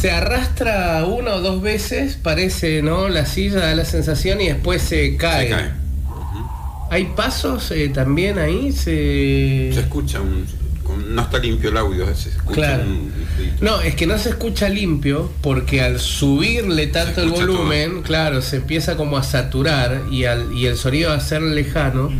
[0.00, 3.08] Se arrastra una o dos veces, parece, ¿no?
[3.08, 5.48] La silla da la sensación y después se cae.
[5.48, 5.70] Se cae.
[6.90, 8.72] ¿Hay pasos eh, también ahí?
[8.72, 9.70] Se...
[9.72, 10.44] se escucha un,
[11.08, 12.84] no está limpio el audio, se escucha claro.
[13.60, 18.56] No, es que no se escucha limpio porque al subirle tanto el volumen, claro, se
[18.56, 22.10] empieza como a saturar y, al, y el sonido a ser lejano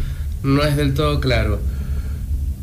[0.43, 1.61] no es del todo claro.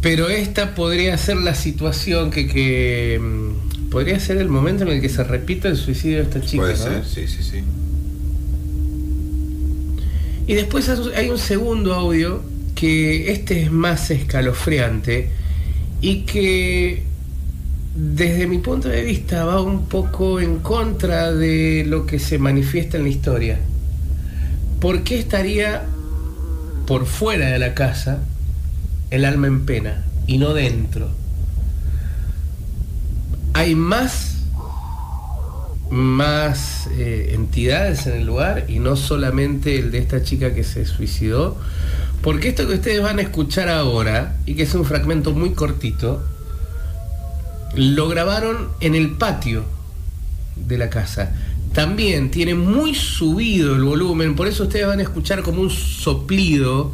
[0.01, 5.01] Pero esta podría ser la situación que, que mm, podría ser el momento en el
[5.01, 6.63] que se repite el suicidio de esta chica.
[6.63, 7.63] Puede ser, sí, sí, sí.
[10.47, 12.41] Y después hay un segundo audio
[12.75, 15.29] que este es más escalofriante
[15.99, 17.03] y que
[17.95, 22.97] desde mi punto de vista va un poco en contra de lo que se manifiesta
[22.97, 23.59] en la historia.
[24.79, 25.85] ¿Por qué estaría
[26.85, 28.19] por fuera de la casa
[29.09, 31.09] el alma en pena y no dentro?
[33.57, 34.33] Hay más
[35.89, 40.85] más eh, entidades en el lugar y no solamente el de esta chica que se
[40.85, 41.57] suicidó
[42.21, 46.23] porque esto que ustedes van a escuchar ahora, y que es un fragmento muy cortito,
[47.75, 49.63] lo grabaron en el patio
[50.55, 51.31] de la casa.
[51.73, 56.91] También tiene muy subido el volumen, por eso ustedes van a escuchar como un soplido,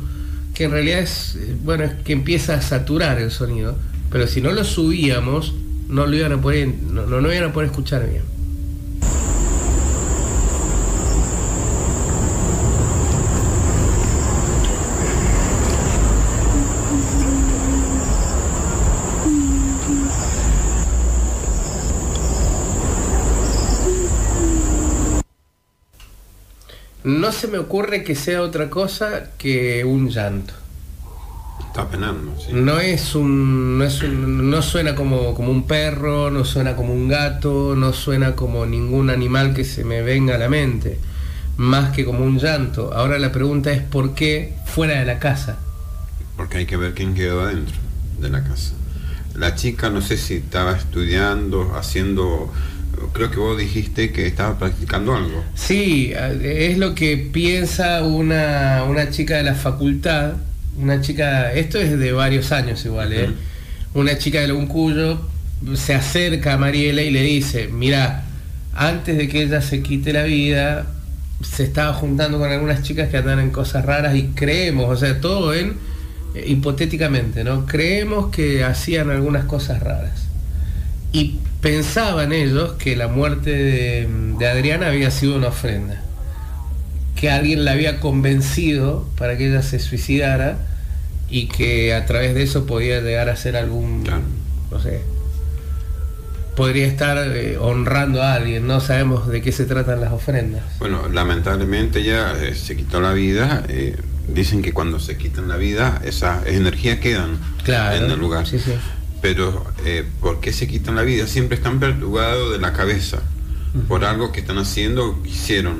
[0.54, 3.76] que en realidad es, eh, bueno, es que empieza a saturar el sonido.
[4.12, 5.56] Pero si no lo subíamos,
[5.94, 8.24] no lo iban a poder, no, no, iban a poder escuchar bien.
[27.04, 30.63] no se me ocurre que sea otra cosa que un llanto.
[31.60, 32.52] Está penando, sí.
[32.54, 33.78] No es un.
[33.78, 38.36] No, es no suena como, como un perro, no suena como un gato, no suena
[38.36, 41.00] como ningún animal que se me venga a la mente.
[41.58, 42.94] Más que como un llanto.
[42.94, 45.58] Ahora la pregunta es por qué fuera de la casa.
[46.38, 47.76] Porque hay que ver quién quedó adentro
[48.20, 48.74] de la casa.
[49.36, 52.52] La chica no sé si estaba estudiando, haciendo
[53.12, 55.44] creo que vos dijiste que estaba practicando algo.
[55.56, 60.34] Sí, es lo que piensa una, una chica de la facultad,
[60.78, 63.30] una chica, esto es de varios años igual, ¿eh?
[63.94, 65.20] una chica de Loncuyo
[65.76, 68.24] se acerca a Mariela y le dice, mira,
[68.74, 70.88] antes de que ella se quite la vida,
[71.42, 75.20] se estaba juntando con algunas chicas que andan en cosas raras y creemos, o sea,
[75.22, 75.76] todo en
[76.36, 77.66] eh, hipotéticamente, ¿no?
[77.66, 80.28] Creemos que hacían algunas cosas raras.
[81.12, 86.02] Y pensaban ellos que la muerte de, Adriana había sido una ofrenda,
[87.16, 90.58] que alguien la había convencido para que ella se suicidara
[91.30, 94.04] y que a través de eso podía llegar a ser algún,
[94.72, 95.02] no sé,
[96.56, 100.64] podría estar eh, honrando a alguien, no sabemos de qué se tratan las ofrendas.
[100.80, 103.96] Bueno, lamentablemente ya eh, se quitó la vida, eh,
[104.28, 108.46] dicen que cuando se quitan la vida, esas energías quedan en el lugar.
[108.46, 108.74] Sí, sí
[109.24, 111.28] pero eh, ¿por qué se quitan la vida?
[111.28, 113.20] Siempre están perturbados de la cabeza
[113.88, 115.80] por algo que están haciendo o hicieron.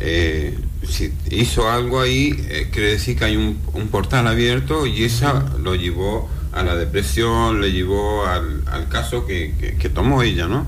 [0.00, 3.56] Eh, si hizo algo ahí, eh, quiere decir que hay un,
[3.90, 9.52] portal abierto y esa lo llevó a la depresión, le llevó al, caso que,
[9.94, 10.66] tomó ella, ¿no?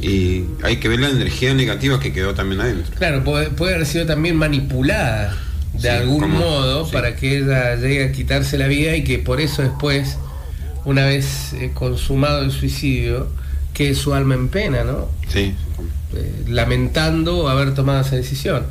[0.00, 2.94] Y hay que ver la energía negativa que quedó también adentro.
[2.96, 5.36] Claro, puede, haber sido también manipulada
[5.72, 9.62] de algún modo para que ella llegue a quitarse la vida y que por eso
[9.62, 10.16] después
[10.84, 13.28] una vez eh, consumado el suicidio,
[13.74, 15.08] que su alma en pena, ¿no?
[15.28, 15.54] Sí.
[16.14, 18.64] Eh, lamentando haber tomado esa decisión.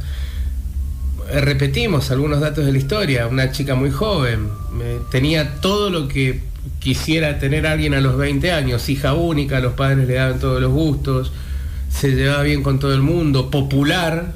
[1.29, 4.49] Eh, repetimos algunos datos de la historia, una chica muy joven,
[5.11, 6.41] tenía todo lo que
[6.79, 10.71] quisiera tener alguien a los 20 años, hija única, los padres le daban todos los
[10.71, 11.31] gustos,
[11.89, 14.33] se llevaba bien con todo el mundo, popular,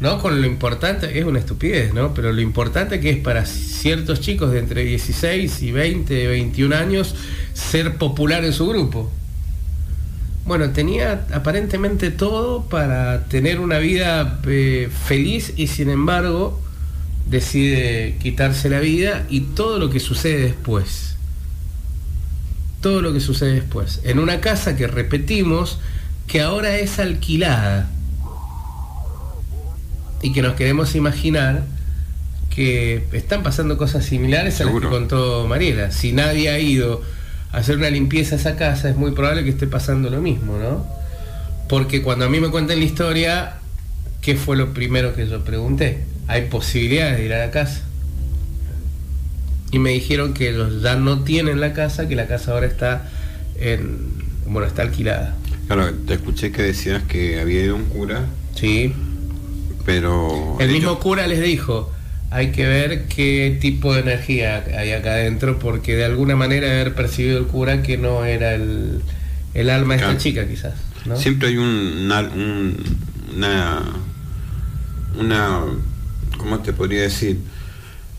[0.00, 0.18] ¿no?
[0.18, 2.14] Con lo importante, es una estupidez, ¿no?
[2.14, 7.14] Pero lo importante que es para ciertos chicos de entre 16 y 20, 21 años
[7.52, 9.10] ser popular en su grupo.
[10.44, 16.60] Bueno, tenía aparentemente todo para tener una vida eh, feliz y sin embargo
[17.26, 21.16] decide quitarse la vida y todo lo que sucede después.
[22.80, 24.00] Todo lo que sucede después.
[24.02, 25.78] En una casa que repetimos
[26.26, 27.88] que ahora es alquilada
[30.22, 31.64] y que nos queremos imaginar
[32.54, 35.90] que están pasando cosas similares a las que contó Mariela.
[35.90, 37.02] Si nadie ha ido
[37.52, 40.86] hacer una limpieza a esa casa, es muy probable que esté pasando lo mismo, ¿no?
[41.68, 43.54] Porque cuando a mí me cuentan la historia,
[44.20, 46.04] ¿qué fue lo primero que yo pregunté?
[46.28, 47.82] ¿Hay posibilidades de ir a la casa?
[49.70, 53.08] Y me dijeron que ellos ya no tienen la casa, que la casa ahora está
[53.58, 54.12] en,
[54.46, 55.34] bueno, está alquilada.
[55.66, 58.26] Claro, te escuché que decías que había ido un cura.
[58.54, 58.92] Sí.
[59.86, 60.56] Pero...
[60.60, 61.90] El mismo cura les dijo,
[62.32, 66.94] hay que ver qué tipo de energía hay acá adentro, porque de alguna manera haber
[66.94, 69.02] percibido el cura que no era el,
[69.70, 70.74] alma de esta chica quizás.
[71.16, 72.80] Siempre hay un,
[73.34, 73.82] una,
[75.18, 75.60] una,
[76.38, 77.38] ¿cómo te podría decir?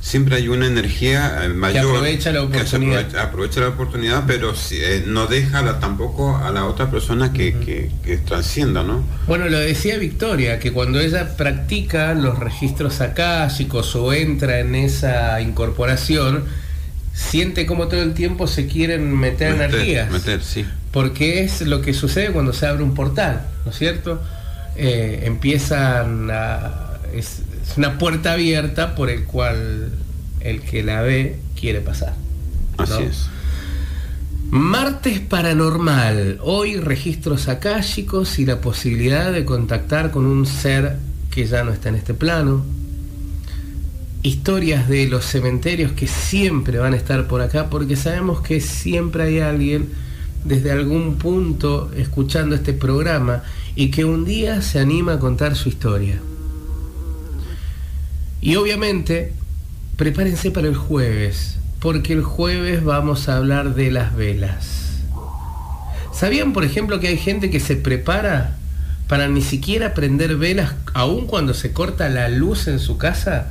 [0.03, 5.03] Siempre hay una energía eh, mayor que aprovecha la oportunidad, aprovecha, la oportunidad pero eh,
[5.07, 9.03] no deja tampoco a la otra persona que, que, trascienda, ¿no?
[9.27, 15.39] Bueno, lo decía Victoria, que cuando ella practica los registros akáshicos o entra en esa
[15.39, 16.43] incorporación,
[17.13, 20.11] siente como todo el tiempo se quieren meter, energías.
[20.11, 20.65] Meter, sí.
[20.91, 24.21] Porque es lo que sucede cuando se abre un portal, ¿no es cierto?
[24.75, 27.41] Eh, empiezan a es
[27.77, 29.91] una puerta abierta por el cual
[30.41, 32.14] el que la ve quiere pasar.
[32.77, 33.30] Así es.
[34.49, 36.40] Martes paranormal.
[36.44, 40.98] Hoy registros akáshicos y la posibilidad de contactar con un ser
[41.31, 42.64] que ya no está en este plano.
[44.22, 49.23] Historias de los cementerios que siempre van a estar por acá porque sabemos que siempre
[49.23, 49.90] hay alguien
[50.45, 53.44] desde algún punto escuchando este programa
[53.76, 56.19] y que un día se anima a contar su historia.
[58.43, 59.31] Y obviamente,
[59.95, 64.99] prepárense para el jueves, porque el jueves vamos a hablar de las velas.
[66.13, 68.57] ¿Sabían, por ejemplo, que hay gente que se prepara
[69.07, 73.47] para ni siquiera prender velas aun cuando se corta la luz en su casa?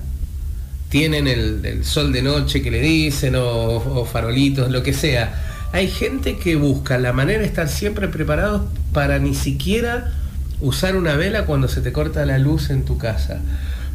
[0.91, 5.71] Tienen el, sol de noche que le dicen, o, o farolitos, lo que sea.
[5.73, 10.13] Hay gente que busca la manera de estar siempre preparados para ni siquiera
[10.61, 13.41] usar una vela cuando se te corta la luz en tu casa.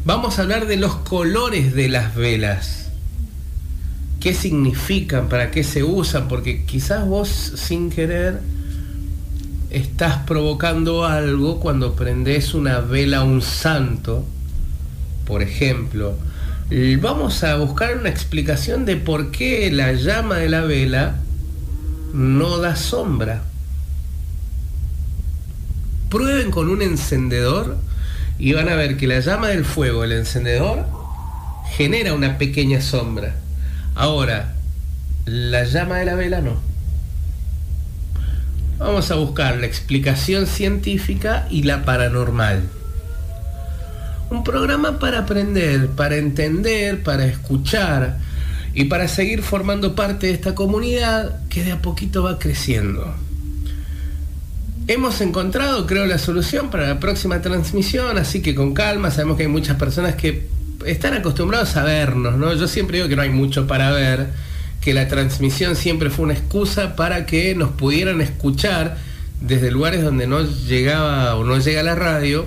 [0.08, 2.88] Vamos a hablar de los colores de las velas.
[4.20, 5.28] ¿Qué significan?
[5.28, 6.28] ¿Para qué se usan?
[6.28, 8.40] Porque quizás vos sin querer
[9.68, 14.24] estás provocando algo cuando prendes una vela a un santo,
[15.26, 16.14] por ejemplo.
[17.02, 21.16] Vamos a buscar una explicación de por qué la llama de la vela
[22.14, 23.42] no da sombra.
[26.08, 27.76] Prueben con un encendedor
[28.38, 30.86] y van a ver que la llama del fuego, el encendedor,
[31.76, 33.34] genera una pequeña sombra.
[33.94, 34.54] Ahora,
[35.26, 36.56] la llama de la vela no.
[38.78, 42.62] Vamos a buscar la explicación científica y la paranormal.
[44.30, 48.18] Un programa para aprender, para entender, para escuchar
[48.72, 53.14] y para seguir formando parte de esta comunidad que de a poquito va creciendo
[54.88, 59.42] hemos encontrado, creo, la solución para la próxima transmisión, así que con calma, sabemos que
[59.44, 60.48] hay muchas personas que
[60.86, 62.54] están acostumbrados a vernos, ¿no?
[62.54, 64.28] Yo siempre digo que no hay mucho para ver,
[64.80, 68.96] que la transmisión siempre fue una excusa para que nos pudieran escuchar
[69.42, 72.46] desde lugares donde no llegaba o no llega la radio.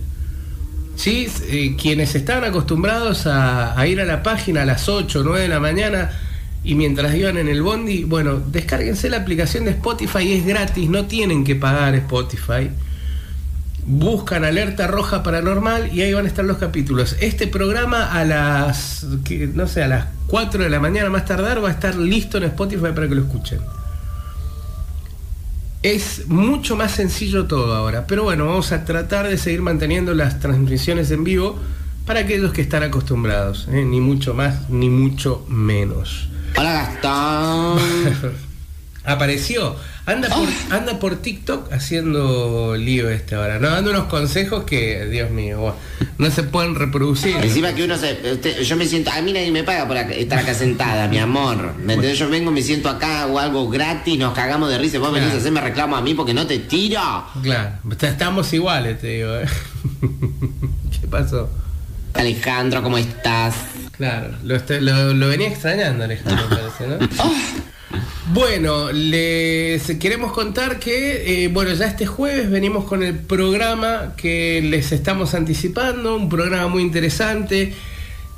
[0.94, 1.26] ¿Sí?
[1.48, 5.40] Eh, quienes estaban acostumbrados a, a, ir a la página a las 8 o 9
[5.40, 6.10] de la mañana
[6.64, 11.06] y mientras iban en el bondi, bueno, descárguense la aplicación de Spotify, es gratis, no
[11.06, 12.70] tienen que pagar Spotify
[13.84, 17.16] buscan alerta roja paranormal y ahí van a estar los capítulos.
[17.20, 19.04] Este programa a las,
[19.54, 22.44] no sé, a las 4 de la mañana más tardar va a estar listo en
[22.44, 23.60] Spotify para que lo escuchen.
[25.82, 30.38] Es mucho más sencillo todo ahora, pero bueno, vamos a tratar de seguir manteniendo las
[30.38, 31.58] transmisiones en vivo
[32.06, 33.84] para aquellos que están acostumbrados, ¿eh?
[33.84, 36.28] ni mucho más ni mucho menos.
[36.56, 37.80] Hola Gastón.
[39.04, 39.74] Apareció.
[40.04, 40.76] Anda por, ah.
[40.76, 43.70] anda por TikTok haciendo lío este ahora, ¿no?
[43.70, 45.76] Dando unos consejos que, Dios mío,
[46.18, 47.36] no se pueden reproducir.
[47.36, 48.64] Encima que uno se.
[48.64, 49.12] yo me siento.
[49.12, 51.76] A mí nadie me paga por estar acá sentada, mi amor.
[51.76, 52.18] ¿Me entendés?
[52.18, 54.98] Yo vengo, me siento acá, hago algo gratis, nos cagamos de risa.
[54.98, 57.00] Vos venís a hacerme reclamo a mí porque no te tiro.
[57.40, 59.36] Claro, estamos iguales, te digo.
[59.36, 59.46] ¿eh?
[61.00, 61.48] ¿Qué pasó?
[62.14, 63.54] Alejandro, ¿cómo estás?
[63.92, 67.08] Claro, lo, venía extrañando, Alejandro, parece, ¿no?
[67.18, 67.32] Ah.
[68.32, 74.62] Bueno, les queremos contar que, eh, bueno, ya este jueves venimos con el programa que
[74.62, 77.74] les estamos anticipando, un programa muy interesante.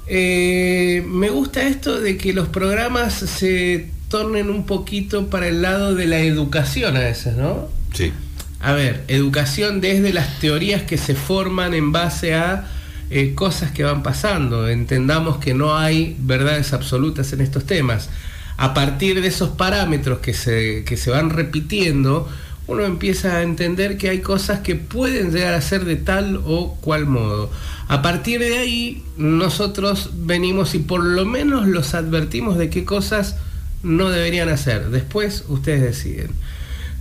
[0.06, 5.94] Eh, me gusta esto de que los programas se tornen un poquito para el lado
[5.94, 7.68] de la educación a veces, ¿no?
[7.92, 8.12] Sí.
[8.60, 12.66] A ver, educación desde las teorías que se forman en base a
[13.10, 14.68] eh, cosas que van pasando.
[14.68, 18.08] Entendamos que no hay verdades absolutas en estos temas
[18.56, 22.28] a partir de esos parámetros que se, se van repitiendo,
[22.66, 26.76] uno empieza a entender que hay cosas que pueden llegar a ser de tal o
[26.80, 27.50] cual modo.
[27.88, 33.36] A partir de ahí, nosotros venimos y por lo menos los advertimos de qué cosas
[33.82, 34.88] no deberían hacer.
[34.88, 36.30] Después ustedes deciden.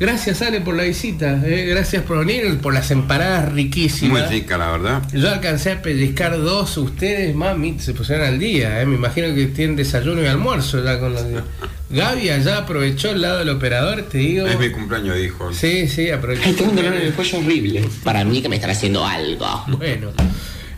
[0.03, 1.41] Gracias, Ale, por la visita.
[1.45, 1.65] Eh.
[1.65, 4.29] Gracias por venir, por las empanadas riquísimas.
[4.29, 5.01] Muy rica, la verdad.
[5.13, 6.75] Yo alcancé a pellizcar dos.
[6.75, 8.81] Ustedes, mami, se pusieron al día.
[8.81, 8.85] Eh.
[8.85, 11.23] Me imagino que tienen desayuno y almuerzo ya con los
[11.89, 14.45] Gaby allá aprovechó el lado del operador, te digo.
[14.45, 15.53] Es mi cumpleaños, dijo.
[15.53, 16.41] Sí, sí, aprovechó.
[16.47, 17.87] Ay, tengo un dolor en el cuello horrible.
[18.03, 19.63] Para mí que me están haciendo algo.
[19.77, 20.09] Bueno.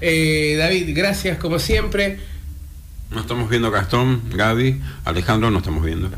[0.02, 2.19] Eh, David, gracias como siempre.
[3.10, 6.11] Nos estamos viendo Gastón, Gaby, Alejandro, nos estamos viendo.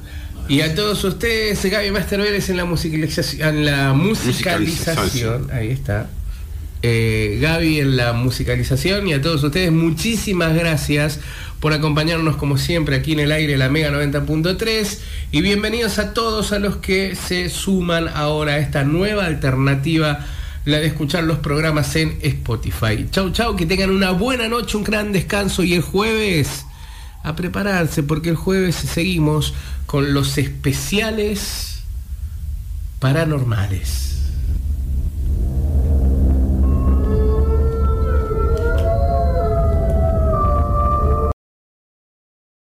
[0.49, 6.09] Y a todos ustedes, Gaby Master Vélez en la musicalización, en la musicalización, ahí está.
[6.83, 11.19] Eh, Gaby en la musicalización y a todos ustedes muchísimas gracias
[11.59, 14.99] por acompañarnos como siempre aquí en el aire la Mega 90.3
[15.31, 20.25] y bienvenidos a todos a los que se suman ahora a esta nueva alternativa
[20.65, 23.07] la de escuchar los programas en Spotify.
[23.09, 26.65] Chau chau, que tengan una buena noche, un gran descanso y el jueves
[27.27, 29.53] a prepararse porque el jueves seguimos
[29.85, 31.81] con los especiales
[32.99, 34.06] paranormales.